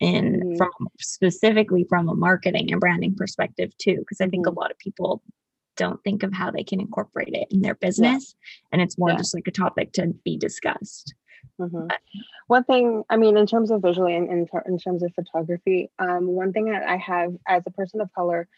and 0.00 0.44
Mhm. 0.44 0.56
from 0.56 0.70
specifically 1.00 1.84
from 1.88 2.08
a 2.08 2.14
marketing 2.14 2.70
and 2.72 2.80
branding 2.80 3.14
perspective 3.16 3.76
too, 3.78 3.96
because 4.00 4.20
I 4.20 4.28
think 4.28 4.46
a 4.46 4.50
Mhm. 4.50 4.56
lot 4.56 4.70
of 4.70 4.78
people 4.78 5.22
don't 5.82 6.02
think 6.04 6.22
of 6.22 6.32
how 6.40 6.50
they 6.50 6.62
can 6.70 6.80
incorporate 6.80 7.34
it 7.42 7.48
in 7.50 7.60
their 7.62 7.74
business 7.86 8.34
and 8.70 8.82
it's 8.82 8.98
more 8.98 9.10
Yeah. 9.10 9.16
just 9.16 9.34
like 9.34 9.48
a 9.48 9.58
topic 9.64 9.92
to 9.92 10.02
be 10.24 10.36
discussed 10.36 11.14
Mhm. 11.58 11.90
One 12.48 12.64
thing, 12.64 13.04
I 13.08 13.16
mean, 13.16 13.36
in 13.36 13.46
terms 13.46 13.70
of 13.70 13.82
visually 13.82 14.14
and 14.16 14.28
in, 14.30 14.46
in 14.66 14.78
terms 14.78 15.02
of 15.02 15.14
photography, 15.14 15.90
um, 15.98 16.26
one 16.26 16.52
thing 16.52 16.66
that 16.66 16.82
I 16.94 16.96
have 16.96 17.34
as 17.46 17.62
a 17.66 17.70
person 17.70 18.00
of 18.00 18.12
color, 18.12 18.48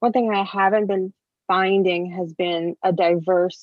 one 0.00 0.12
thing 0.12 0.30
I 0.30 0.44
haven't 0.44 0.86
been 0.86 1.12
finding 1.46 2.02
has 2.12 2.32
been 2.32 2.76
a 2.84 2.92
diverse 2.92 3.60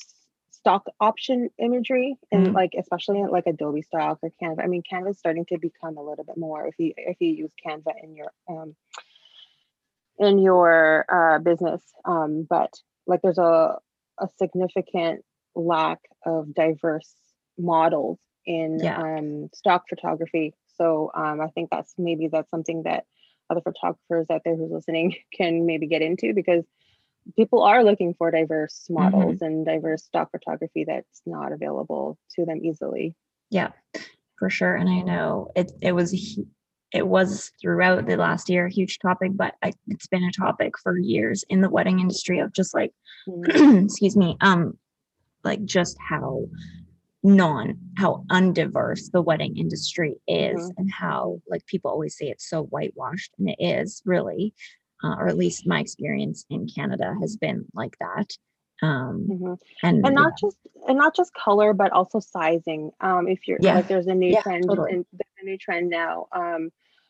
stock 0.52 0.84
option 1.00 1.50
imagery 1.58 2.18
and 2.32 2.48
Mm. 2.48 2.54
like 2.54 2.74
especially 2.78 3.24
like 3.24 3.48
Adobe 3.48 3.84
stock 3.84 4.20
or 4.22 4.32
Canva. 4.42 4.64
I 4.64 4.68
mean, 4.68 4.84
Canva 4.90 5.12
is 5.12 5.20
starting 5.20 5.46
to 5.46 5.58
become 5.58 5.98
a 5.98 6.04
little 6.04 6.26
bit 6.26 6.38
more 6.38 6.68
if 6.68 6.76
you 6.80 6.94
if 6.98 7.18
you 7.22 7.30
use 7.44 7.54
Canva 7.64 7.94
in 8.04 8.16
your 8.16 8.32
um, 8.50 8.76
in 10.20 10.40
your 10.40 11.06
uh, 11.10 11.40
business, 11.40 11.82
um, 12.06 12.32
but 12.50 12.74
like 13.08 13.22
there's 13.22 13.38
a 13.38 13.78
a 14.20 14.28
significant 14.38 15.24
lack 15.56 16.00
of 16.26 16.54
diverse 16.54 17.14
models 17.58 18.20
in 18.46 18.80
Yeah. 18.84 18.98
um, 19.02 19.50
stock 19.54 19.84
photography. 19.90 20.54
So 20.78 21.12
um, 21.16 21.42
I 21.42 21.48
think 21.48 21.70
that's 21.72 21.94
maybe 21.98 22.28
that's 22.28 22.50
something 22.50 22.84
that 22.84 23.06
other 23.50 23.62
photographers 23.62 24.28
out 24.30 24.42
there 24.46 24.56
who's 24.56 24.72
listening 24.72 25.16
can 25.34 25.66
maybe 25.66 25.88
get 25.88 26.02
into 26.02 26.34
because 26.34 26.64
people 27.36 27.64
are 27.64 27.84
looking 27.84 28.14
for 28.14 28.32
diverse 28.32 28.88
models 28.90 29.42
and 29.42 29.66
diverse 29.66 30.04
stock 30.06 30.32
photography 30.32 30.86
that's 30.88 31.22
not 31.26 31.52
available 31.52 32.18
to 32.36 32.46
them 32.46 32.60
easily. 32.64 33.16
yeah 33.50 33.72
for 34.40 34.50
sure 34.50 34.76
and 34.76 34.88
i 34.90 35.02
know 35.02 35.52
it 35.56 35.72
it 35.82 35.94
was 35.94 36.40
it 36.94 37.08
was 37.08 37.52
throughout 37.62 38.08
the 38.08 38.18
last 38.18 38.50
year 38.50 38.66
a 38.66 38.72
huge 38.72 39.00
topic 39.00 39.32
but 39.36 39.56
I, 39.62 39.74
it's 39.88 40.08
been 40.08 40.24
a 40.24 40.32
topic 40.32 40.78
for 40.78 40.98
years 40.98 41.44
in 41.50 41.62
the 41.62 41.70
wedding 41.70 42.00
industry 42.00 42.40
of 42.40 42.54
just 42.54 42.74
like 42.74 42.94
Mhm. 43.28 43.84
excuse 43.86 44.16
me 44.16 44.38
um 44.42 44.78
like 45.44 45.64
just 45.66 45.98
how 46.00 46.46
non 47.24 47.78
how 47.98 48.24
undiverse 48.32 49.12
the 49.12 49.22
wedding 49.22 49.58
industry 49.58 50.16
is 50.28 50.62
Mhm. 50.62 50.74
and 50.78 50.92
how 50.92 51.42
like 51.50 51.66
people 51.66 51.92
always 51.92 52.18
say 52.18 52.28
it's 52.28 52.50
so 52.50 52.64
whitewashed 52.64 53.34
and 53.38 53.50
it 53.50 53.58
is 53.60 54.02
really 54.06 54.54
uh, 55.04 55.16
or 55.20 55.28
at 55.28 55.38
least 55.38 55.68
my 55.68 55.80
experience 55.80 56.46
in 56.50 56.68
canada 56.68 57.16
has 57.22 57.36
been 57.38 57.66
like 57.74 57.96
that 58.00 58.30
um 58.82 59.28
Mhm. 59.30 59.58
and, 59.84 60.06
and 60.06 60.16
not 60.16 60.38
just 60.40 60.58
and 60.88 60.98
not 60.98 61.16
just 61.16 61.34
color 61.34 61.74
but 61.74 61.92
also 61.92 62.20
sizing 62.20 62.92
um 63.02 63.28
if 63.28 63.48
you're 63.48 63.60
Yeah. 63.60 63.74
like 63.74 63.88
there's 63.88 64.08
a 64.08 64.14
new 64.14 64.32
Yeah, 64.34 64.42
trend 64.42 64.66
totally. 64.66 64.92
and 64.92 65.06
there's 65.12 65.36
a 65.42 65.46
new 65.46 65.58
trend 65.58 65.90
now 65.90 66.28
um 66.32 66.70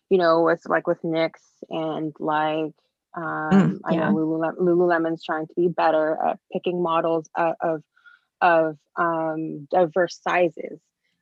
you 0.09 0.17
know 0.17 0.47
it's 0.49 0.65
like 0.65 0.87
with 0.87 1.01
NYX 1.03 1.31
and 1.69 2.13
like 2.19 2.73
um 3.15 3.79
i 3.85 3.91
Mm, 3.91 3.93
yeah. 3.93 4.09
know 4.09 4.13
Lululemon, 4.13 4.57
lululemon's 4.59 5.23
trying 5.23 5.47
to 5.47 5.53
be 5.55 5.67
better 5.67 6.17
at 6.25 6.39
picking 6.51 6.81
models 6.81 7.29
of 7.35 7.55
of, 7.61 7.83
of 8.41 8.77
um 8.97 9.65
diverse 9.71 10.19
sizes 10.21 10.79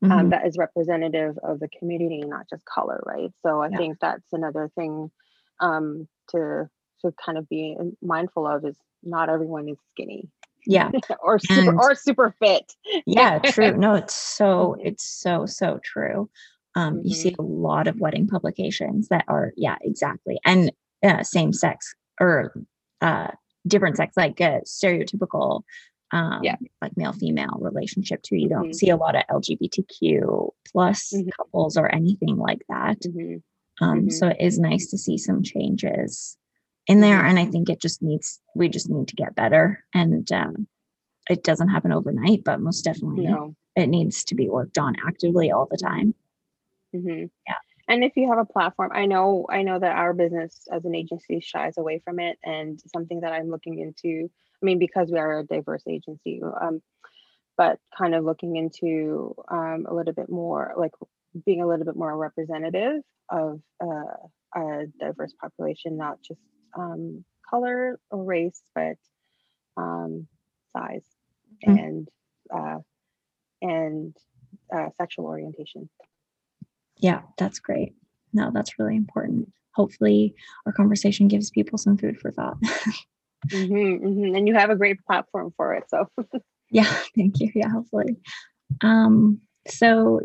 um, 0.10 0.30
Mhm. 0.30 0.30
that 0.30 0.46
is 0.46 0.58
representative 0.58 1.38
of 1.44 1.60
the 1.60 1.70
community 1.80 2.22
not 2.26 2.48
just 2.50 2.64
color 2.66 3.02
right 3.06 3.32
so 3.46 3.62
i 3.62 3.70
Yeah. 3.70 3.78
think 3.78 3.98
that's 4.00 4.34
another 4.34 4.70
thing 4.76 5.10
um 5.60 6.08
to 6.30 6.70
to 7.02 7.12
kind 7.24 7.38
of 7.38 7.48
be 7.50 7.76
mindful 8.02 8.48
of 8.48 8.66
is 8.66 8.78
not 9.06 9.30
everyone 9.30 9.68
is 9.70 9.78
skinny 9.92 10.28
yeah 10.66 10.92
or 11.24 11.38
super 11.40 11.70
And- 11.72 11.80
or 11.80 11.96
super 11.96 12.36
fit. 12.40 12.74
yeah 13.06 13.40
true 13.46 13.76
no 13.78 13.94
it's 13.96 14.16
so 14.16 14.76
Mhm. 14.80 14.86
it's 14.88 15.06
so 15.06 15.46
so 15.46 15.80
true 15.84 16.30
um 16.76 17.02
you 17.04 17.14
see 17.16 17.32
Mm-hmm. 17.32 17.42
a 17.44 17.46
lot 17.46 17.88
of 17.88 18.00
wedding 18.00 18.28
publications 18.28 19.08
that 19.10 19.26
are 19.28 19.54
yeah 19.56 19.78
exactly 19.82 20.40
and 20.46 20.72
uh, 21.04 21.24
same 21.24 21.54
sex 21.54 21.94
or 22.20 22.54
uh 23.02 23.28
different 23.68 23.98
sex 23.98 24.16
like 24.18 24.40
a 24.42 24.62
stereotypical 24.66 25.62
um 26.12 26.40
Yeah. 26.44 26.56
like 26.82 26.96
male 26.98 27.14
female 27.14 27.58
relationship 27.60 28.22
too 28.24 28.36
you 28.38 28.50
don't 28.50 28.70
Mhm. 28.70 28.76
see 28.76 28.90
a 28.90 28.98
lot 28.98 29.16
of 29.16 29.24
lgbtq 29.30 30.50
plus 30.72 31.14
Mhm. 31.14 31.30
couples 31.38 31.78
or 31.78 31.94
anything 31.94 32.38
like 32.38 32.62
that 32.70 33.00
Mhm. 33.02 33.42
um 33.82 34.10
so 34.10 34.28
it 34.28 34.38
is 34.40 34.58
nice 34.60 34.90
to 34.92 34.98
see 34.98 35.18
some 35.18 35.44
changes 35.44 36.38
in 36.88 37.02
there 37.02 37.22
Mhm. 37.22 37.30
and 37.30 37.40
i 37.40 37.46
think 37.46 37.70
it 37.70 37.82
just 37.82 38.02
needs 38.02 38.42
we 38.56 38.70
just 38.70 38.90
need 38.90 39.08
to 39.08 39.16
get 39.16 39.36
better 39.36 39.84
and 39.94 40.32
um 40.32 40.68
it 41.30 41.44
doesn't 41.44 41.70
happen 41.70 41.92
overnight 41.92 42.44
but 42.44 42.60
most 42.60 42.84
definitely 42.84 43.26
No. 43.26 43.56
it 43.76 43.88
needs 43.88 44.24
to 44.26 44.36
be 44.36 44.50
worked 44.50 44.78
on 44.78 44.96
actively 45.08 45.52
all 45.52 45.68
the 45.70 45.78
time 45.78 46.14
Mhm. 46.94 47.30
Yeah. 47.48 47.56
And 47.88 48.04
if 48.04 48.14
you 48.16 48.30
have 48.30 48.40
a 48.40 48.46
platform, 48.46 48.92
I 48.94 49.06
know 49.06 49.46
I 49.50 49.62
know 49.62 49.78
that 49.78 49.96
our 49.98 50.14
business 50.14 50.66
as 50.72 50.86
an 50.86 50.96
agency 50.96 51.40
shies 51.42 51.78
away 51.78 52.00
from 52.00 52.20
it, 52.20 52.40
and 52.44 52.82
something 52.96 53.20
that 53.22 53.34
I'm 53.34 53.50
looking 53.50 53.80
into. 53.80 54.32
I 54.62 54.66
mean, 54.66 54.80
because 54.80 55.12
we 55.12 55.20
are 55.20 55.40
a 55.40 55.44
diverse 55.46 55.84
agency, 55.88 56.42
um, 56.62 56.82
but 57.58 57.80
kind 57.98 58.16
of 58.16 58.24
looking 58.24 58.56
into 58.56 59.36
um, 59.50 59.86
a 59.90 59.94
little 59.94 60.14
bit 60.14 60.30
more 60.30 60.74
like 60.78 60.94
being 61.46 61.62
a 61.62 61.68
little 61.68 61.86
bit 61.86 61.96
more 61.98 62.16
representative 62.18 63.02
of 63.30 63.62
uh, 63.84 64.16
a 64.56 64.86
diverse 65.00 65.34
population, 65.40 65.98
not 65.98 66.22
just 66.24 66.40
um, 66.76 67.24
color 67.50 68.00
or 68.12 68.24
race, 68.24 68.62
but 68.74 68.98
um, 69.78 70.28
size 70.76 71.06
Mm. 71.66 71.80
and 71.80 72.10
uh, 72.54 72.80
and 73.62 74.16
uh, 74.76 74.90
sexual 74.98 75.26
orientation. 75.26 75.90
Yeah, 76.98 77.22
that's 77.38 77.60
great. 77.60 77.96
No, 78.34 78.52
that's 78.54 78.78
really 78.78 78.96
important. 78.98 79.52
Hopefully, 79.74 80.36
our 80.66 80.74
conversation 80.74 81.28
gives 81.28 81.50
people 81.50 81.78
some 81.78 81.98
food 81.98 82.20
for 82.20 82.32
thought. 82.32 82.58
Mhm, 83.50 84.02
mhm. 84.02 84.36
And 84.38 84.48
you 84.48 84.56
have 84.56 84.72
a 84.72 84.76
great 84.76 85.00
platform 85.06 85.54
for 85.56 85.76
it. 85.76 85.84
So 85.88 86.08
yeah, 86.72 86.92
thank 87.16 87.40
you. 87.40 87.52
Yeah, 87.54 87.70
hopefully. 87.70 88.18
Um, 88.82 89.40
so 89.68 90.20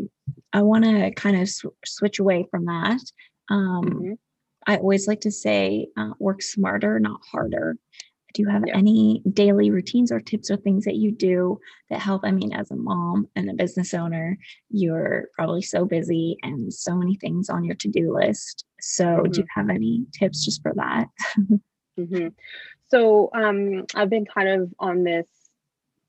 I 0.55 0.62
want 0.62 0.84
to 0.84 1.11
kind 1.12 1.36
of 1.40 1.46
sw- 1.48 1.66
switch 1.84 2.18
away 2.18 2.46
from 2.51 2.64
that. 2.64 2.98
Um, 3.51 3.84
Mhm. 3.84 4.18
I 4.66 4.76
always 4.76 5.06
like 5.08 5.20
to 5.22 5.30
say, 5.30 5.88
uh, 5.96 6.12
work 6.18 6.42
smarter, 6.42 7.00
not 7.00 7.20
harder. 7.30 7.76
Do 8.34 8.42
you 8.42 8.48
have 8.48 8.64
Yeah. 8.66 8.76
any 8.76 9.22
daily 9.32 9.70
routines 9.70 10.12
or 10.12 10.20
tips 10.20 10.50
or 10.50 10.56
things 10.56 10.84
that 10.84 10.94
you 10.94 11.11
do 11.11 11.58
that 11.88 12.00
help? 12.00 12.22
I 12.24 12.30
mean, 12.30 12.52
as 12.52 12.70
a 12.70 12.76
mom 12.76 13.26
and 13.34 13.50
a 13.50 13.54
business 13.54 13.92
owner, 13.92 14.38
you're 14.68 15.28
probably 15.34 15.62
so 15.62 15.84
busy 15.84 16.36
and 16.42 16.72
so 16.72 16.94
many 16.94 17.16
things 17.16 17.48
on 17.48 17.64
your 17.64 17.74
to 17.76 17.88
do 17.88 18.14
list. 18.14 18.64
So, 18.80 19.24
do 19.24 19.40
you 19.40 19.46
have 19.54 19.68
any 19.68 20.06
tips 20.12 20.44
just 20.44 20.62
for 20.62 20.72
that? 20.76 21.08
hmm 21.96 22.28
So 22.88 23.30
um, 23.34 23.86
I've 23.94 24.11
been 24.11 24.26
kind 24.26 24.48
of 24.48 24.72
on 24.78 25.02
this 25.04 25.26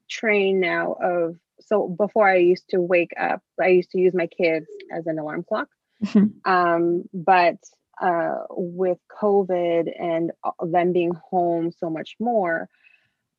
train 0.09 0.59
now 0.59 0.93
of 1.01 1.37
so 1.59 1.87
before 1.87 2.27
I 2.27 2.37
used 2.37 2.69
to 2.69 2.81
wake 2.81 3.13
up, 3.19 3.41
I 3.59 3.67
used 3.67 3.91
to 3.91 3.99
use 3.99 4.13
my 4.13 4.27
kids 4.27 4.67
as 4.91 5.07
an 5.07 5.17
alarm 5.19 5.43
clock. 5.43 5.69
Mhm. 6.03 6.33
Um, 6.45 7.03
but 7.13 7.57
uh, 8.01 8.35
with 8.49 8.97
COVID 9.21 9.91
and 9.99 10.31
them 10.61 10.93
being 10.93 11.11
home 11.29 11.71
so 11.71 11.89
much 11.89 12.15
more, 12.19 12.69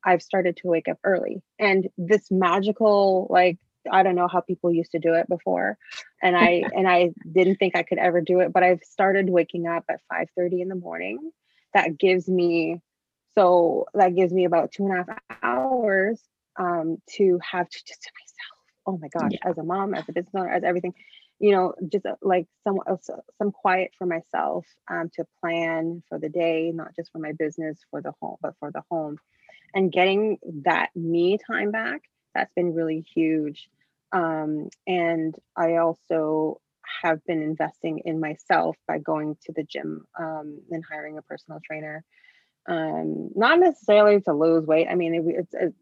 I've 0.05 0.21
started 0.21 0.57
to 0.57 0.67
wake 0.67 0.87
up 0.87 0.99
early. 1.03 1.41
And 1.59 1.89
this 1.97 2.29
magical, 2.29 3.27
like, 3.29 3.57
I 3.91 4.03
don't 4.03 4.15
know 4.15 4.27
how 4.27 4.41
people 4.41 4.71
used 4.71 4.91
to 4.91 4.99
do 4.99 5.13
it 5.13 5.27
before. 5.27 5.77
And 6.21 6.35
I 6.37 6.69
and 6.75 6.87
I 6.87 7.11
didn't 7.31 7.57
think 7.57 7.75
I 7.75 7.83
could 7.83 7.97
ever 7.97 8.21
do 8.21 8.39
it, 8.39 8.53
but 8.53 8.63
I've 8.63 8.83
started 8.83 9.29
waking 9.29 9.67
up 9.67 9.83
at 9.89 10.01
5 10.09 10.27
30 10.37 10.61
in 10.61 10.67
the 10.69 10.75
morning. 10.75 11.31
That 11.73 11.97
gives 11.97 12.27
me 12.29 12.79
so 13.35 13.85
that 13.93 14.15
gives 14.15 14.31
me 14.31 14.45
about 14.45 14.71
two 14.71 14.85
and 14.85 14.93
a 14.93 14.97
half 14.97 15.37
hours 15.41 16.21
um, 16.59 16.97
to 17.17 17.39
have 17.51 17.67
to 17.69 17.79
just 17.85 18.01
to 18.03 18.09
myself. 18.21 18.59
Oh 18.85 18.97
my 18.97 19.07
gosh, 19.07 19.31
Yeah. 19.31 19.49
as 19.49 19.57
a 19.57 19.63
mom, 19.63 19.93
as 19.93 20.07
a 20.09 20.13
business 20.13 20.33
owner, 20.35 20.49
as 20.49 20.63
everything, 20.63 20.93
you 21.43 21.51
know, 21.51 21.73
just 21.91 22.05
uh, 22.05 22.15
like 22.21 22.47
some 22.63 22.79
uh, 22.87 22.95
some 23.37 23.51
quiet 23.51 23.91
for 23.97 24.05
myself 24.05 24.65
um, 24.89 25.11
to 25.15 25.25
plan 25.41 26.01
for 26.07 26.17
the 26.17 26.29
day, 26.29 26.71
not 26.73 26.95
just 26.95 27.11
for 27.11 27.19
my 27.19 27.33
business, 27.33 27.77
for 27.91 28.01
the 28.01 28.13
home, 28.21 28.37
but 28.41 28.53
for 28.61 28.71
the 28.71 28.81
home, 28.89 29.17
and 29.75 29.91
getting 29.91 30.37
that 30.63 30.91
me 30.95 31.37
time 31.45 31.69
back. 31.69 32.03
That's 32.33 32.53
been 32.53 32.73
really 32.73 33.05
huge. 33.13 33.67
Um, 34.13 34.69
and 34.87 35.35
I 35.57 35.75
also 35.75 36.61
have 37.01 37.21
been 37.25 37.41
investing 37.41 38.03
in 38.05 38.21
myself 38.21 38.77
by 38.87 38.99
going 38.99 39.35
to 39.45 39.51
the 39.51 39.63
gym 39.63 40.05
um, 40.17 40.61
and 40.71 40.81
hiring 40.89 41.17
a 41.17 41.21
personal 41.23 41.59
trainer. 41.61 42.05
Um, 42.69 43.31
not 43.35 43.59
necessarily 43.59 44.21
to 44.21 44.33
lose 44.33 44.65
weight. 44.65 44.87
I 44.89 44.95
mean, 44.95 45.13
it, 45.13 45.23
it's 45.25 45.53
a 45.53 45.73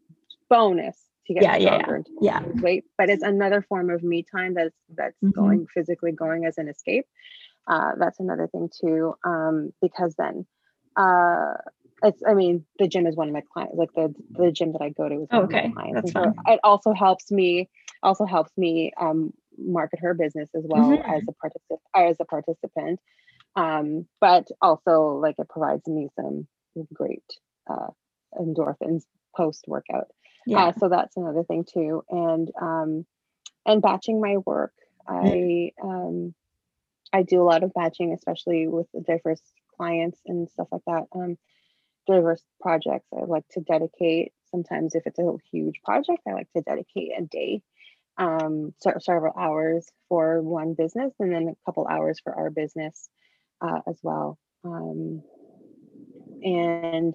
bonus 0.50 0.98
to 1.26 1.34
get 1.34 1.42
Yeah, 1.42 1.56
yeah, 1.56 1.76
yeah. 1.76 1.86
to 1.86 2.04
Yeah. 2.20 2.40
weight, 2.60 2.84
but 2.98 3.10
it's 3.10 3.22
another 3.22 3.62
form 3.62 3.90
of 3.90 4.02
me 4.02 4.24
time 4.30 4.54
that's 4.54 4.74
that's 4.96 5.16
Mhm. 5.22 5.32
going 5.34 5.66
physically 5.72 6.12
going 6.12 6.44
as 6.44 6.58
an 6.58 6.68
escape. 6.68 7.06
Uh, 7.66 7.92
that's 7.98 8.18
another 8.20 8.48
thing 8.48 8.68
too, 8.80 9.14
um, 9.24 9.72
because 9.80 10.14
then 10.16 10.46
uh, 10.96 11.54
it's. 12.02 12.22
I 12.26 12.34
mean, 12.34 12.64
the 12.78 12.88
gym 12.88 13.06
is 13.06 13.16
one 13.16 13.28
of 13.28 13.34
my 13.34 13.42
clients. 13.52 13.76
Like 13.76 13.92
the 13.94 14.14
the 14.36 14.50
gym 14.50 14.72
that 14.72 14.82
I 14.82 14.88
go 14.90 15.08
to 15.08 15.14
is 15.14 15.28
one 15.30 15.44
Okay, 15.44 15.64
of 15.66 15.74
my 15.74 15.82
clients. 15.82 16.02
that's 16.02 16.14
and 16.16 16.24
so 16.24 16.52
it 16.52 16.60
also 16.64 16.92
helps 16.92 17.30
me. 17.30 17.70
Also 18.02 18.24
helps 18.26 18.50
me 18.56 18.92
um, 19.00 19.32
market 19.56 20.00
her 20.00 20.12
business 20.12 20.48
as 20.56 20.64
well 20.66 20.98
Mhm. 20.98 21.14
as 21.16 21.22
a 21.28 21.32
participant. 21.32 21.80
As 21.94 22.16
a 22.20 22.24
participant, 22.24 23.00
um, 23.54 24.06
but 24.20 24.48
also 24.60 25.20
like 25.22 25.36
it 25.38 25.48
provides 25.48 25.86
me 25.86 26.08
some 26.16 26.48
great 26.92 27.24
uh, 27.70 27.88
endorphins 28.38 29.04
post 29.36 29.64
workout. 29.68 30.08
Yeah. 30.46 30.66
Uh, 30.66 30.72
so 30.78 30.88
that's 30.88 31.16
another 31.16 31.44
thing 31.44 31.64
too. 31.64 32.02
And 32.08 32.50
um, 32.60 33.06
and 33.66 33.82
batching 33.82 34.20
my 34.20 34.38
work. 34.38 34.72
I 35.06 35.72
um, 35.82 36.34
I 37.12 37.22
do 37.22 37.42
a 37.42 37.44
lot 37.44 37.62
of 37.62 37.74
batching, 37.74 38.12
especially 38.12 38.66
with 38.68 38.86
the 38.92 39.00
diverse 39.00 39.42
clients 39.76 40.20
and 40.26 40.48
stuff 40.50 40.68
like 40.70 40.82
that. 40.86 41.04
Um, 41.14 41.36
diverse 42.06 42.42
projects. 42.60 43.06
I 43.16 43.24
like 43.24 43.46
to 43.52 43.60
dedicate. 43.60 44.32
Sometimes, 44.50 44.94
if 44.94 45.06
it's 45.06 45.18
a 45.18 45.32
huge 45.50 45.80
project, 45.82 46.20
I 46.28 46.32
like 46.32 46.52
to 46.54 46.62
dedicate 46.62 47.12
a 47.18 47.22
day, 47.22 47.62
um, 48.18 48.74
se- 48.82 49.00
several 49.00 49.32
hours 49.38 49.88
for 50.08 50.42
one 50.42 50.74
business, 50.74 51.12
and 51.18 51.32
then 51.32 51.48
a 51.48 51.64
couple 51.64 51.86
hours 51.88 52.20
for 52.22 52.34
our 52.34 52.50
business 52.50 53.08
uh, 53.62 53.80
as 53.88 53.98
well. 54.02 54.38
Um, 54.64 55.22
and 56.42 57.14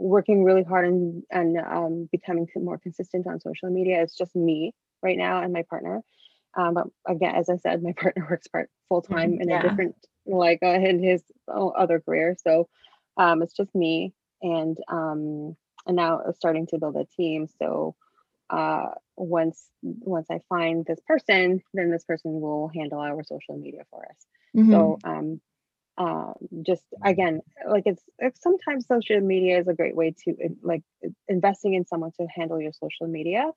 working 0.00 0.42
really 0.44 0.62
hard 0.62 0.86
and 0.86 1.22
and 1.30 1.58
um, 1.58 2.08
becoming 2.10 2.48
more 2.56 2.78
consistent 2.78 3.26
on 3.26 3.40
social 3.40 3.70
media. 3.70 4.02
It's 4.02 4.16
just 4.16 4.34
me 4.34 4.74
right 5.02 5.18
now 5.18 5.42
and 5.42 5.52
my 5.52 5.62
partner. 5.62 6.02
Um, 6.56 6.74
but 6.74 6.86
again, 7.06 7.34
as 7.34 7.48
I 7.48 7.58
said, 7.58 7.82
my 7.82 7.92
partner 7.96 8.26
works 8.28 8.48
part 8.48 8.70
full 8.88 9.02
time 9.02 9.38
in 9.40 9.48
yeah. 9.48 9.60
a 9.60 9.62
different 9.62 9.94
like 10.26 10.60
uh, 10.62 10.68
in 10.68 11.02
his 11.02 11.22
other 11.48 12.00
career. 12.00 12.36
So 12.42 12.68
um, 13.16 13.42
it's 13.42 13.54
just 13.54 13.74
me 13.74 14.12
and 14.42 14.76
um, 14.88 15.56
and 15.86 15.96
now 15.96 16.22
starting 16.34 16.66
to 16.68 16.78
build 16.78 16.96
a 16.96 17.04
team. 17.16 17.46
So 17.58 17.94
uh, 18.48 18.88
once 19.16 19.68
once 19.82 20.28
I 20.30 20.40
find 20.48 20.84
this 20.84 21.00
person, 21.06 21.62
then 21.74 21.90
this 21.90 22.04
person 22.04 22.40
will 22.40 22.68
handle 22.74 23.00
our 23.00 23.22
social 23.22 23.56
media 23.56 23.82
for 23.90 24.04
us. 24.04 24.26
Mhm. 24.56 24.70
So 24.70 24.98
um, 25.04 25.40
um, 25.98 26.34
just 26.66 26.84
again, 27.04 27.40
like 27.68 27.84
it's, 27.86 28.02
it's 28.18 28.42
sometimes 28.42 28.86
social 28.86 29.20
media 29.20 29.60
is 29.60 29.68
a 29.68 29.74
great 29.74 29.96
way 29.96 30.14
to 30.24 30.34
like 30.62 30.82
investing 31.28 31.74
in 31.74 31.84
someone 31.86 32.12
to 32.20 32.26
handle 32.34 32.60
your 32.60 32.72
social 32.72 33.06
media 33.06 33.50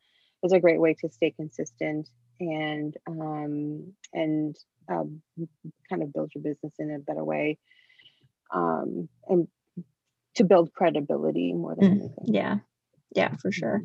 is 0.43 0.51
a 0.51 0.59
great 0.59 0.79
way 0.81 0.93
to 0.95 1.09
stay 1.09 1.31
consistent 1.31 2.09
and 2.39 2.97
um, 3.07 3.93
and 4.13 4.57
um, 4.89 5.21
kind 5.89 6.03
of 6.03 6.13
build 6.13 6.31
your 6.35 6.43
business 6.43 6.73
in 6.79 6.91
a 6.91 6.99
better 6.99 7.23
way 7.23 7.59
um, 8.53 9.09
and 9.27 9.47
to 10.35 10.45
build 10.45 10.73
credibility 10.73 11.53
more 11.53 11.75
than 11.75 11.89
Mm, 11.91 12.01
anything. 12.01 12.33
yeah. 12.33 12.59
Yeah 13.15 13.35
for 13.41 13.51
sure. 13.51 13.83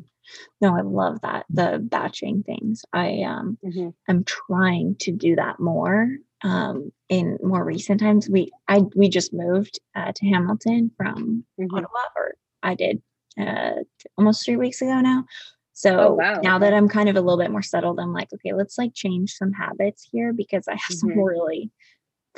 No 0.61 0.75
i 0.77 0.81
love 0.81 1.21
that 1.21 1.45
the 1.49 1.79
batching 1.83 2.43
things. 2.43 2.83
I 2.93 3.23
um 3.23 3.59
Mhm. 3.61 3.91
am 4.09 4.23
trying 4.25 4.95
to 5.01 5.11
do 5.13 5.35
that 5.37 5.59
more 5.59 6.09
um 6.43 6.91
in 7.09 7.37
more 7.43 7.63
recent 7.63 7.99
times 7.99 8.29
we 8.29 8.49
i 8.67 8.79
we 8.95 9.09
just 9.09 9.33
moved 9.33 9.79
uh, 9.95 10.11
to 10.15 10.25
hamilton 10.27 10.91
from 10.97 11.43
Mhm. 11.59 11.69
ottawa 11.73 12.03
or 12.15 12.33
i 12.63 12.73
did 12.75 13.01
uh 13.39 13.71
almost 14.17 14.45
three 14.45 14.55
weeks 14.57 14.81
ago 14.81 14.99
now 15.01 15.25
so 15.73 15.99
Oh, 15.99 16.13
wow, 16.15 16.41
now 16.41 16.59
that 16.59 16.73
i'm 16.73 16.87
kind 16.89 17.09
of 17.09 17.15
a 17.15 17.21
little 17.21 17.37
bit 17.37 17.51
more 17.51 17.61
settled 17.61 17.99
i'm 17.99 18.13
like 18.13 18.31
okay 18.33 18.53
let's 18.53 18.77
like 18.77 18.93
change 18.93 19.33
some 19.33 19.51
habits 19.51 20.07
here 20.11 20.33
because 20.33 20.67
i 20.67 20.73
have 20.73 20.81
some 20.97 21.09
Mhm. 21.09 21.25
really 21.25 21.71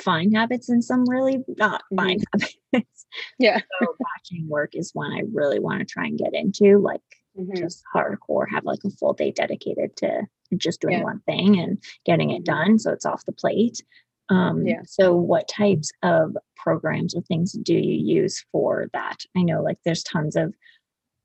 fine 0.00 0.32
habits 0.32 0.68
and 0.68 0.82
some 0.82 1.08
really 1.08 1.44
not 1.58 1.82
fine 1.96 2.18
habits 2.32 3.06
Yeah. 3.38 3.58
so 3.80 3.96
batching 3.98 4.48
work 4.48 4.70
is 4.74 4.90
one 4.94 5.12
I 5.12 5.22
really 5.32 5.58
want 5.58 5.80
to 5.80 5.84
try 5.84 6.06
and 6.06 6.18
get 6.18 6.34
into, 6.34 6.78
like 6.78 7.02
Mhm. 7.38 7.56
just 7.56 7.82
hardcore, 7.94 8.48
have 8.50 8.64
like 8.64 8.80
a 8.84 8.90
full 8.90 9.12
day 9.14 9.30
dedicated 9.30 9.96
to 9.96 10.26
just 10.56 10.80
doing 10.80 10.98
Yeah. 10.98 11.04
one 11.04 11.20
thing 11.20 11.58
and 11.58 11.82
getting 12.04 12.30
it 12.30 12.42
Mhm. 12.42 12.44
done. 12.44 12.78
So 12.78 12.92
it's 12.92 13.06
off 13.06 13.24
the 13.24 13.32
plate. 13.32 13.82
Um, 14.28 14.66
Yeah. 14.66 14.82
So 14.84 15.16
what 15.16 15.48
types 15.48 15.90
of 16.02 16.36
programs 16.56 17.14
or 17.14 17.22
things 17.22 17.52
do 17.52 17.74
you 17.74 17.94
use 18.22 18.40
for 18.52 18.88
that? 18.92 19.18
I 19.36 19.42
know 19.42 19.62
like 19.62 19.78
there's 19.84 20.02
tons 20.02 20.36
of, 20.36 20.54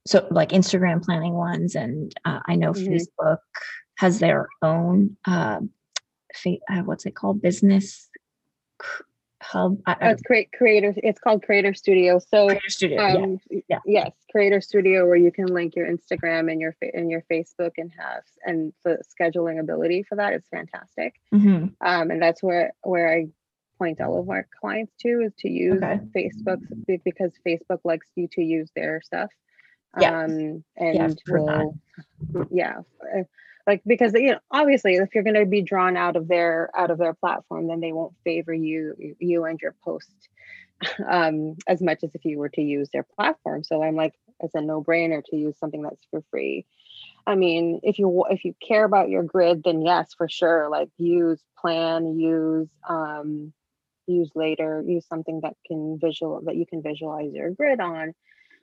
so 0.05 0.25
like 0.31 0.49
Instagram 0.49 1.03
planning 1.03 1.33
ones, 1.33 1.75
and 1.75 2.13
uh, 2.25 2.39
I 2.45 2.55
know 2.55 2.71
Mhm. 2.71 2.87
Facebook 2.87 3.39
has 3.97 4.19
their 4.19 4.47
own, 4.61 5.17
uh, 5.25 5.59
fa- 6.35 6.59
uh, 6.69 6.81
what's 6.83 7.05
it 7.05 7.15
called? 7.15 7.41
Business 7.41 8.09
hub. 9.51 9.77
I, 9.85 9.95
I 10.01 10.09
it's 10.11 10.21
create 10.23 10.49
creator. 10.51 10.93
It's 10.97 11.19
called 11.19 11.43
Creator 11.43 11.73
Studio. 11.73 12.19
So 12.19 12.47
Creator 12.47 12.69
Studio. 12.69 12.97
yeah. 13.01 13.13
um 13.15 13.39
yeah. 13.69 13.79
yes 13.85 14.11
creator 14.31 14.59
studio 14.61 15.05
where 15.07 15.15
you 15.15 15.31
can 15.31 15.47
link 15.47 15.75
your 15.75 15.87
instagram 15.87 16.51
and 16.51 16.59
your 16.59 16.75
and 16.93 17.09
your 17.09 17.23
facebook 17.31 17.71
and 17.77 17.91
have 17.97 18.23
and 18.45 18.73
the 18.83 18.99
scheduling 19.13 19.59
ability 19.59 20.03
for 20.03 20.15
that 20.15 20.33
is 20.33 20.43
fantastic 20.51 21.13
Mhm. 21.33 21.73
um 21.81 22.11
and 22.11 22.21
that's 22.21 22.43
where 22.43 22.73
where 22.83 23.07
i 23.09 23.27
point 23.79 24.01
all 24.01 24.19
of 24.19 24.29
our 24.29 24.47
clients 24.59 24.93
to 25.01 25.21
is 25.25 25.33
to 25.39 25.49
use 25.49 25.81
Okay. 25.83 25.99
facebook 26.15 26.59
because 27.05 27.31
facebook 27.47 27.79
likes 27.83 28.07
you 28.15 28.27
to 28.33 28.41
use 28.41 28.69
their 28.75 29.01
stuff 29.01 29.29
Yeah. 29.99 30.23
Um, 30.23 30.63
Yeah, 30.79 31.05
and 31.05 31.21
we'll, 31.27 31.77
yeah, 32.51 32.77
uh, 33.15 33.23
like 33.67 33.81
because 33.85 34.13
you 34.13 34.31
know, 34.31 34.39
obviously, 34.49 34.95
if 34.95 35.13
you're 35.13 35.25
going 35.25 35.35
to 35.35 35.45
be 35.45 35.61
drawn 35.61 35.97
out 35.97 36.15
of 36.15 36.29
their 36.29 36.71
out 36.75 36.89
of 36.89 36.97
their 36.97 37.13
platform, 37.13 37.67
then 37.67 37.81
they 37.81 37.91
won't 37.91 38.13
favor 38.23 38.53
you 38.53 38.95
you 39.19 39.43
and 39.43 39.59
your 39.59 39.75
post 39.83 40.29
um, 41.07 41.57
as 41.67 41.81
much 41.81 42.03
as 42.03 42.15
if 42.15 42.23
you 42.23 42.39
were 42.39 42.49
to 42.49 42.61
use 42.61 42.89
their 42.93 43.03
platform. 43.03 43.63
So 43.63 43.83
I'm 43.83 43.95
like, 43.95 44.13
it's 44.39 44.55
a 44.55 44.61
no 44.61 44.81
brainer 44.81 45.21
to 45.25 45.35
use 45.35 45.57
something 45.59 45.81
that's 45.81 46.01
for 46.09 46.23
free. 46.31 46.65
I 47.27 47.35
mean, 47.35 47.81
if 47.83 47.99
you 47.99 48.25
if 48.29 48.45
you 48.45 48.55
care 48.65 48.85
about 48.85 49.09
your 49.09 49.23
grid, 49.23 49.63
then 49.63 49.81
yes, 49.81 50.13
for 50.17 50.29
sure. 50.29 50.69
Like 50.69 50.89
use 50.97 51.41
plan, 51.59 52.17
use 52.17 52.69
um, 52.87 53.51
use 54.07 54.31
later, 54.33 54.81
use 54.87 55.05
something 55.07 55.41
that 55.41 55.57
can 55.67 55.99
visual 55.99 56.41
that 56.45 56.55
you 56.55 56.65
can 56.65 56.81
visualize 56.81 57.33
your 57.33 57.51
grid 57.51 57.81
on. 57.81 58.13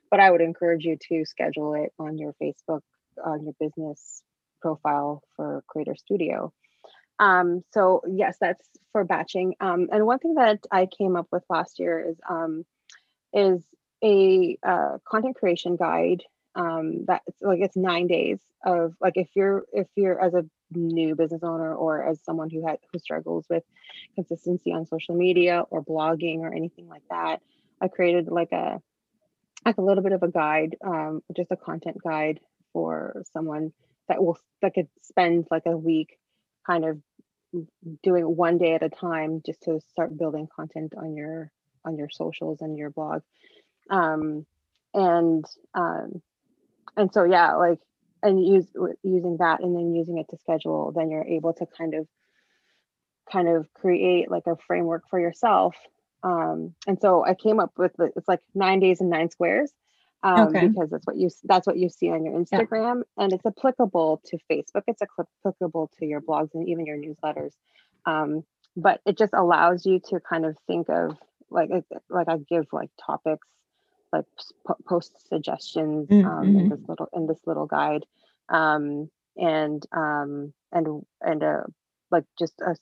But 0.09 0.19
I 0.19 0.31
would 0.31 0.41
encourage 0.41 0.83
you 0.83 0.97
to 1.09 1.25
schedule 1.25 1.75
it 1.75 1.93
on 1.99 2.17
your 2.17 2.33
Facebook, 2.41 2.81
on 3.23 3.43
your 3.43 3.53
business 3.59 4.23
profile 4.65 5.21
for 5.35 5.63
Creator 5.67 5.95
Studio. 5.95 6.51
Um, 7.19 7.63
so 7.71 8.01
yes, 8.07 8.37
that's 8.41 8.67
for 8.91 9.03
batching. 9.03 9.53
Um, 9.61 9.89
and 9.91 10.07
one 10.07 10.17
thing 10.17 10.35
that 10.35 10.59
I 10.71 10.87
came 10.87 11.15
up 11.15 11.27
with 11.31 11.43
last 11.49 11.77
year 11.77 12.09
is 12.09 12.17
um, 12.27 12.65
is 13.31 13.61
a 14.03 14.57
uh, 14.63 14.97
content 15.07 15.35
creation 15.35 15.75
guide 15.75 16.23
um, 16.55 17.05
that 17.05 17.21
like 17.41 17.59
it's 17.61 17.77
nine 17.77 18.07
days 18.07 18.39
of 18.65 18.95
like 18.99 19.17
if 19.17 19.29
you're 19.35 19.65
if 19.71 19.87
you're 19.95 20.19
as 20.19 20.33
a 20.33 20.45
new 20.71 21.13
business 21.15 21.43
owner 21.43 21.75
or 21.75 22.03
as 22.03 22.19
someone 22.23 22.49
who 22.49 22.65
had 22.67 22.79
who 22.91 22.97
struggles 22.97 23.45
with 23.49 23.63
consistency 24.15 24.73
on 24.73 24.87
social 24.87 25.15
media 25.15 25.63
or 25.69 25.85
blogging 25.85 26.39
or 26.39 26.51
anything 26.51 26.87
like 26.87 27.03
that, 27.11 27.39
I 27.79 27.87
created 27.87 28.29
like 28.29 28.51
a 28.51 28.81
like 29.63 29.77
a 29.77 29.81
little 29.81 30.03
bit 30.03 30.11
of 30.13 30.23
a 30.23 30.27
guide, 30.27 30.75
um, 30.83 31.21
just 31.35 31.51
a 31.51 31.55
content 31.55 31.97
guide 32.03 32.39
for 32.73 33.23
someone 33.31 33.71
that 34.07 34.23
will 34.23 34.37
that 34.61 34.73
could 34.73 34.87
spend 35.01 35.47
like 35.51 35.65
a 35.65 35.77
week 35.77 36.17
kind 36.65 36.85
of 36.85 36.99
doing 38.03 38.23
one 38.23 38.57
day 38.57 38.73
at 38.73 38.83
a 38.83 38.89
time 38.89 39.41
just 39.45 39.61
to 39.63 39.79
start 39.91 40.17
building 40.17 40.47
content 40.53 40.93
on 40.97 41.15
your 41.15 41.51
on 41.85 41.97
your 41.97 42.09
socials 42.09 42.61
and 42.61 42.77
your 42.77 42.89
blog. 42.89 43.21
Um 43.89 44.45
and 44.93 45.45
um 45.73 46.21
and 46.97 47.13
so 47.13 47.23
yeah 47.23 47.53
like 47.55 47.79
and 48.23 48.43
use 48.43 48.65
using 49.03 49.37
that 49.37 49.61
and 49.61 49.75
then 49.75 49.93
using 49.93 50.17
it 50.17 50.27
to 50.29 50.37
schedule 50.37 50.91
then 50.95 51.11
you're 51.11 51.25
able 51.25 51.53
to 51.53 51.65
kind 51.77 51.93
of 51.93 52.07
kind 53.31 53.47
of 53.47 53.67
create 53.73 54.31
like 54.31 54.47
a 54.47 54.55
framework 54.67 55.03
for 55.09 55.19
yourself. 55.19 55.75
Um 56.23 56.73
and 56.87 56.99
so 56.99 57.23
i 57.25 57.33
came 57.35 57.59
up 57.59 57.73
with 57.77 57.93
the, 57.97 58.11
it's 58.15 58.27
like 58.27 58.41
nine 58.53 58.79
days 58.79 59.01
and 59.01 59.09
nine 59.09 59.29
squares 59.29 59.71
um, 60.25 60.47
Okay. 60.47 60.67
because 60.67 60.89
that's 60.89 61.05
what 61.05 61.15
you 61.17 61.29
that's 61.43 61.67
what 61.67 61.77
you 61.77 61.87
see 61.87 62.09
on 62.09 62.25
your 62.25 62.33
Instagram, 62.33 63.03
and 63.17 63.31
it's 63.31 63.45
applicable 63.45 64.21
to 64.25 64.37
Facebook. 64.49 64.81
It's 64.87 65.01
applicable 65.03 65.91
to 65.99 66.05
your 66.05 66.19
blogs 66.19 66.55
and 66.55 66.67
even 66.67 66.85
your 66.87 66.97
newsletters. 66.97 67.51
Um, 68.05 68.43
but 68.75 69.01
it 69.05 69.17
just 69.17 69.33
allows 69.33 69.85
you 69.85 69.99
to 70.09 70.19
kind 70.19 70.45
of 70.45 70.57
think 70.65 70.89
of 70.89 71.15
like 71.51 71.69
like 72.09 72.27
I 72.27 72.37
give 72.37 72.65
like 72.73 72.89
topics, 73.05 73.47
like 74.11 74.25
post 74.87 75.13
suggestions 75.29 76.09
Mm, 76.09 76.25
um, 76.25 76.55
in 76.57 76.69
this 76.69 76.81
little 76.87 77.07
in 77.13 77.27
this 77.27 77.39
little 77.45 77.67
guide, 77.67 78.05
um, 78.49 79.09
and 79.37 79.85
um, 79.91 80.53
and 80.71 81.05
and 81.21 81.43
a 81.43 81.65
like 82.09 82.23
just 82.39 82.59
a 82.61 82.75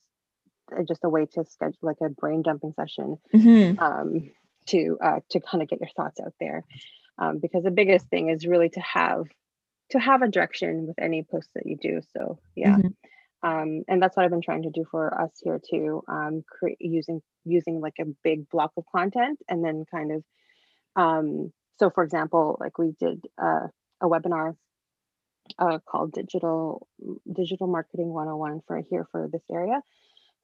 uh, 0.74 0.84
just 0.88 1.04
a 1.04 1.10
way 1.10 1.26
to 1.26 1.44
schedule 1.44 1.78
like 1.82 1.98
a 2.02 2.10
brain 2.10 2.42
dumping 2.42 2.72
session 2.74 3.18
Mhm. 3.34 3.82
um, 3.82 4.32
to 4.68 4.98
uh, 5.02 5.20
to 5.32 5.42
kind 5.42 5.62
of 5.62 5.68
get 5.68 5.82
your 5.82 5.90
thoughts 5.98 6.22
out 6.22 6.34
there 6.40 6.64
um, 7.18 7.40
because 7.40 7.64
the 7.64 7.72
biggest 7.72 8.08
thing 8.08 8.30
is 8.30 8.46
really 8.48 8.70
to 8.70 8.80
have 8.82 9.26
to 9.92 10.00
have 10.00 10.22
a 10.22 10.28
direction 10.28 10.88
with 10.88 10.98
any 11.00 11.24
post 11.24 11.50
that 11.56 11.66
you 11.66 11.78
do 11.78 12.02
so 12.18 12.40
yeah 12.56 12.78
Mhm. 12.78 12.94
um, 13.44 13.84
and 13.88 14.02
that's 14.02 14.16
what 14.16 14.24
i've 14.24 14.32
been 14.32 14.42
trying 14.42 14.64
to 14.64 14.70
do 14.72 14.86
for 14.90 15.14
us 15.22 15.32
here 15.44 15.60
too 15.70 16.04
um, 16.08 16.44
cre- 16.48 16.80
using 16.80 17.22
using 17.46 17.80
like 17.82 17.96
a 18.00 18.06
big 18.24 18.50
block 18.50 18.72
of 18.78 18.86
content 18.96 19.40
and 19.50 19.64
then 19.64 19.86
kind 19.92 20.12
of 20.12 20.24
um, 20.96 21.52
so 21.80 21.90
for 21.90 22.04
example 22.04 22.58
like 22.60 22.78
we 22.78 22.94
did 23.00 23.26
uh, 23.42 23.68
a 24.02 24.08
webinar 24.08 24.56
uh, 25.60 25.80
called 25.86 26.14
digital 26.14 26.88
digital 27.32 27.68
marketing 27.68 28.10
101 28.10 28.62
for 28.68 28.82
here 28.90 29.06
for 29.12 29.30
this 29.32 29.44
area 29.52 29.82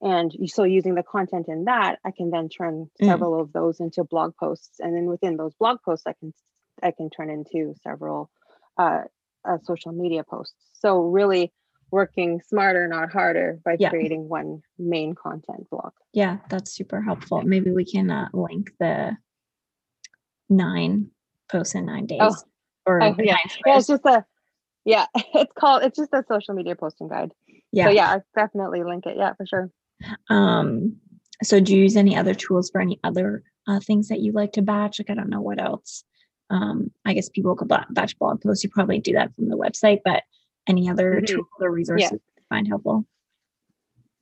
and 0.01 0.33
so 0.47 0.63
using 0.63 0.95
the 0.95 1.03
content 1.03 1.47
in 1.47 1.65
that 1.65 1.99
i 2.05 2.11
can 2.11 2.29
then 2.29 2.49
turn 2.49 2.89
Mm. 3.01 3.05
several 3.05 3.39
of 3.39 3.51
those 3.53 3.79
into 3.79 4.03
blog 4.03 4.35
posts 4.37 4.79
and 4.79 4.95
then 4.95 5.05
within 5.05 5.37
those 5.37 5.53
blog 5.55 5.77
posts 5.83 6.05
i 6.05 6.13
can 6.13 6.33
i 6.83 6.91
can 6.91 7.09
turn 7.09 7.29
into 7.29 7.73
several 7.83 8.29
uh, 8.77 9.01
uh, 9.47 9.57
social 9.63 9.91
media 9.91 10.23
posts 10.23 10.55
so 10.73 11.01
really 11.01 11.51
working 11.91 12.39
smarter 12.47 12.87
not 12.87 13.11
harder 13.11 13.59
by 13.65 13.75
Yeah. 13.79 13.89
creating 13.89 14.29
one 14.29 14.61
main 14.77 15.15
content 15.15 15.69
block 15.69 15.93
Yeah, 16.13 16.37
that's 16.49 16.71
super 16.71 17.01
helpful. 17.01 17.41
Maybe 17.41 17.71
we 17.71 17.83
can 17.85 18.11
uh, 18.11 18.29
link 18.33 18.71
the 18.79 19.17
nine 20.49 21.09
posts 21.51 21.75
in 21.75 21.85
nine 21.85 22.05
days 22.05 22.19
Oh, 22.21 22.35
or 22.85 23.01
oh, 23.01 23.09
nine 23.11 23.15
yeah. 23.19 23.37
yeah 23.65 23.77
it's 23.77 23.87
just 23.87 24.05
a 24.05 24.25
yeah 24.85 25.05
it's 25.15 25.51
called 25.59 25.83
it's 25.83 25.97
just 25.97 26.13
a 26.13 26.23
social 26.27 26.53
media 26.53 26.75
posting 26.75 27.07
guide 27.07 27.31
yeah. 27.71 27.85
so 27.85 27.89
yeah 27.91 28.09
i 28.15 28.39
definitely 28.39 28.83
link 28.83 29.05
it 29.05 29.15
yeah 29.17 29.33
for 29.33 29.45
sure 29.45 29.71
Um, 30.29 30.95
so 31.43 31.59
do 31.59 31.75
you 31.75 31.83
use 31.83 31.95
any 31.97 32.15
other 32.15 32.33
tools 32.33 32.69
for 32.69 32.81
any 32.81 32.99
other 33.03 33.43
uh, 33.67 33.79
things 33.79 34.07
that 34.09 34.19
you 34.19 34.31
like 34.31 34.53
to 34.53 34.61
batch? 34.61 34.99
Like, 34.99 35.09
I 35.09 35.13
don't 35.13 35.29
know 35.29 35.41
what 35.41 35.59
else. 35.61 36.03
Um, 36.49 36.91
I 37.05 37.13
guess 37.13 37.29
people 37.29 37.55
could 37.55 37.67
ba- 37.67 37.85
batch 37.91 38.17
blog 38.17 38.41
posts. 38.41 38.63
You 38.63 38.69
probably 38.69 38.99
do 38.99 39.13
that 39.13 39.35
from 39.35 39.49
the 39.49 39.57
website, 39.57 40.01
but 40.03 40.23
any 40.67 40.89
other 40.89 41.21
Mhm. 41.21 41.27
tools 41.27 41.47
or 41.59 41.71
resources 41.71 42.11
you 42.11 42.43
find 42.49 42.67
helpful? 42.67 43.05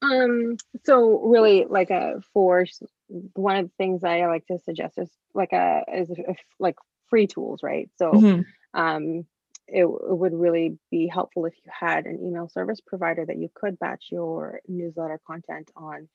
Um, 0.01 0.57
so 0.85 1.21
really 1.27 1.65
like 1.65 1.89
a 1.89 2.21
for 2.33 2.65
one 3.09 3.57
of 3.57 3.65
the 3.65 3.71
things 3.77 4.03
I 4.03 4.25
like 4.27 4.45
to 4.47 4.59
suggest 4.59 4.97
is 4.97 5.09
like 5.33 5.53
a 5.53 5.83
is 5.91 6.11
a, 6.11 6.35
like 6.59 6.75
free 7.09 7.27
tools, 7.27 7.63
right? 7.63 7.89
So 7.97 8.13
Mhm. 8.13 8.45
um 8.73 9.25
it, 9.67 9.83
it 9.83 9.87
would 10.17 10.33
really 10.33 10.77
be 10.91 11.07
helpful 11.07 11.45
if 11.45 11.53
you 11.65 11.71
had 11.77 12.05
an 12.05 12.19
email 12.23 12.47
service 12.47 12.79
provider 12.79 13.25
that 13.25 13.37
you 13.37 13.49
could 13.53 13.79
batch 13.79 14.05
your 14.11 14.61
newsletter 14.67 15.19
content 15.27 15.71
on, 15.75 16.07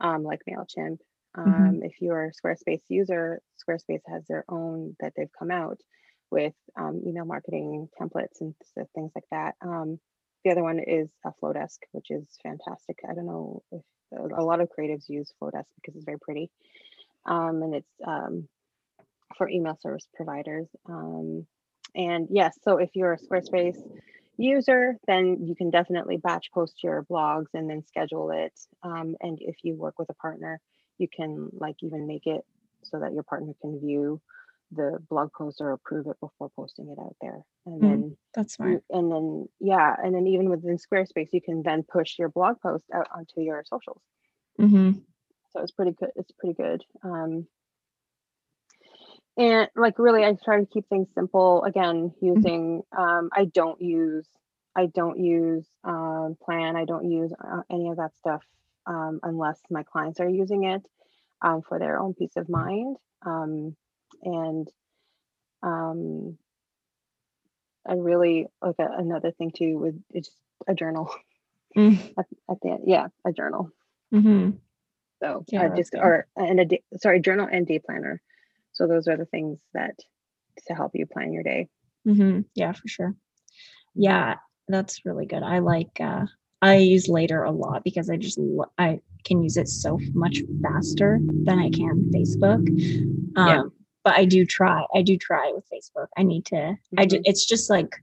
um, 0.00 0.22
like 0.22 0.40
MailChimp. 0.48 1.00
Um, 1.36 1.80
If 1.82 2.00
you're 2.00 2.26
a 2.26 2.32
Squarespace 2.32 2.82
user, 2.88 3.40
Squarespace 3.62 4.02
has 4.08 4.24
their 4.26 4.44
own 4.48 4.96
that 5.00 5.12
they've 5.16 5.38
come 5.38 5.50
out 5.50 5.80
with 6.30 6.54
um, 6.78 7.02
email 7.06 7.24
marketing 7.24 7.88
templates 8.00 8.40
and 8.40 8.54
things 8.94 9.12
like 9.14 9.24
that. 9.30 9.54
Um, 9.60 9.98
the 10.44 10.50
other 10.50 10.62
one 10.62 10.78
is 10.78 11.08
uh, 11.24 11.30
Flodesk, 11.42 11.78
which 11.92 12.10
is 12.10 12.26
fantastic. 12.42 12.98
I 13.08 13.14
don't 13.14 13.26
know 13.26 13.62
if 13.72 13.82
a 14.12 14.40
a 14.40 14.44
lot 14.44 14.60
of 14.60 14.68
creatives 14.76 15.08
use 15.08 15.32
Flodesk 15.40 15.66
because 15.76 15.96
it's 15.96 16.04
very 16.04 16.18
pretty, 16.20 16.50
um, 17.24 17.62
and 17.62 17.74
it's 17.74 17.94
um, 18.06 18.48
for 19.36 19.48
email 19.48 19.76
service 19.80 20.06
providers. 20.14 20.68
Um, 20.88 21.46
and 21.94 22.28
yes, 22.30 22.58
so 22.62 22.78
if 22.78 22.90
you're 22.94 23.14
a 23.14 23.18
Squarespace 23.18 23.78
user, 24.36 24.96
then 25.06 25.46
you 25.46 25.54
can 25.56 25.70
definitely 25.70 26.18
batch 26.18 26.50
post 26.52 26.82
your 26.82 27.04
blogs 27.10 27.46
and 27.54 27.68
then 27.68 27.82
schedule 27.84 28.30
it. 28.30 28.52
Um, 28.82 29.16
and 29.20 29.38
if 29.40 29.56
you 29.62 29.74
work 29.74 29.98
with 29.98 30.10
a 30.10 30.14
partner, 30.14 30.60
you 30.98 31.08
can 31.14 31.50
like 31.52 31.76
even 31.82 32.06
make 32.06 32.26
it 32.26 32.44
so 32.84 33.00
that 33.00 33.12
your 33.12 33.22
partner 33.22 33.52
can 33.60 33.80
view 33.80 34.20
the 34.72 34.98
blog 35.08 35.30
post 35.32 35.60
or 35.60 35.72
approve 35.72 36.06
it 36.06 36.18
before 36.20 36.50
posting 36.56 36.88
it 36.90 36.98
out 37.00 37.16
there. 37.20 37.40
And 37.66 37.82
Mm. 37.82 37.84
then 37.84 38.16
That's 38.34 38.54
smart. 38.54 38.82
and 38.90 39.10
then 39.10 39.48
yeah, 39.60 39.94
and 40.02 40.14
then 40.14 40.26
even 40.26 40.50
within 40.50 40.76
Squarespace, 40.78 41.28
you 41.32 41.40
can 41.40 41.62
then 41.62 41.82
push 41.84 42.18
your 42.18 42.28
blog 42.28 42.60
post 42.60 42.84
out 42.94 43.08
onto 43.14 43.40
your 43.40 43.62
socials. 43.66 44.02
hmm 44.58 44.90
So 45.52 45.60
it's 45.60 45.72
pretty 45.72 45.92
good. 45.92 46.10
It's 46.16 46.32
pretty 46.38 46.54
good. 46.54 46.84
Um, 47.02 47.46
and 49.36 49.68
like 49.76 49.98
really, 49.98 50.24
I 50.24 50.36
try 50.44 50.60
to 50.60 50.66
keep 50.66 50.88
things 50.88 51.08
simple. 51.14 51.64
Again, 51.64 52.12
using 52.20 52.82
um, 52.96 53.30
I 53.32 53.46
don't 53.46 53.80
use 53.80 54.26
I 54.76 54.86
don't 54.86 55.18
use 55.18 55.66
um, 55.84 56.36
Plan. 56.42 56.76
I 56.76 56.84
don't 56.84 57.10
use 57.10 57.32
uh, 57.32 57.62
any 57.70 57.88
of 57.88 57.96
that 57.96 58.14
stuff 58.16 58.42
um, 58.86 59.20
unless 59.22 59.60
my 59.70 59.82
clients 59.82 60.20
are 60.20 60.28
using 60.28 60.64
it 60.64 60.82
um, 61.42 61.62
for 61.62 61.78
their 61.78 61.98
own 61.98 62.14
peace 62.14 62.36
of 62.36 62.48
mind. 62.48 62.96
Um, 63.24 63.76
and 64.22 64.68
um, 65.62 66.38
I 67.86 67.94
really 67.94 68.46
like 68.62 68.76
a, 68.78 68.88
another 68.98 69.30
thing 69.32 69.52
too 69.56 69.78
with 69.78 70.02
it's 70.10 70.30
a 70.66 70.74
journal 70.74 71.10
Mm. 71.76 71.98
at, 72.18 72.26
at 72.50 72.56
the 72.62 72.70
end. 72.70 72.84
Yeah, 72.86 73.08
a 73.26 73.32
journal. 73.32 73.70
hmm 74.10 74.50
So 75.22 75.44
Yeah, 75.48 75.66
uh, 75.66 75.76
just 75.76 75.92
good. 75.92 76.00
or 76.00 76.26
and 76.36 76.58
a 76.60 76.64
day, 76.64 76.82
sorry 77.02 77.20
journal 77.20 77.48
and 77.50 77.66
day 77.66 77.78
planner. 77.78 78.22
So 78.72 78.86
those 78.86 79.08
are 79.08 79.16
the 79.16 79.26
things 79.26 79.58
that 79.74 79.98
to 80.68 80.74
help 80.74 80.92
you 80.94 81.04
plan 81.06 81.32
your 81.32 81.42
day. 81.42 81.68
hmm 82.04 82.40
Yeah, 82.54 82.72
for 82.72 82.88
sure. 82.88 83.14
Yeah, 83.94 84.36
that's 84.68 85.04
really 85.04 85.26
good. 85.26 85.42
I 85.42 85.58
like 85.58 86.00
uh 86.00 86.26
I 86.62 86.76
use 86.76 87.08
later 87.08 87.42
a 87.44 87.50
lot 87.50 87.84
because 87.84 88.10
I 88.10 88.16
just 88.16 88.38
I 88.78 89.00
can 89.24 89.42
use 89.42 89.56
it 89.56 89.68
so 89.68 89.98
much 90.14 90.38
faster 90.62 91.20
than 91.22 91.58
I 91.58 91.70
can 91.70 92.10
Facebook. 92.14 92.66
Um 93.36 93.48
Yeah. 93.48 93.62
but 94.04 94.14
I 94.14 94.24
do 94.24 94.44
try. 94.46 94.84
I 94.94 95.02
do 95.02 95.16
try 95.16 95.52
with 95.54 95.64
Facebook. 95.72 96.06
I 96.16 96.22
need 96.22 96.46
to. 96.46 96.56
Mm-hmm. 96.56 97.00
I 97.00 97.06
do, 97.06 97.20
it's 97.24 97.44
just 97.44 97.68
like 97.70 97.94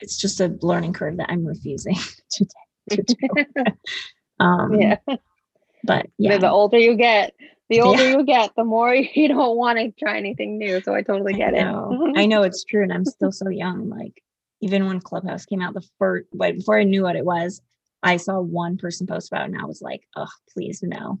it's 0.00 0.16
just 0.16 0.40
a 0.40 0.56
learning 0.62 0.92
curve 0.92 1.16
that 1.18 1.30
I'm 1.30 1.44
refusing 1.44 1.96
to, 2.32 2.46
to 2.90 3.02
do. 3.02 3.64
um, 4.40 4.80
yeah. 4.80 4.96
But 5.84 6.06
yeah, 6.18 6.38
the 6.38 6.50
older 6.50 6.78
you 6.78 6.96
get, 6.96 7.34
the 7.68 7.80
older 7.80 8.04
yeah. 8.04 8.18
you 8.18 8.24
get, 8.24 8.50
the 8.56 8.64
more 8.64 8.94
you 9.14 9.28
don't 9.28 9.56
want 9.56 9.78
to 9.78 9.92
try 9.92 10.16
anything 10.16 10.58
new. 10.58 10.80
So 10.82 10.94
I 10.94 11.02
totally 11.02 11.34
get 11.34 11.54
I 11.54 11.58
it. 11.58 12.18
I 12.18 12.26
know 12.26 12.42
it's 12.42 12.64
true, 12.64 12.82
and 12.82 12.92
I'm 12.92 13.04
still 13.04 13.32
so 13.32 13.48
young. 13.48 13.88
Like 13.88 14.22
even 14.60 14.86
when 14.86 15.00
Clubhouse 15.00 15.46
came 15.46 15.62
out, 15.62 15.74
the 15.74 15.86
first, 15.98 16.26
before 16.36 16.78
I 16.78 16.84
knew 16.84 17.02
what 17.02 17.16
it 17.16 17.24
was, 17.24 17.62
I 18.02 18.16
saw 18.16 18.40
one 18.40 18.78
person 18.78 19.06
post 19.06 19.30
about 19.30 19.42
it, 19.42 19.52
and 19.52 19.60
I 19.60 19.66
was 19.66 19.82
like, 19.82 20.02
"Oh, 20.16 20.28
please 20.52 20.82
no." 20.82 21.20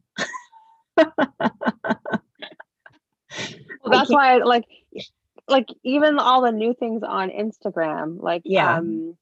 well, 0.96 1.12
that's 3.84 4.10
why, 4.10 4.38
like, 4.38 4.64
like 5.48 5.68
even 5.84 6.18
all 6.18 6.42
the 6.42 6.52
new 6.52 6.74
things 6.74 7.02
on 7.02 7.30
Instagram, 7.30 8.22
like, 8.22 8.42
yeah. 8.44 8.78
Um, 8.78 9.16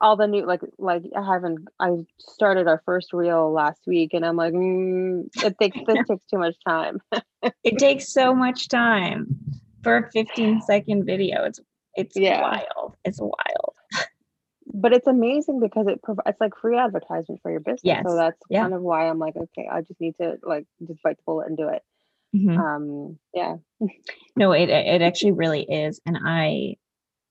all 0.00 0.16
the 0.16 0.26
new 0.26 0.44
like 0.44 0.60
like 0.78 1.02
I 1.16 1.24
haven't 1.24 1.66
I 1.80 1.90
started 2.18 2.66
our 2.68 2.82
first 2.84 3.12
reel 3.12 3.50
last 3.52 3.80
week 3.86 4.12
and 4.12 4.24
I'm 4.26 4.36
like 4.36 4.52
mm, 4.52 5.28
it 5.42 5.56
takes 5.58 5.78
this 5.86 5.98
takes 6.08 6.24
too 6.26 6.38
much 6.38 6.56
time. 6.66 7.00
it 7.62 7.78
takes 7.78 8.12
so 8.12 8.34
much 8.44 8.68
time 8.68 9.26
for 9.82 9.96
a 9.96 10.10
15 10.10 10.62
second 10.62 11.06
video. 11.06 11.44
It's 11.44 11.60
it's 11.94 12.16
yeah. 12.16 12.42
wild. 12.42 12.96
It's 13.04 13.20
wild. 13.20 13.73
But 14.72 14.92
it's 14.92 15.06
amazing 15.06 15.60
because 15.60 15.86
it 15.88 16.02
provides 16.02 16.28
it's 16.30 16.40
like 16.40 16.56
free 16.60 16.78
advertisement 16.78 17.40
for 17.42 17.50
your 17.50 17.60
business. 17.60 17.82
Yes. 17.84 18.04
So 18.06 18.16
that's 18.16 18.40
yeah. 18.48 18.62
kind 18.62 18.74
of 18.74 18.82
why 18.82 19.08
I'm 19.08 19.18
like, 19.18 19.36
okay, 19.36 19.68
I 19.70 19.82
just 19.82 20.00
need 20.00 20.16
to 20.20 20.38
like 20.42 20.66
just 20.86 21.02
bite 21.02 21.16
the 21.16 21.22
bullet 21.26 21.48
and 21.48 21.56
do 21.56 21.68
it. 21.68 21.82
Mm-hmm. 22.34 22.58
Um 22.58 23.18
yeah. 23.34 23.56
no, 24.36 24.52
it 24.52 24.70
it 24.70 25.02
actually 25.02 25.32
really 25.32 25.62
is. 25.62 26.00
And 26.06 26.18
I 26.24 26.76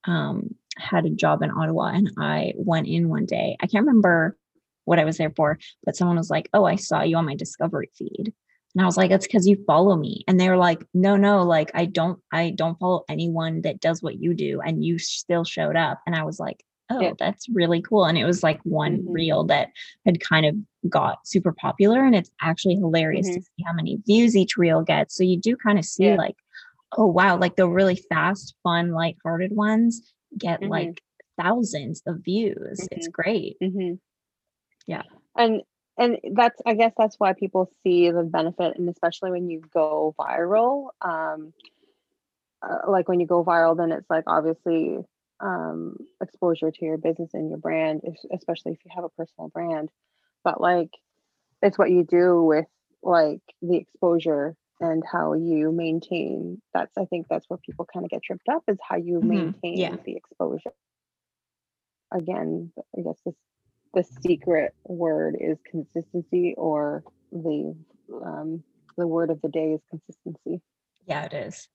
um 0.04 0.54
had 0.76 1.06
a 1.06 1.10
job 1.10 1.42
in 1.42 1.50
Ottawa 1.50 1.86
and 1.86 2.10
I 2.18 2.52
went 2.56 2.86
in 2.86 3.08
one 3.08 3.26
day. 3.26 3.56
I 3.60 3.66
can't 3.66 3.86
remember 3.86 4.36
what 4.84 4.98
I 4.98 5.04
was 5.04 5.16
there 5.16 5.32
for, 5.34 5.58
but 5.84 5.96
someone 5.96 6.16
was 6.16 6.30
like, 6.30 6.48
Oh, 6.54 6.64
I 6.64 6.76
saw 6.76 7.02
you 7.02 7.16
on 7.16 7.26
my 7.26 7.36
discovery 7.36 7.90
feed. 7.96 8.32
And 8.74 8.82
I 8.82 8.86
was 8.86 8.96
like, 8.96 9.10
That's 9.10 9.26
because 9.26 9.46
you 9.46 9.62
follow 9.66 9.96
me. 9.96 10.24
And 10.28 10.38
they 10.38 10.48
were 10.48 10.56
like, 10.56 10.84
No, 10.94 11.16
no, 11.16 11.42
like 11.42 11.72
I 11.74 11.86
don't, 11.86 12.20
I 12.32 12.50
don't 12.50 12.78
follow 12.78 13.04
anyone 13.08 13.62
that 13.62 13.80
does 13.80 14.02
what 14.02 14.20
you 14.20 14.34
do. 14.34 14.60
And 14.60 14.84
you 14.84 14.98
still 14.98 15.44
showed 15.44 15.76
up. 15.76 16.00
And 16.06 16.14
I 16.14 16.22
was 16.22 16.38
like, 16.38 16.64
Oh, 16.94 17.00
yeah. 17.00 17.12
that's 17.18 17.48
really 17.48 17.82
cool. 17.82 18.04
And 18.04 18.16
it 18.16 18.24
was 18.24 18.42
like 18.42 18.60
one 18.62 18.98
mm-hmm. 18.98 19.12
reel 19.12 19.44
that 19.44 19.68
had 20.06 20.20
kind 20.20 20.46
of 20.46 20.56
got 20.88 21.26
super 21.26 21.52
popular. 21.52 22.04
And 22.04 22.14
it's 22.14 22.30
actually 22.40 22.76
hilarious 22.76 23.28
mm-hmm. 23.28 23.36
to 23.36 23.42
see 23.42 23.64
how 23.66 23.72
many 23.72 23.98
views 24.06 24.36
each 24.36 24.56
reel 24.56 24.82
gets. 24.82 25.16
So 25.16 25.24
you 25.24 25.38
do 25.38 25.56
kind 25.56 25.78
of 25.78 25.84
see 25.84 26.06
yeah. 26.06 26.16
like, 26.16 26.36
oh 26.96 27.06
wow, 27.06 27.36
like 27.38 27.56
the 27.56 27.68
really 27.68 27.96
fast, 27.96 28.54
fun, 28.62 28.92
light-hearted 28.92 29.52
ones 29.52 30.12
get 30.38 30.60
mm-hmm. 30.60 30.70
like 30.70 31.02
thousands 31.40 32.02
of 32.06 32.20
views. 32.24 32.80
Mm-hmm. 32.80 32.86
It's 32.92 33.08
great. 33.08 33.56
Mm-hmm. 33.62 33.94
Yeah. 34.86 35.02
And 35.36 35.62
and 35.96 36.18
that's 36.32 36.60
I 36.66 36.74
guess 36.74 36.92
that's 36.96 37.16
why 37.18 37.32
people 37.34 37.70
see 37.82 38.10
the 38.10 38.22
benefit 38.22 38.76
and 38.76 38.88
especially 38.88 39.30
when 39.30 39.48
you 39.48 39.62
go 39.72 40.14
viral. 40.18 40.88
Um 41.00 41.52
uh, 42.62 42.90
like 42.90 43.08
when 43.08 43.20
you 43.20 43.26
go 43.26 43.44
viral 43.44 43.76
then 43.76 43.92
it's 43.92 44.08
like 44.08 44.24
obviously 44.26 44.98
um 45.40 45.96
exposure 46.22 46.70
to 46.70 46.84
your 46.84 46.98
business 46.98 47.30
and 47.34 47.48
your 47.48 47.58
brand, 47.58 48.02
especially 48.32 48.72
if 48.72 48.78
you 48.84 48.90
have 48.94 49.04
a 49.04 49.08
personal 49.10 49.48
brand. 49.48 49.90
But 50.42 50.60
like 50.60 50.90
it's 51.62 51.78
what 51.78 51.90
you 51.90 52.04
do 52.04 52.42
with 52.42 52.66
like 53.02 53.40
the 53.62 53.76
exposure 53.76 54.56
and 54.80 55.02
how 55.10 55.34
you 55.34 55.70
maintain 55.72 56.60
that's 56.72 56.96
i 56.98 57.04
think 57.04 57.26
that's 57.28 57.48
where 57.48 57.58
people 57.58 57.86
kind 57.92 58.04
of 58.04 58.10
get 58.10 58.22
tripped 58.22 58.48
up 58.48 58.62
is 58.68 58.78
how 58.86 58.96
you 58.96 59.18
mm-hmm. 59.18 59.28
maintain 59.28 59.76
yeah. 59.76 59.96
the 60.04 60.16
exposure 60.16 60.72
again 62.12 62.72
i 62.96 63.02
guess 63.02 63.18
this 63.24 63.34
the 63.94 64.04
secret 64.22 64.74
word 64.84 65.36
is 65.38 65.56
consistency 65.70 66.54
or 66.56 67.04
the 67.30 67.74
um, 68.24 68.62
the 68.96 69.06
word 69.06 69.30
of 69.30 69.40
the 69.40 69.48
day 69.48 69.72
is 69.72 69.80
consistency 69.88 70.60
yeah 71.06 71.24
it 71.24 71.32
is 71.32 71.68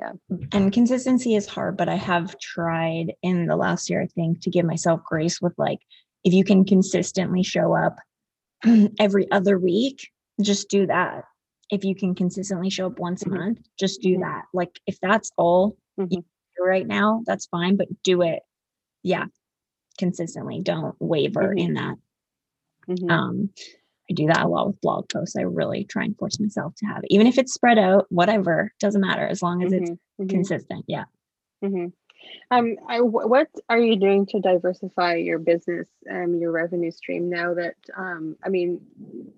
yeah 0.00 0.38
and 0.52 0.72
consistency 0.72 1.34
is 1.34 1.46
hard 1.46 1.76
but 1.76 1.88
i 1.88 1.96
have 1.96 2.38
tried 2.38 3.12
in 3.22 3.46
the 3.46 3.56
last 3.56 3.90
year 3.90 4.02
i 4.02 4.06
think 4.06 4.40
to 4.40 4.50
give 4.50 4.64
myself 4.64 5.00
grace 5.04 5.40
with 5.40 5.52
like 5.58 5.78
if 6.24 6.32
you 6.32 6.44
can 6.44 6.64
consistently 6.64 7.42
show 7.42 7.74
up 7.74 7.96
every 8.98 9.30
other 9.30 9.58
week 9.58 10.08
just 10.40 10.68
do 10.70 10.86
that 10.86 11.24
if 11.70 11.84
you 11.84 11.94
can 11.94 12.14
consistently 12.14 12.68
show 12.68 12.86
up 12.86 12.98
once 12.98 13.22
mm-hmm. 13.22 13.34
a 13.34 13.38
month, 13.38 13.58
just 13.78 14.02
do 14.02 14.10
mm-hmm. 14.10 14.22
that. 14.22 14.44
Like 14.52 14.78
if 14.86 14.98
that's 15.00 15.30
all 15.36 15.76
mm-hmm. 15.98 16.20
right 16.62 16.86
now, 16.86 17.22
that's 17.26 17.46
fine, 17.46 17.76
but 17.76 17.88
do 18.02 18.22
it. 18.22 18.40
Yeah. 19.02 19.26
Consistently. 19.98 20.60
Don't 20.62 20.96
waver 20.98 21.48
mm-hmm. 21.48 21.58
in 21.58 21.74
that. 21.74 21.94
Mm-hmm. 22.88 23.10
Um, 23.10 23.50
I 24.10 24.12
do 24.12 24.26
that 24.26 24.44
a 24.44 24.48
lot 24.48 24.66
with 24.66 24.80
blog 24.80 25.08
posts. 25.08 25.36
I 25.36 25.42
really 25.42 25.84
try 25.84 26.04
and 26.04 26.16
force 26.18 26.40
myself 26.40 26.74
to 26.76 26.86
have 26.86 27.04
it. 27.04 27.10
Even 27.10 27.26
if 27.26 27.38
it's 27.38 27.54
spread 27.54 27.78
out, 27.78 28.06
whatever, 28.08 28.72
doesn't 28.80 29.00
matter 29.00 29.26
as 29.26 29.42
long 29.42 29.62
as 29.62 29.72
it's 29.72 29.90
mm-hmm. 29.90 30.26
consistent. 30.26 30.84
Yeah. 30.88 31.04
Um, 32.50 32.76
I, 32.88 33.00
what 33.00 33.48
are 33.68 33.78
you 33.78 33.96
doing 33.96 34.26
to 34.26 34.40
diversify 34.40 35.16
your 35.16 35.38
business, 35.38 35.88
um, 36.10 36.34
your 36.34 36.50
revenue 36.50 36.90
stream 36.90 37.30
now 37.30 37.54
that, 37.54 37.76
um, 37.96 38.36
I 38.44 38.48
mean, 38.48 38.80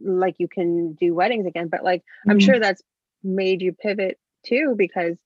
like 0.01 0.37
you 0.39 0.49
can 0.49 0.95
do 0.95 1.15
weddings 1.15 1.47
again, 1.47 1.69
but 1.69 1.85
like 1.85 2.01
mm-hmm. 2.01 2.31
I'm 2.31 2.41
sure 2.41 2.59
that's 2.59 2.83
made 3.23 3.63
you 3.63 3.73
pivot 3.73 4.19
too 4.45 4.75
because 4.77 5.17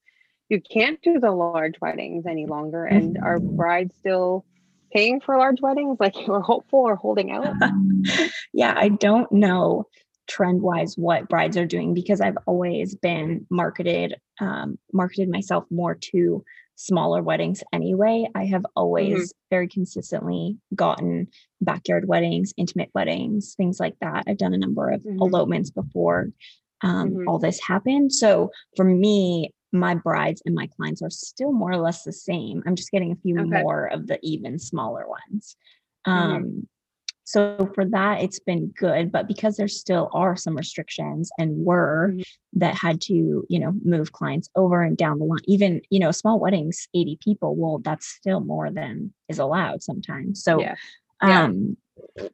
you 0.48 0.60
can't 0.60 1.00
do 1.02 1.18
the 1.18 1.30
large 1.30 1.80
weddings 1.80 2.26
any 2.26 2.46
longer. 2.46 2.84
And 2.84 3.18
are 3.18 3.38
mm-hmm. 3.38 3.56
brides 3.56 3.94
still 3.96 4.44
paying 4.92 5.20
for 5.20 5.38
large 5.38 5.60
weddings? 5.60 5.98
Like 6.00 6.14
you're 6.26 6.40
hopeful 6.40 6.80
or 6.80 6.96
holding 6.96 7.30
out? 7.30 7.54
yeah, 8.52 8.74
I 8.76 8.88
don't 8.88 9.30
know 9.32 9.86
trend 10.26 10.60
wise 10.60 10.96
what 10.96 11.28
brides 11.28 11.56
are 11.56 11.66
doing 11.66 11.94
because 11.94 12.20
I've 12.20 12.38
always 12.46 12.94
been 12.96 13.46
marketed, 13.48 14.16
um, 14.40 14.78
marketed 14.92 15.30
myself 15.30 15.64
more 15.70 15.94
to 16.12 16.44
smaller 16.76 17.22
weddings 17.22 17.64
anyway. 17.72 18.26
I 18.34 18.46
have 18.46 18.66
always 18.76 19.30
mm-hmm. 19.30 19.46
very 19.50 19.68
consistently 19.68 20.58
gotten 20.74 21.28
backyard 21.60 22.06
weddings, 22.06 22.52
intimate 22.56 22.90
weddings, 22.94 23.54
things 23.56 23.80
like 23.80 23.94
that. 24.00 24.24
I've 24.26 24.38
done 24.38 24.54
a 24.54 24.58
number 24.58 24.90
of 24.90 25.00
mm-hmm. 25.00 25.20
elopements 25.20 25.70
before 25.70 26.30
um, 26.82 27.10
mm-hmm. 27.10 27.28
all 27.28 27.38
this 27.38 27.60
happened. 27.60 28.12
So 28.12 28.50
for 28.76 28.84
me, 28.84 29.52
my 29.72 29.94
brides 29.94 30.42
and 30.44 30.54
my 30.54 30.68
clients 30.76 31.02
are 31.02 31.10
still 31.10 31.52
more 31.52 31.72
or 31.72 31.78
less 31.78 32.04
the 32.04 32.12
same. 32.12 32.62
I'm 32.66 32.76
just 32.76 32.90
getting 32.90 33.12
a 33.12 33.16
few 33.16 33.38
okay. 33.40 33.62
more 33.62 33.86
of 33.86 34.06
the 34.06 34.18
even 34.22 34.58
smaller 34.58 35.06
ones. 35.08 35.56
Mm-hmm. 36.06 36.12
Um, 36.12 36.68
so 37.24 37.68
for 37.74 37.84
that, 37.86 38.22
it's 38.22 38.38
been 38.38 38.68
good. 38.68 39.10
But 39.10 39.26
because 39.26 39.56
there 39.56 39.66
still 39.66 40.08
are 40.12 40.36
some 40.36 40.56
restrictions 40.56 41.28
and 41.38 41.64
were 41.64 42.10
mm-hmm. 42.12 42.22
that 42.60 42.74
had 42.74 43.00
to, 43.02 43.44
you 43.48 43.58
know, 43.58 43.74
move 43.84 44.12
clients 44.12 44.48
over 44.54 44.82
and 44.82 44.96
down 44.96 45.18
the 45.18 45.24
line, 45.24 45.40
even, 45.46 45.82
you 45.90 45.98
know, 45.98 46.12
small 46.12 46.38
weddings, 46.38 46.86
80 46.94 47.18
people, 47.20 47.56
well, 47.56 47.78
that's 47.78 48.06
still 48.06 48.40
more 48.40 48.70
than 48.70 49.12
is 49.28 49.40
allowed 49.40 49.82
sometimes. 49.82 50.42
So 50.42 50.60
yeah. 50.60 50.76
um 51.20 51.76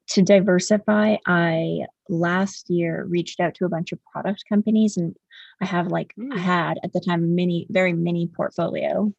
to 0.09 0.23
diversify, 0.23 1.17
I 1.27 1.81
last 2.09 2.69
year 2.69 3.07
reached 3.09 3.41
out 3.41 3.55
to 3.55 3.65
a 3.65 3.69
bunch 3.69 3.93
of 3.93 3.99
product 4.13 4.45
companies 4.49 4.97
and 4.97 5.17
I 5.63 5.67
have 5.67 5.87
like 5.87 6.13
mm. 6.19 6.33
I 6.35 6.39
had 6.39 6.79
at 6.85 6.93
the 6.93 7.01
time 7.01 7.35
mini, 7.35 7.67
very 7.71 7.93
mini 7.93 8.27
portfolio. 8.27 9.13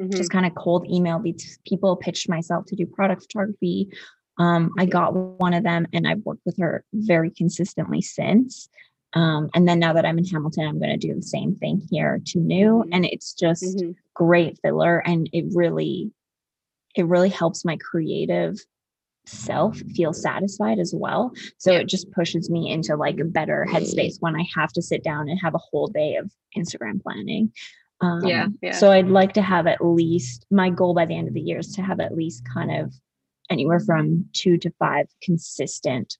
Mm-hmm. 0.00 0.16
Just 0.16 0.30
kind 0.30 0.46
of 0.46 0.54
cold 0.54 0.86
email 0.88 1.22
people 1.66 1.96
pitched 1.96 2.28
myself 2.28 2.66
to 2.66 2.76
do 2.76 2.86
product 2.86 3.22
photography 3.22 3.90
um, 4.40 4.72
I 4.78 4.86
got 4.86 5.14
one 5.14 5.52
of 5.52 5.64
them 5.64 5.86
and 5.92 6.08
I've 6.08 6.24
worked 6.24 6.46
with 6.46 6.56
her 6.58 6.82
very 6.94 7.30
consistently 7.30 8.00
since. 8.00 8.70
Um, 9.12 9.50
and 9.54 9.68
then 9.68 9.78
now 9.78 9.92
that 9.92 10.06
I'm 10.06 10.16
in 10.16 10.24
Hamilton, 10.24 10.66
I'm 10.66 10.78
going 10.78 10.98
to 10.98 11.06
do 11.06 11.14
the 11.14 11.22
same 11.22 11.56
thing 11.56 11.86
here 11.90 12.22
to 12.28 12.38
new. 12.38 12.82
Mm-hmm. 12.82 12.90
And 12.92 13.04
it's 13.04 13.34
just 13.34 13.62
mm-hmm. 13.62 13.90
great 14.14 14.58
filler. 14.62 14.98
And 15.06 15.28
it 15.34 15.44
really, 15.52 16.10
it 16.96 17.04
really 17.04 17.28
helps 17.28 17.66
my 17.66 17.76
creative 17.76 18.58
self 19.30 19.78
feel 19.94 20.12
satisfied 20.12 20.78
as 20.78 20.94
well. 20.94 21.32
So 21.58 21.72
it 21.72 21.86
just 21.86 22.10
pushes 22.12 22.50
me 22.50 22.70
into 22.70 22.96
like 22.96 23.18
a 23.20 23.24
better 23.24 23.66
headspace 23.68 24.16
when 24.20 24.36
I 24.36 24.44
have 24.54 24.72
to 24.74 24.82
sit 24.82 25.02
down 25.04 25.28
and 25.28 25.38
have 25.40 25.54
a 25.54 25.58
whole 25.58 25.86
day 25.86 26.16
of 26.16 26.30
Instagram 26.56 27.02
planning. 27.02 27.52
Um, 28.00 28.24
yeah, 28.24 28.46
yeah. 28.62 28.72
So 28.72 28.90
I'd 28.90 29.08
like 29.08 29.34
to 29.34 29.42
have 29.42 29.66
at 29.66 29.84
least 29.84 30.46
my 30.50 30.70
goal 30.70 30.94
by 30.94 31.06
the 31.06 31.16
end 31.16 31.28
of 31.28 31.34
the 31.34 31.40
year 31.40 31.58
is 31.58 31.74
to 31.74 31.82
have 31.82 32.00
at 32.00 32.16
least 32.16 32.42
kind 32.52 32.70
of 32.70 32.94
anywhere 33.50 33.80
from 33.80 34.26
two 34.32 34.56
to 34.58 34.70
five 34.78 35.06
consistent 35.22 36.16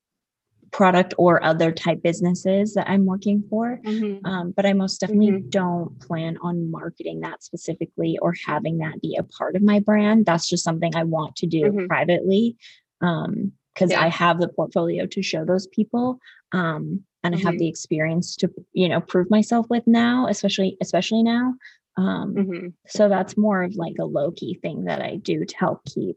product 0.72 1.14
or 1.18 1.42
other 1.42 1.72
type 1.72 2.02
businesses 2.02 2.74
that 2.74 2.88
I'm 2.88 3.04
working 3.04 3.42
for. 3.48 3.80
Mm-hmm. 3.84 4.24
Um, 4.24 4.52
but 4.54 4.66
I 4.66 4.72
most 4.72 5.00
definitely 5.00 5.32
mm-hmm. 5.32 5.48
don't 5.48 6.00
plan 6.00 6.38
on 6.42 6.70
marketing 6.70 7.20
that 7.20 7.42
specifically 7.42 8.18
or 8.22 8.34
having 8.46 8.78
that 8.78 9.00
be 9.00 9.16
a 9.16 9.22
part 9.22 9.56
of 9.56 9.62
my 9.62 9.80
brand. 9.80 10.26
That's 10.26 10.48
just 10.48 10.64
something 10.64 10.94
I 10.94 11.04
want 11.04 11.36
to 11.36 11.46
do 11.46 11.62
mm-hmm. 11.62 11.86
privately 11.86 12.56
because 13.00 13.28
um, 13.28 13.52
yeah. 13.88 14.02
I 14.02 14.08
have 14.08 14.40
the 14.40 14.48
portfolio 14.48 15.06
to 15.06 15.22
show 15.22 15.44
those 15.44 15.66
people. 15.66 16.18
Um, 16.52 17.04
and 17.22 17.34
mm-hmm. 17.34 17.46
I 17.46 17.50
have 17.50 17.58
the 17.58 17.68
experience 17.68 18.36
to, 18.36 18.50
you 18.72 18.88
know, 18.88 19.00
prove 19.00 19.30
myself 19.30 19.66
with 19.68 19.86
now, 19.86 20.26
especially 20.28 20.76
especially 20.80 21.22
now. 21.22 21.54
Um, 21.96 22.34
mm-hmm. 22.34 22.68
So 22.86 23.08
that's 23.08 23.36
more 23.36 23.62
of 23.62 23.74
like 23.74 23.96
a 24.00 24.04
low 24.04 24.30
key 24.30 24.58
thing 24.62 24.84
that 24.84 25.02
I 25.02 25.16
do 25.16 25.44
to 25.44 25.56
help 25.56 25.84
keep 25.84 26.16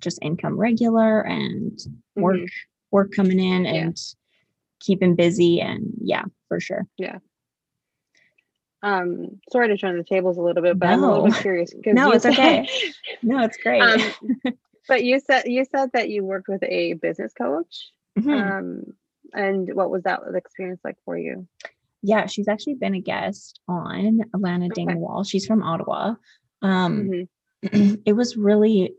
just 0.00 0.18
income 0.20 0.58
regular 0.58 1.20
and 1.20 1.78
work 2.16 2.36
mm-hmm. 2.36 2.44
work 2.90 3.12
coming 3.14 3.38
in 3.38 3.64
yeah. 3.64 3.74
and 3.74 3.96
keeping 4.80 5.14
busy 5.14 5.60
and 5.60 5.92
yeah, 6.00 6.24
for 6.48 6.58
sure. 6.58 6.86
Yeah. 6.98 7.18
Um, 8.82 9.40
sorry 9.52 9.68
to 9.68 9.76
turn 9.76 9.96
the 9.96 10.02
tables 10.02 10.38
a 10.38 10.42
little 10.42 10.62
bit, 10.62 10.76
but 10.76 10.86
no. 10.86 10.92
I'm 10.92 11.02
a 11.04 11.08
little 11.08 11.26
bit 11.26 11.34
curious. 11.36 11.72
No, 11.86 12.10
it's 12.10 12.26
okay. 12.26 12.68
No, 13.22 13.44
it's 13.44 13.56
great. 13.56 13.80
Um, 13.80 14.00
but 14.92 15.04
you 15.04 15.20
said 15.20 15.44
you 15.46 15.64
said 15.64 15.88
that 15.94 16.10
you 16.10 16.22
worked 16.22 16.48
with 16.48 16.62
a 16.64 16.92
business 16.92 17.32
coach. 17.32 17.90
Mm-hmm. 18.18 18.30
Um, 18.30 18.82
and 19.32 19.72
what 19.72 19.90
was 19.90 20.02
that 20.02 20.20
experience 20.34 20.82
like 20.84 20.98
for 21.06 21.16
you? 21.16 21.48
Yeah, 22.02 22.26
she's 22.26 22.46
actually 22.46 22.74
been 22.74 22.94
a 22.94 23.00
guest 23.00 23.58
on 23.66 24.20
Alana 24.36 24.66
okay. 24.66 24.84
Dingwall. 24.84 25.24
She's 25.24 25.46
from 25.46 25.62
Ottawa. 25.62 26.16
Um, 26.60 27.26
mm-hmm. 27.64 27.94
it 28.04 28.12
was 28.12 28.36
really 28.36 28.92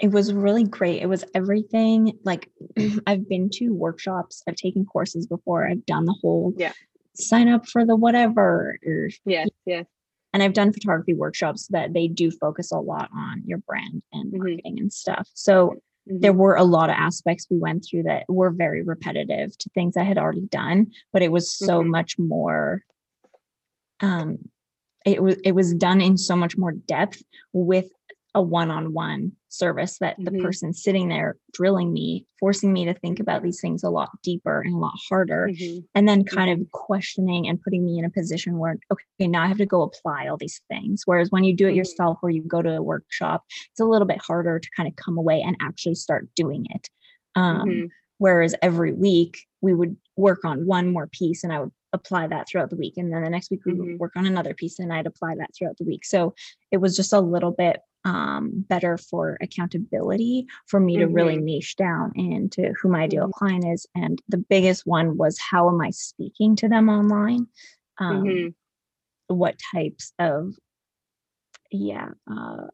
it 0.00 0.10
was 0.10 0.32
really 0.32 0.64
great. 0.64 1.02
It 1.02 1.06
was 1.06 1.24
everything 1.36 2.18
like 2.24 2.50
I've 3.06 3.28
been 3.28 3.48
to 3.58 3.70
workshops, 3.70 4.42
I've 4.48 4.56
taken 4.56 4.84
courses 4.84 5.24
before, 5.28 5.68
I've 5.68 5.86
done 5.86 6.04
the 6.04 6.16
whole 6.20 6.52
yeah. 6.56 6.72
sign 7.14 7.46
up 7.46 7.68
for 7.68 7.86
the 7.86 7.94
whatever. 7.94 8.76
Or, 8.84 9.08
yes, 9.24 9.50
yes. 9.64 9.86
And 10.32 10.42
I've 10.42 10.52
done 10.52 10.72
photography 10.72 11.14
workshops 11.14 11.66
that 11.68 11.92
they 11.92 12.06
do 12.06 12.30
focus 12.30 12.70
a 12.70 12.78
lot 12.78 13.10
on 13.14 13.42
your 13.44 13.58
brand 13.58 14.02
and 14.12 14.26
mm-hmm. 14.26 14.38
marketing 14.38 14.74
mm-hmm. 14.74 14.82
and 14.84 14.92
stuff. 14.92 15.28
So 15.34 15.68
mm-hmm. 16.08 16.20
there 16.20 16.32
were 16.32 16.54
a 16.54 16.64
lot 16.64 16.90
of 16.90 16.96
aspects 16.96 17.46
we 17.50 17.58
went 17.58 17.84
through 17.88 18.04
that 18.04 18.24
were 18.28 18.50
very 18.50 18.82
repetitive 18.82 19.56
to 19.58 19.70
things 19.70 19.96
I 19.96 20.04
had 20.04 20.18
already 20.18 20.46
done, 20.46 20.92
but 21.12 21.22
it 21.22 21.32
was 21.32 21.52
so 21.52 21.80
mm-hmm. 21.80 21.90
much 21.90 22.18
more 22.18 22.84
um 24.02 24.38
it 25.04 25.22
was 25.22 25.36
it 25.44 25.52
was 25.52 25.74
done 25.74 26.00
in 26.00 26.16
so 26.16 26.36
much 26.36 26.56
more 26.56 26.72
depth 26.72 27.22
with 27.52 27.90
a 28.34 28.42
one-on-one 28.42 29.32
service 29.48 29.98
that 29.98 30.14
the 30.18 30.30
mm-hmm. 30.30 30.44
person 30.44 30.72
sitting 30.72 31.08
there 31.08 31.36
drilling 31.52 31.92
me 31.92 32.24
forcing 32.38 32.72
me 32.72 32.84
to 32.84 32.94
think 32.94 33.18
about 33.18 33.42
these 33.42 33.60
things 33.60 33.82
a 33.82 33.90
lot 33.90 34.10
deeper 34.22 34.60
and 34.60 34.74
a 34.74 34.78
lot 34.78 34.94
harder 35.08 35.48
mm-hmm. 35.50 35.80
and 35.96 36.08
then 36.08 36.24
kind 36.24 36.50
mm-hmm. 36.50 36.62
of 36.62 36.70
questioning 36.70 37.48
and 37.48 37.60
putting 37.60 37.84
me 37.84 37.98
in 37.98 38.04
a 38.04 38.10
position 38.10 38.58
where 38.58 38.78
okay 38.92 39.26
now 39.26 39.42
i 39.42 39.48
have 39.48 39.58
to 39.58 39.66
go 39.66 39.82
apply 39.82 40.28
all 40.28 40.36
these 40.36 40.60
things 40.68 41.02
whereas 41.04 41.30
when 41.30 41.42
you 41.42 41.54
do 41.54 41.66
it 41.66 41.70
mm-hmm. 41.70 41.78
yourself 41.78 42.18
or 42.22 42.30
you 42.30 42.42
go 42.42 42.62
to 42.62 42.76
a 42.76 42.82
workshop 42.82 43.44
it's 43.72 43.80
a 43.80 43.84
little 43.84 44.06
bit 44.06 44.22
harder 44.22 44.60
to 44.60 44.68
kind 44.76 44.88
of 44.88 44.94
come 44.94 45.18
away 45.18 45.42
and 45.42 45.56
actually 45.60 45.96
start 45.96 46.28
doing 46.36 46.64
it 46.70 46.88
um, 47.34 47.68
mm-hmm. 47.68 47.86
whereas 48.18 48.54
every 48.62 48.92
week 48.92 49.46
we 49.60 49.74
would 49.74 49.96
work 50.16 50.44
on 50.44 50.64
one 50.66 50.92
more 50.92 51.08
piece 51.08 51.42
and 51.42 51.52
i 51.52 51.58
would 51.58 51.72
apply 51.92 52.28
that 52.28 52.48
throughout 52.48 52.70
the 52.70 52.76
week 52.76 52.94
and 52.96 53.12
then 53.12 53.24
the 53.24 53.30
next 53.30 53.50
week 53.50 53.64
we 53.66 53.72
would 53.72 53.88
mm-hmm. 53.88 53.98
work 53.98 54.12
on 54.14 54.24
another 54.24 54.54
piece 54.54 54.78
and 54.78 54.92
i'd 54.92 55.06
apply 55.06 55.34
that 55.34 55.50
throughout 55.52 55.76
the 55.78 55.84
week 55.84 56.04
so 56.04 56.32
it 56.70 56.76
was 56.76 56.94
just 56.94 57.12
a 57.12 57.20
little 57.20 57.50
bit 57.50 57.80
um, 58.04 58.64
better 58.68 58.96
for 58.96 59.36
accountability 59.40 60.46
for 60.66 60.80
me 60.80 60.96
mm-hmm. 60.96 61.08
to 61.08 61.14
really 61.14 61.36
mm-hmm. 61.36 61.44
niche 61.44 61.76
down 61.76 62.12
into 62.14 62.72
who 62.80 62.88
my 62.88 63.02
ideal 63.02 63.24
mm-hmm. 63.24 63.38
client 63.38 63.64
is. 63.66 63.86
And 63.94 64.20
the 64.28 64.38
biggest 64.38 64.86
one 64.86 65.16
was 65.16 65.38
how 65.38 65.68
am 65.68 65.80
I 65.80 65.90
speaking 65.90 66.56
to 66.56 66.68
them 66.68 66.88
online? 66.88 67.46
Um, 67.98 68.22
mm-hmm. 68.22 69.34
What 69.34 69.56
types 69.74 70.12
of, 70.18 70.54
yeah, 71.70 72.08
uh, 72.30 72.66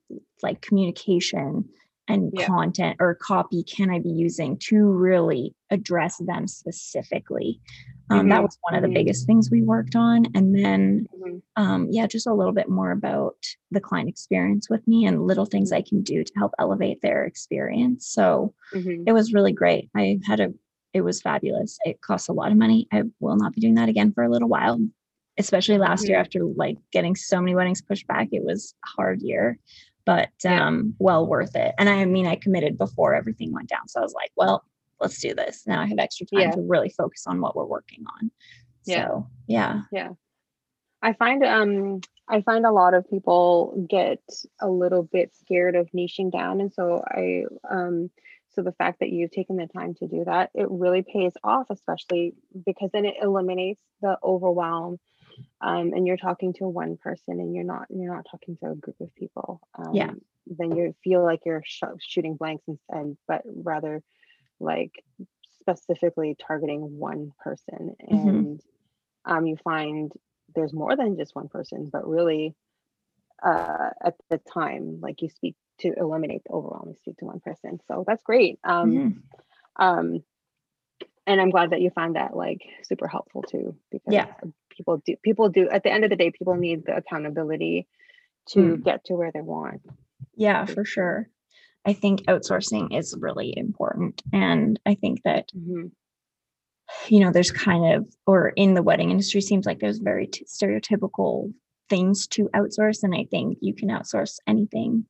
like 0.42 0.62
communication 0.62 1.68
and 2.08 2.32
yeah. 2.32 2.46
content 2.46 2.96
or 3.00 3.14
copy 3.14 3.64
can 3.64 3.90
I 3.90 3.98
be 3.98 4.10
using 4.10 4.58
to 4.68 4.84
really 4.84 5.54
address 5.70 6.18
them 6.18 6.46
specifically? 6.46 7.60
Um, 8.11 8.20
mm-hmm. 8.20 8.28
That 8.28 8.42
was 8.42 8.59
one 8.62 8.74
of 8.74 8.82
the 8.82 8.88
mm-hmm. 8.88 8.94
biggest 8.94 9.26
things 9.26 9.50
we 9.50 9.62
worked 9.62 9.96
on. 9.96 10.26
And 10.34 10.54
then, 10.54 11.07
mm-hmm. 11.14 11.62
um, 11.62 11.88
yeah, 11.90 12.07
just 12.07 12.26
a 12.26 12.32
little 12.32 12.52
bit 12.52 12.68
more 12.68 12.90
about 12.90 13.36
the 13.70 13.80
client 13.80 14.09
experience 14.09 14.70
with 14.70 14.86
me 14.86 15.07
and 15.07 15.26
little 15.26 15.46
things 15.46 15.72
I 15.72 15.82
can 15.82 16.02
do 16.02 16.22
to 16.22 16.32
help 16.36 16.52
elevate 16.59 17.02
their 17.02 17.24
experience. 17.24 18.07
So 18.07 18.54
mm-hmm. 18.72 19.04
it 19.07 19.12
was 19.12 19.32
really 19.32 19.52
great. 19.52 19.90
I 19.96 20.20
had 20.24 20.40
a, 20.40 20.52
it 20.92 21.00
was 21.00 21.20
fabulous. 21.20 21.78
It 21.84 22.00
costs 22.00 22.28
a 22.28 22.32
lot 22.32 22.52
of 22.52 22.59
money. 22.59 22.88
I 22.92 23.02
will 23.20 23.36
not 23.36 23.54
be 23.54 23.61
doing 23.61 23.74
that 23.74 23.88
again 23.88 24.12
for 24.12 24.24
a 24.24 24.30
little 24.30 24.48
while, 24.48 24.78
especially 25.38 25.78
last 25.78 26.07
year 26.07 26.16
mm-hmm. 26.16 26.26
after 26.26 26.44
like 26.44 26.78
getting 26.92 27.16
so 27.16 27.40
many 27.40 27.54
weddings 27.54 27.82
pushed 27.82 28.07
back. 28.07 28.28
It 28.32 28.44
was 28.44 28.74
a 28.84 28.88
hard 28.88 29.20
year 29.20 29.59
but 30.07 30.30
um, 30.46 30.94
well 31.00 31.26
worth 31.26 31.57
it. 31.57 31.74
And 31.78 31.88
I 31.88 32.04
mean, 32.07 32.26
I 32.26 32.36
committed 32.36 32.78
before 32.78 33.14
everything 33.14 33.52
went 33.52 33.68
down. 33.68 33.88
So 33.88 34.00
I 34.00 34.04
was 34.04 34.14
like, 34.14 34.30
well, 34.36 34.64
let's 35.01 35.20
do 35.20 35.34
this. 35.34 35.64
Now 35.66 35.80
I 35.80 35.86
have 35.86 35.99
extra 35.99 36.26
time 36.26 36.40
yeah. 36.40 36.51
to 36.53 36.61
really 36.62 36.90
focus 36.90 37.24
on 37.26 37.40
what 37.40 37.57
we're 37.57 37.66
working 37.66 38.05
on. 38.20 38.30
Yeah. 38.84 39.09
So 39.09 39.26
yeah. 39.47 39.82
Yeah. 39.92 40.11
I 41.03 41.12
find 41.12 41.44
um 41.44 42.01
I 42.28 42.40
find 42.42 42.66
a 42.66 42.72
lot 42.72 42.94
of 42.94 43.09
people 43.09 43.86
get 43.88 44.20
a 44.61 44.68
little 44.68 45.03
bit 45.03 45.34
scared 45.36 45.76
of 45.76 45.88
niching 45.92 46.32
down. 46.32 46.61
And 46.61 46.72
so 46.72 47.03
I 47.07 47.44
um 47.70 48.11
so 48.51 48.62
the 48.62 48.72
fact 48.72 49.01
that 49.01 49.11
you've 49.11 49.32
taken 49.32 49.57
the 49.57 49.66
time 49.66 49.94
to 49.97 50.09
do 50.09 50.24
that, 50.24 50.51
it 50.55 50.66
really 50.70 51.03
pays 51.03 51.32
off, 51.44 51.66
especially 51.68 52.34
because 52.64 52.88
then 52.90 53.05
it 53.05 53.16
eliminates 53.20 53.82
the 54.01 54.16
overwhelm 54.24 54.99
um, 55.61 55.92
and 55.94 56.07
you're 56.07 56.16
talking 56.16 56.53
to 56.55 56.66
one 56.66 56.97
person 56.97 57.40
and 57.40 57.55
you're 57.55 57.64
not 57.64 57.86
you're 57.90 58.14
not 58.14 58.26
talking 58.30 58.57
to 58.59 58.70
a 58.70 58.74
group 58.74 58.97
of 59.01 59.14
people 59.14 59.61
um, 59.78 59.94
yeah 59.94 60.12
then 60.47 60.76
you 60.76 60.94
feel 61.03 61.24
like 61.24 61.40
you're 61.44 61.62
sh- 61.64 61.82
shooting 62.01 62.36
blanks 62.36 62.64
instead 62.68 63.16
but 63.26 63.42
rather 63.44 64.03
like 64.61 64.92
specifically 65.61 66.36
targeting 66.46 66.98
one 66.98 67.32
person 67.38 67.94
mm-hmm. 68.02 68.28
and 68.28 68.59
mm-hmm. 68.59 69.32
um, 69.32 69.46
you 69.46 69.57
find 69.62 70.12
there's 70.54 70.72
more 70.72 70.96
than 70.96 71.16
just 71.16 71.34
one 71.34 71.48
person 71.48 71.88
but 71.92 72.07
really 72.09 72.54
uh, 73.44 73.90
at 74.02 74.14
the 74.30 74.40
time 74.52 74.98
like 75.00 75.20
you 75.22 75.28
speak 75.28 75.54
to 75.78 75.92
eliminate 75.98 76.42
the 76.44 76.52
overwhelm 76.52 76.88
you 76.88 76.96
speak 76.96 77.16
to 77.18 77.24
one 77.24 77.40
person 77.40 77.78
so 77.88 78.04
that's 78.07 78.22
great 78.22 78.59
um, 78.64 78.90
mm-hmm. 78.92 79.84
um, 79.84 80.22
and 81.26 81.40
i'm 81.40 81.50
glad 81.50 81.70
that 81.70 81.80
you 81.80 81.90
find 81.90 82.16
that 82.16 82.34
like 82.36 82.62
super 82.84 83.09
helpful 83.09 83.42
too 83.42 83.76
because 83.90 84.12
yeah 84.12 84.32
people 84.70 85.02
do 85.04 85.16
people 85.22 85.48
do 85.48 85.68
at 85.68 85.82
the 85.82 85.90
end 85.90 86.04
of 86.04 86.11
the 86.11 86.16
day 86.16 86.30
people 86.30 86.54
need 86.54 86.84
the 86.86 86.96
accountability 86.96 87.86
to 88.46 88.61
mm. 88.61 88.84
get 88.84 89.04
to 89.04 89.14
where 89.14 89.32
they 89.32 89.40
want 89.40 89.82
yeah 90.36 90.64
for 90.64 90.84
sure 90.84 91.28
i 91.87 91.93
think 91.93 92.22
outsourcing 92.22 92.97
is 92.97 93.16
really 93.18 93.57
important 93.57 94.22
and 94.32 94.78
i 94.87 94.95
think 94.95 95.22
that 95.24 95.49
mm-hmm. 95.57 95.87
you 97.09 97.20
know 97.20 97.32
there's 97.32 97.51
kind 97.51 97.95
of 97.95 98.07
or 98.26 98.49
in 98.57 98.74
the 98.74 98.82
wedding 98.82 99.11
industry 99.11 99.41
seems 99.41 99.66
like 99.66 99.78
there's 99.78 99.99
very 99.99 100.26
t- 100.26 100.45
stereotypical 100.45 101.53
things 101.89 102.26
to 102.26 102.49
outsource 102.55 103.03
and 103.03 103.14
i 103.14 103.24
think 103.30 103.59
you 103.61 103.74
can 103.74 103.89
outsource 103.89 104.37
anything 104.47 105.05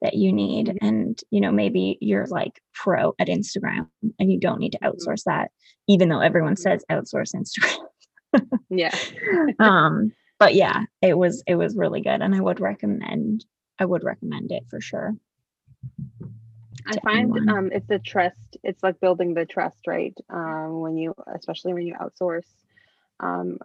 that 0.00 0.14
you 0.14 0.32
need 0.32 0.68
mm-hmm. 0.68 0.86
and 0.86 1.20
you 1.30 1.40
know 1.40 1.52
maybe 1.52 1.98
you're 2.00 2.26
like 2.26 2.60
pro 2.74 3.14
at 3.18 3.28
instagram 3.28 3.88
and 4.18 4.32
you 4.32 4.38
don't 4.38 4.60
need 4.60 4.72
to 4.72 4.78
mm-hmm. 4.78 4.88
outsource 4.96 5.22
that 5.24 5.50
even 5.88 6.08
though 6.08 6.20
everyone 6.20 6.54
mm-hmm. 6.54 6.62
says 6.62 6.84
outsource 6.90 7.34
instagram 7.34 7.86
yeah. 8.70 8.94
um, 9.58 10.12
but 10.38 10.54
yeah, 10.54 10.82
it 11.02 11.16
was 11.16 11.42
it 11.46 11.54
was 11.54 11.76
really 11.76 12.00
good, 12.00 12.20
and 12.20 12.34
I 12.34 12.40
would 12.40 12.60
recommend 12.60 13.44
I 13.78 13.84
would 13.84 14.04
recommend 14.04 14.52
it 14.52 14.64
for 14.68 14.80
sure. 14.80 15.14
I 16.86 17.00
find 17.00 17.50
um, 17.50 17.70
it's 17.72 17.90
a 17.90 17.98
trust. 17.98 18.56
It's 18.62 18.82
like 18.82 19.00
building 19.00 19.34
the 19.34 19.44
trust, 19.44 19.86
right? 19.86 20.16
Um, 20.30 20.80
when 20.80 20.96
you, 20.96 21.14
especially 21.34 21.74
when 21.74 21.86
you 21.86 21.94
outsource, 21.94 22.46
um, 23.18 23.58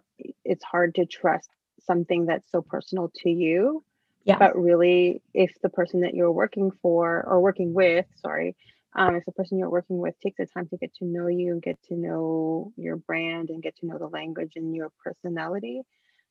it's 0.44 0.64
hard 0.64 0.96
to 0.96 1.06
trust 1.06 1.48
something 1.86 2.26
that's 2.26 2.50
so 2.50 2.62
personal 2.62 3.12
to 3.16 3.30
you. 3.30 3.84
Yeah. 4.24 4.38
But 4.38 4.56
really, 4.56 5.20
if 5.34 5.52
the 5.62 5.68
person 5.68 6.00
that 6.00 6.14
you're 6.14 6.32
working 6.32 6.70
for 6.82 7.24
or 7.26 7.40
working 7.40 7.74
with, 7.74 8.06
sorry, 8.20 8.56
um, 8.94 9.16
if 9.16 9.24
the 9.24 9.32
person 9.32 9.58
you're 9.58 9.70
working 9.70 9.98
with 9.98 10.18
takes 10.20 10.38
the 10.38 10.46
time 10.46 10.68
to 10.68 10.76
get 10.76 10.94
to 10.96 11.04
know 11.04 11.26
you 11.26 11.52
and 11.52 11.62
get 11.62 11.82
to 11.88 11.94
know 11.94 12.72
your 12.76 12.96
brand 12.96 13.50
and 13.50 13.62
get 13.62 13.76
to 13.76 13.86
know 13.86 13.98
the 13.98 14.06
language 14.06 14.52
and 14.56 14.74
your 14.74 14.90
personality, 15.02 15.82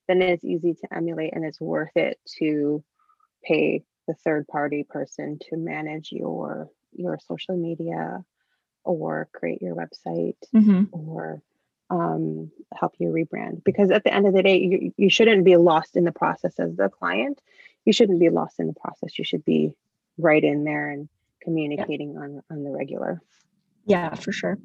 then 0.08 0.22
it's 0.22 0.44
easy 0.44 0.74
to 0.74 0.94
emulate 0.94 1.34
and 1.34 1.44
it's 1.44 1.60
worth 1.60 1.96
it 1.96 2.20
to 2.39 2.84
pay 3.44 3.84
the 4.12 4.16
third 4.26 4.47
party 4.47 4.84
person 4.84 5.39
to 5.49 5.55
manage 5.55 6.12
your 6.12 6.70
your 6.91 7.18
social 7.26 7.55
media 7.55 8.24
or 8.84 9.30
create 9.32 9.62
your 9.62 9.76
website 9.76 10.36
mm-hmm. 10.53 10.84
or 10.91 11.41
um, 11.89 12.51
help 12.74 12.93
you 12.99 13.07
rebrand. 13.07 13.64
Because 13.64 13.89
at 13.91 14.03
the 14.03 14.14
end 14.14 14.28
of 14.28 14.34
the 14.34 14.43
day 14.43 14.57
you, 14.57 14.93
you 14.97 15.09
shouldn't 15.09 15.45
be 15.45 15.55
lost 15.55 15.95
in 15.95 16.03
the 16.03 16.12
process 16.12 16.59
as 16.59 16.76
the 16.76 16.89
client. 16.89 17.41
You 17.86 17.93
shouldn't 17.93 18.20
be 18.20 18.30
lost 18.30 18.59
in 18.59 18.68
the 18.68 18.74
process. 18.74 19.18
You 19.18 19.24
should 19.24 19.45
be 19.45 19.74
right 20.18 20.43
in 20.43 20.66
there 20.66 20.89
and 20.89 21.07
communicating 21.41 22.14
yeah. 22.14 22.20
on 22.20 22.43
on 22.51 22.64
the 22.64 22.70
regular. 22.70 23.22
Yeah 23.86 24.14
for 24.16 24.34
sure 24.34 24.57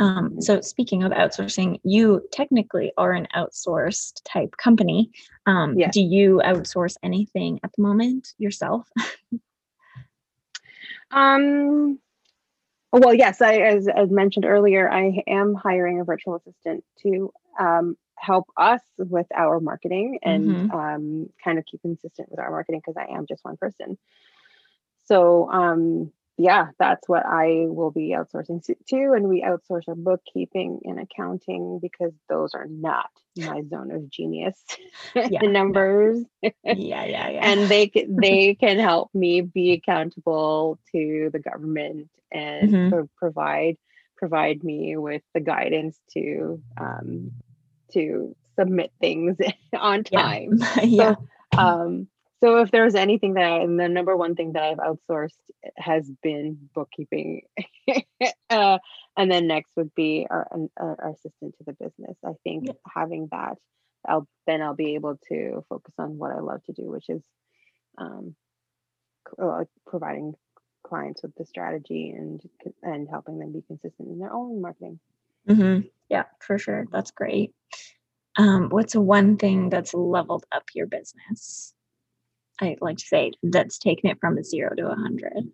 um, 0.00 0.40
so 0.40 0.60
speaking 0.60 1.02
of 1.02 1.12
outsourcing 1.12 1.78
you 1.84 2.22
technically 2.32 2.92
are 2.96 3.12
an 3.12 3.26
outsourced 3.34 4.20
type 4.24 4.56
company 4.56 5.10
um, 5.46 5.78
yeah. 5.78 5.90
do 5.90 6.00
you 6.00 6.40
outsource 6.44 6.96
anything 7.02 7.60
at 7.62 7.70
the 7.76 7.82
moment 7.82 8.32
yourself 8.38 8.88
um 11.10 11.98
well, 12.94 13.14
yes, 13.14 13.40
I 13.40 13.56
as, 13.56 13.88
as 13.88 14.10
mentioned 14.10 14.44
earlier, 14.44 14.90
I 14.90 15.22
am 15.26 15.54
hiring 15.54 16.00
a 16.00 16.04
virtual 16.04 16.36
assistant 16.36 16.84
to 17.02 17.32
um, 17.58 17.96
help 18.16 18.46
us 18.56 18.82
with 18.98 19.26
our 19.34 19.60
marketing 19.60 20.18
and 20.22 20.70
Mhm. 20.70 20.74
um, 20.74 21.30
kind 21.42 21.58
of 21.58 21.64
keep 21.64 21.80
consistent 21.80 22.30
with 22.30 22.38
our 22.38 22.50
marketing 22.50 22.82
because 22.84 22.98
I 22.98 23.16
am 23.16 23.26
just 23.26 23.44
one 23.44 23.56
person. 23.56 23.96
So 25.04 25.50
um, 25.50 26.12
yeah, 26.38 26.68
that's 26.78 27.08
what 27.08 27.24
I 27.26 27.66
will 27.68 27.90
be 27.90 28.14
outsourcing 28.16 28.64
to, 28.88 29.12
and 29.12 29.28
we 29.28 29.42
outsource 29.42 29.82
our 29.88 29.94
bookkeeping 29.94 30.80
and 30.84 30.98
accounting 30.98 31.78
because 31.80 32.12
those 32.28 32.54
are 32.54 32.66
not 32.66 33.10
my 33.36 33.62
zone 33.70 33.90
of 33.92 34.10
genius 34.10 34.62
Yeah, 35.14 35.40
the 35.40 35.48
numbers 35.48 36.22
yeah, 36.42 36.52
yeah, 36.64 37.04
yeah. 37.04 37.40
and 37.50 37.68
they 37.68 37.90
they 38.08 38.54
can 38.54 38.78
help 38.78 39.10
me 39.14 39.40
be 39.40 39.72
accountable 39.72 40.78
to 40.92 41.30
the 41.32 41.38
government 41.38 42.08
and 42.30 42.70
Mhm. 42.72 42.90
pro- 42.90 43.08
provide 43.16 43.76
provide 44.16 44.62
me 44.62 44.96
with 44.96 45.22
the 45.34 45.40
guidance 45.40 45.98
to 46.14 46.62
um, 46.78 47.32
to 47.92 48.34
submit 48.58 48.92
things 49.00 49.36
on 49.74 50.04
yeah. 50.10 50.22
time. 50.22 50.58
yeah. 50.82 51.14
Um, 51.56 52.08
so 52.42 52.58
if 52.58 52.70
there's 52.72 52.94
anything 52.96 53.34
that 53.34 53.44
I, 53.44 53.58
and 53.60 53.78
the 53.78 53.88
number 53.88 54.16
one 54.16 54.34
thing 54.34 54.52
that 54.54 54.62
I've 54.64 54.78
outsourced 54.78 55.38
has 55.76 56.10
been 56.22 56.68
bookkeeping, 56.74 57.42
uh, 58.50 58.78
and 59.16 59.30
then 59.30 59.46
next 59.46 59.70
would 59.76 59.94
be 59.94 60.26
our, 60.28 60.48
an- 60.50 60.70
our 60.76 61.10
assistant 61.10 61.54
to 61.58 61.64
the 61.64 61.72
business. 61.72 62.16
I 62.24 62.32
think 62.42 62.66
Yeah. 62.66 62.72
having 62.92 63.28
that, 63.30 63.58
I'll 64.08 64.26
then 64.46 64.60
I'll 64.60 64.74
be 64.74 64.94
able 64.96 65.18
to 65.28 65.64
focus 65.68 65.94
on 65.98 66.18
what 66.18 66.32
I 66.32 66.40
love 66.40 66.64
to 66.64 66.72
do, 66.72 66.90
which 66.90 67.08
is 67.08 67.22
um, 67.96 68.34
uh, 69.40 69.64
providing 69.86 70.34
clients 70.84 71.22
with 71.22 71.34
the 71.36 71.46
strategy 71.46 72.10
and 72.10 72.40
and 72.82 73.08
helping 73.08 73.38
them 73.38 73.52
be 73.52 73.62
consistent 73.62 74.08
in 74.08 74.18
their 74.18 74.32
own 74.32 74.60
marketing. 74.60 74.98
hmm 75.46 75.80
Yeah, 76.08 76.24
for 76.40 76.58
sure. 76.58 76.86
That's 76.90 77.12
great. 77.12 77.54
Um, 78.36 78.68
what's 78.70 78.96
one 78.96 79.36
thing 79.36 79.68
that's 79.70 79.94
leveled 79.94 80.44
up 80.50 80.64
your 80.74 80.86
business? 80.86 81.74
I 82.62 82.76
like 82.80 82.98
to 82.98 83.04
say 83.04 83.32
that's 83.42 83.78
taken 83.78 84.10
it 84.10 84.20
from 84.20 84.38
a 84.38 84.44
zero 84.44 84.74
to 84.76 84.88
a 84.88 84.94
hundred. 84.94 85.50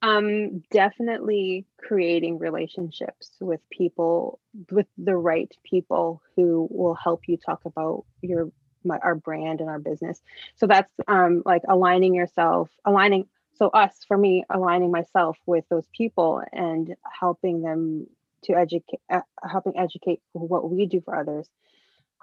Um, 0.00 0.62
definitely 0.70 1.66
creating 1.78 2.38
relationships 2.38 3.30
with 3.40 3.60
people, 3.70 4.38
with 4.70 4.86
the 4.98 5.16
right 5.16 5.50
people 5.62 6.22
who 6.36 6.68
will 6.70 6.94
help 6.94 7.22
you 7.26 7.36
talk 7.36 7.64
about 7.64 8.04
your 8.20 8.50
my, 8.84 8.98
our 8.98 9.14
brand 9.14 9.60
and 9.60 9.70
our 9.70 9.78
business. 9.78 10.20
So 10.56 10.66
that's 10.66 10.92
um, 11.08 11.42
like 11.44 11.62
aligning 11.68 12.14
yourself, 12.14 12.70
aligning. 12.84 13.26
So 13.56 13.68
us, 13.68 13.92
for 14.06 14.18
me, 14.18 14.44
aligning 14.50 14.90
myself 14.90 15.38
with 15.46 15.64
those 15.70 15.86
people 15.96 16.42
and 16.52 16.94
helping 17.18 17.62
them 17.62 18.06
to 18.44 18.54
educate, 18.54 19.00
uh, 19.08 19.20
helping 19.48 19.78
educate 19.78 20.20
what 20.32 20.70
we 20.70 20.86
do 20.86 21.00
for 21.00 21.16
others. 21.16 21.48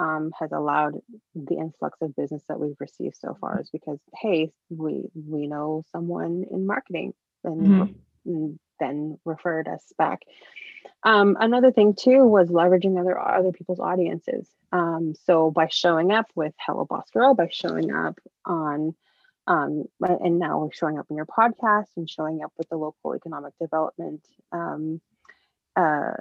Um, 0.06 0.32
has 0.39 0.52
allowed 0.52 0.93
the 1.36 1.58
influx 1.66 2.02
of 2.02 2.16
business 2.16 2.43
that 2.47 2.60
we've 2.60 2.80
received 2.80 3.18
so 3.18 3.38
far 3.39 3.62
is 3.62 3.70
because 3.70 3.99
hey 4.22 4.52
we 4.70 4.93
we 5.14 5.45
know 5.54 5.84
someone 5.91 6.45
in 6.49 6.66
marketing 6.66 7.14
and 7.43 7.78
Mhm. 7.78 7.95
and 8.26 8.60
then 8.80 9.20
referred 9.26 9.68
us 9.68 9.86
back. 9.97 10.20
Um, 11.04 11.38
another 11.39 11.72
thing 11.72 11.93
too 11.93 12.26
was 12.26 12.49
leveraging 12.49 12.99
other 12.99 13.16
other 13.20 13.52
people's 13.52 13.80
audiences. 13.91 14.49
Um, 14.72 15.14
so 15.26 15.52
by 15.52 15.68
showing 15.68 16.12
up 16.12 16.28
with 16.36 16.54
Hello 16.66 16.86
Boss 16.86 17.10
Girl, 17.12 17.36
by 17.36 17.49
showing 17.52 17.91
up 17.91 18.18
on, 18.45 18.95
um, 19.47 19.86
and 19.99 20.39
now 20.39 20.60
we're 20.60 20.72
showing 20.72 20.97
up 20.99 21.08
in 21.10 21.16
your 21.18 21.26
podcast 21.39 21.89
and 21.97 22.10
showing 22.10 22.43
up 22.43 22.54
with 22.58 22.70
the 22.70 22.78
local 22.78 23.14
economic 23.14 23.54
development 23.60 24.26
um, 24.52 25.02
uh, 25.76 26.14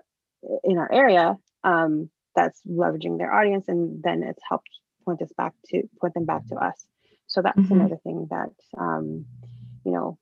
in 0.64 0.78
our 0.78 0.90
area. 0.92 1.38
Um, 1.64 2.10
that's 2.34 2.60
leveraging 2.68 3.18
their 3.18 3.32
audience, 3.32 3.68
and 3.68 4.02
then 4.02 4.22
it's 4.22 4.42
helped 4.48 4.70
point 5.04 5.22
us 5.22 5.32
back 5.36 5.54
to 5.68 5.82
point 6.00 6.14
them 6.14 6.24
back 6.26 6.46
to 6.48 6.56
us. 6.56 6.86
So 7.26 7.42
that's 7.42 7.58
Mhm. 7.58 7.70
another 7.70 7.96
thing 7.96 8.26
that 8.30 8.50
um, 8.76 9.26
you 9.84 9.92
know 9.92 10.18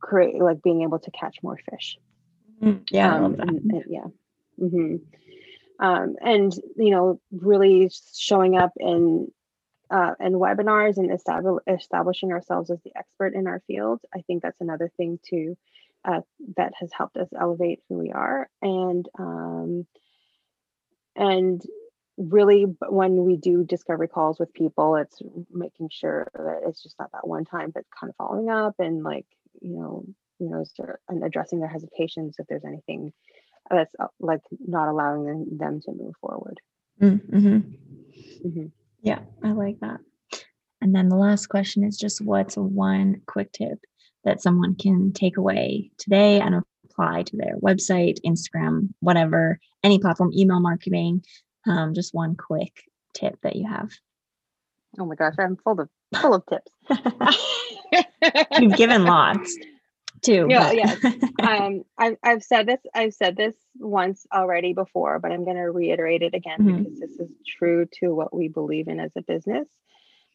create 0.00 0.40
like 0.40 0.62
being 0.62 0.82
able 0.82 0.98
to 1.00 1.10
catch 1.10 1.42
more 1.42 1.58
fish. 1.70 1.98
Mm, 2.62 2.84
Yeah, 2.90 3.14
um, 3.14 3.36
and- 3.38 3.72
and- 3.72 3.84
yeah. 3.88 4.06
Hmm 4.58 4.96
um, 5.80 6.16
and 6.20 6.52
you 6.76 6.90
know 6.90 7.20
really 7.30 7.88
showing 8.16 8.56
up 8.56 8.72
in 8.76 9.30
uh, 9.90 10.14
in 10.20 10.32
webinars 10.34 10.96
and 10.98 11.10
establish, 11.12 11.62
establishing 11.66 12.32
ourselves 12.32 12.68
as 12.70 12.80
the 12.82 12.92
expert 12.96 13.34
in 13.34 13.46
our 13.46 13.60
field 13.68 14.00
i 14.14 14.20
think 14.22 14.42
that's 14.42 14.60
another 14.60 14.90
thing 14.96 15.18
too 15.24 15.56
uh, 16.04 16.20
that 16.56 16.72
has 16.80 16.90
helped 16.92 17.16
us 17.16 17.28
elevate 17.38 17.80
who 17.88 17.98
we 17.98 18.10
are. 18.12 18.48
And 18.62 19.08
um, 19.18 19.86
and 21.16 21.62
really 22.16 22.64
when 22.88 23.24
we 23.24 23.36
do 23.36 23.64
discovery 23.64 24.08
calls 24.08 24.38
with 24.40 24.52
people 24.52 24.96
it's 24.96 25.22
making 25.52 25.88
sure 25.90 26.28
that 26.34 26.62
it's 26.66 26.82
just 26.82 26.98
not 26.98 27.10
that 27.12 27.26
one 27.26 27.44
time 27.44 27.70
but 27.72 27.84
kind 27.98 28.10
of 28.10 28.16
following 28.16 28.50
up 28.50 28.74
and 28.78 29.04
like 29.04 29.26
you 29.60 29.76
know 29.76 30.04
you 30.40 30.48
know 30.50 30.64
and 31.08 31.22
addressing 31.22 31.60
their 31.60 31.68
hesitations 31.68 32.36
if 32.38 32.46
there's 32.48 32.64
anything 32.64 33.12
that's 33.70 33.94
uh, 34.00 34.06
like 34.18 34.40
not 34.66 34.88
allowing 34.88 35.24
them, 35.24 35.58
them 35.58 35.80
to 35.80 35.92
move 35.92 36.14
forward 36.20 36.58
Mm-hmm. 37.00 37.58
Mhm. 38.46 38.72
Yeah, 39.02 39.20
I 39.42 39.52
like 39.52 39.78
that. 39.80 40.00
And 40.80 40.94
then 40.94 41.08
the 41.08 41.16
last 41.16 41.46
question 41.46 41.84
is 41.84 41.96
just 41.96 42.20
what's 42.20 42.56
one 42.56 43.22
quick 43.26 43.52
tip 43.52 43.78
that 44.24 44.42
someone 44.42 44.74
can 44.74 45.12
take 45.12 45.36
away 45.36 45.90
today 45.98 46.40
and 46.40 46.62
apply 46.98 47.22
to 47.24 47.36
their 47.36 47.56
website, 47.58 48.18
Instagram, 48.24 48.88
whatever, 49.00 49.58
any 49.84 49.98
platform, 49.98 50.30
email 50.34 50.60
marketing? 50.60 51.24
Um, 51.66 51.94
just 51.94 52.14
one 52.14 52.34
quick 52.36 52.72
tip 53.14 53.38
that 53.42 53.56
you 53.56 53.68
have. 53.68 53.90
oh 54.98 55.04
my 55.04 55.14
gosh 55.14 55.34
i'm 55.38 55.56
full 55.56 55.80
of 55.80 55.88
full 56.20 56.34
of 56.34 56.42
tips 56.46 56.72
You've 58.58 58.76
given 58.76 59.04
lots 59.04 59.56
too. 60.22 60.46
Yeah, 60.48 60.72
yes. 60.72 61.04
um, 61.42 61.82
I've, 61.96 62.16
I've 62.22 62.42
said 62.42 62.66
this 62.66 62.80
i've 62.94 63.12
said 63.14 63.36
this 63.36 63.54
once 63.78 64.26
already 64.32 64.72
before 64.72 65.18
but 65.18 65.32
i'm 65.32 65.44
going 65.44 65.56
to 65.56 65.70
reiterate 65.70 66.22
it 66.22 66.34
again 66.34 66.58
Mhm. 66.60 66.78
because 66.84 67.00
this 67.00 67.10
is 67.18 67.30
true 67.58 67.86
to 68.00 68.14
what 68.14 68.34
we 68.34 68.48
believe 68.48 68.88
in 68.88 69.00
as 69.00 69.12
a 69.16 69.22
business 69.22 69.66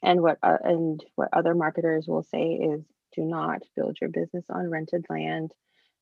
and 0.02 0.22
what 0.22 0.38
uh, 0.44 0.58
and 0.64 1.04
what 1.16 1.30
other 1.34 1.56
marketers 1.56 2.06
will 2.08 2.24
say 2.24 2.54
is 2.54 2.84
do 3.16 3.22
not 3.24 3.62
build 3.76 3.98
your 4.02 4.10
business 4.10 4.46
on 4.50 4.70
rented 4.70 5.06
land 5.10 5.52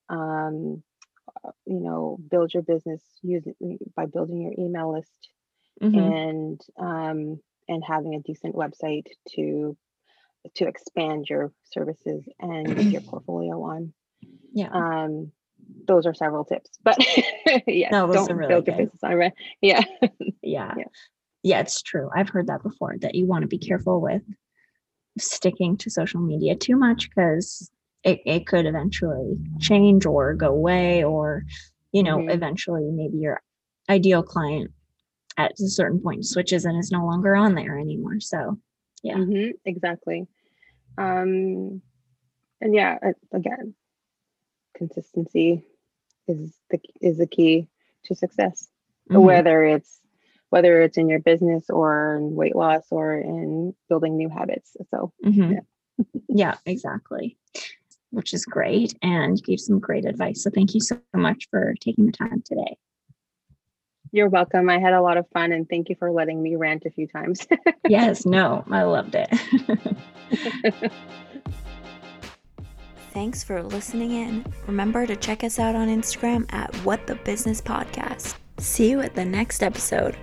um, 0.08 0.82
uh, 1.44 1.50
you 1.66 1.80
know 1.80 2.18
build 2.30 2.52
your 2.52 2.62
business 2.62 3.02
using 3.22 3.78
by 3.96 4.06
building 4.06 4.40
your 4.40 4.52
email 4.58 4.92
list 4.92 5.28
Mhm. 5.82 5.96
and 5.96 6.60
um, 6.78 7.40
and 7.68 7.82
having 7.84 8.14
a 8.14 8.20
decent 8.20 8.54
website 8.54 9.06
to 9.30 9.76
to 10.54 10.66
expand 10.66 11.26
your 11.28 11.52
services 11.64 12.28
and 12.40 12.92
your 12.92 13.00
portfolio 13.08 13.62
on 13.62 13.92
yeah. 14.52 14.68
um, 14.72 15.32
those 15.86 16.06
are 16.06 16.14
several 16.14 16.44
tips, 16.44 16.70
but 16.82 16.96
yeah 17.66 17.88
No, 17.90 18.12
don't 18.12 18.30
really 18.32 18.48
build 18.48 18.66
your 18.66 18.76
business 18.76 19.02
on 19.02 19.14
rent. 19.14 19.34
Yeah. 19.60 19.82
yeah. 20.42 20.74
yeah. 20.76 20.84
Yeah, 21.44 21.60
it's 21.60 21.82
true. 21.82 22.08
I've 22.14 22.28
heard 22.28 22.46
that 22.48 22.62
before 22.62 22.94
that 23.00 23.14
you 23.14 23.26
want 23.26 23.42
to 23.42 23.48
be 23.48 23.58
careful 23.58 24.00
with 24.00 24.22
sticking 25.18 25.76
to 25.78 25.90
social 25.90 26.20
media 26.20 26.54
too 26.54 26.76
much 26.76 27.08
because 27.08 27.70
it, 28.04 28.20
it 28.26 28.46
could 28.46 28.66
eventually 28.66 29.36
change 29.60 30.06
or 30.06 30.34
go 30.34 30.48
away 30.48 31.04
or 31.04 31.44
you 31.92 32.02
know 32.02 32.18
Mhm. 32.18 32.30
eventually 32.32 32.90
maybe 32.90 33.18
your 33.18 33.40
ideal 33.88 34.22
client 34.22 34.70
at 35.36 35.52
a 35.52 35.68
certain 35.68 36.00
point 36.00 36.24
switches 36.26 36.64
and 36.64 36.78
is 36.78 36.90
no 36.90 37.04
longer 37.06 37.34
on 37.34 37.54
there 37.54 37.78
anymore 37.78 38.20
so 38.20 38.58
Yeah. 39.02 39.16
Mhm, 39.16 39.54
exactly. 39.64 40.28
Um, 40.98 41.82
and 42.60 42.74
yeah, 42.74 42.98
again, 43.32 43.74
consistency 44.74 45.64
is 46.28 46.56
the 46.70 46.78
is 47.00 47.18
the 47.18 47.26
key 47.26 47.68
to 48.04 48.14
success. 48.14 48.68
mhm, 49.10 49.20
Whether 49.22 49.64
it's 49.64 50.00
whether 50.50 50.82
it's 50.82 50.98
in 50.98 51.08
your 51.08 51.18
business 51.18 51.68
or 51.70 52.16
in 52.16 52.34
weight 52.34 52.54
loss 52.54 52.84
or 52.90 53.14
in 53.18 53.74
building 53.88 54.16
new 54.16 54.28
habits. 54.28 54.76
So 54.90 55.12
mhm. 55.24 55.52
yeah. 55.98 56.04
yeah 56.28 56.54
exactly 56.66 57.36
which 58.12 58.32
is 58.32 58.44
great 58.44 58.94
and 59.02 59.38
you 59.38 59.42
gave 59.42 59.60
some 59.60 59.78
great 59.78 60.04
advice 60.04 60.42
so 60.42 60.50
thank 60.50 60.74
you 60.74 60.80
so 60.80 60.98
much 61.14 61.48
for 61.50 61.74
taking 61.80 62.06
the 62.06 62.12
time 62.12 62.42
today 62.44 62.76
you're 64.14 64.28
welcome. 64.28 64.68
I 64.68 64.78
had 64.78 64.92
a 64.92 65.00
lot 65.00 65.16
of 65.16 65.26
fun 65.30 65.52
and 65.52 65.66
thank 65.66 65.88
you 65.88 65.96
for 65.98 66.10
letting 66.10 66.42
me 66.42 66.56
rant 66.56 66.84
a 66.84 66.90
few 66.90 67.06
times. 67.06 67.46
yes 67.88 68.26
no 68.26 68.62
i 68.70 68.82
loved 68.82 69.14
it 69.14 69.30
Thanks 73.12 73.44
for 73.44 73.62
listening 73.62 74.12
in. 74.12 74.42
Remember 74.66 75.06
to 75.06 75.14
check 75.14 75.44
us 75.44 75.58
out 75.58 75.74
on 75.74 75.88
Instagram 75.88 76.50
at 76.50 76.74
What 76.76 77.06
the 77.06 77.16
Business 77.16 77.60
Podcast. 77.60 78.36
See 78.56 78.88
you 78.88 79.00
at 79.00 79.14
the 79.14 79.24
next 79.24 79.62
episode. 79.62 80.16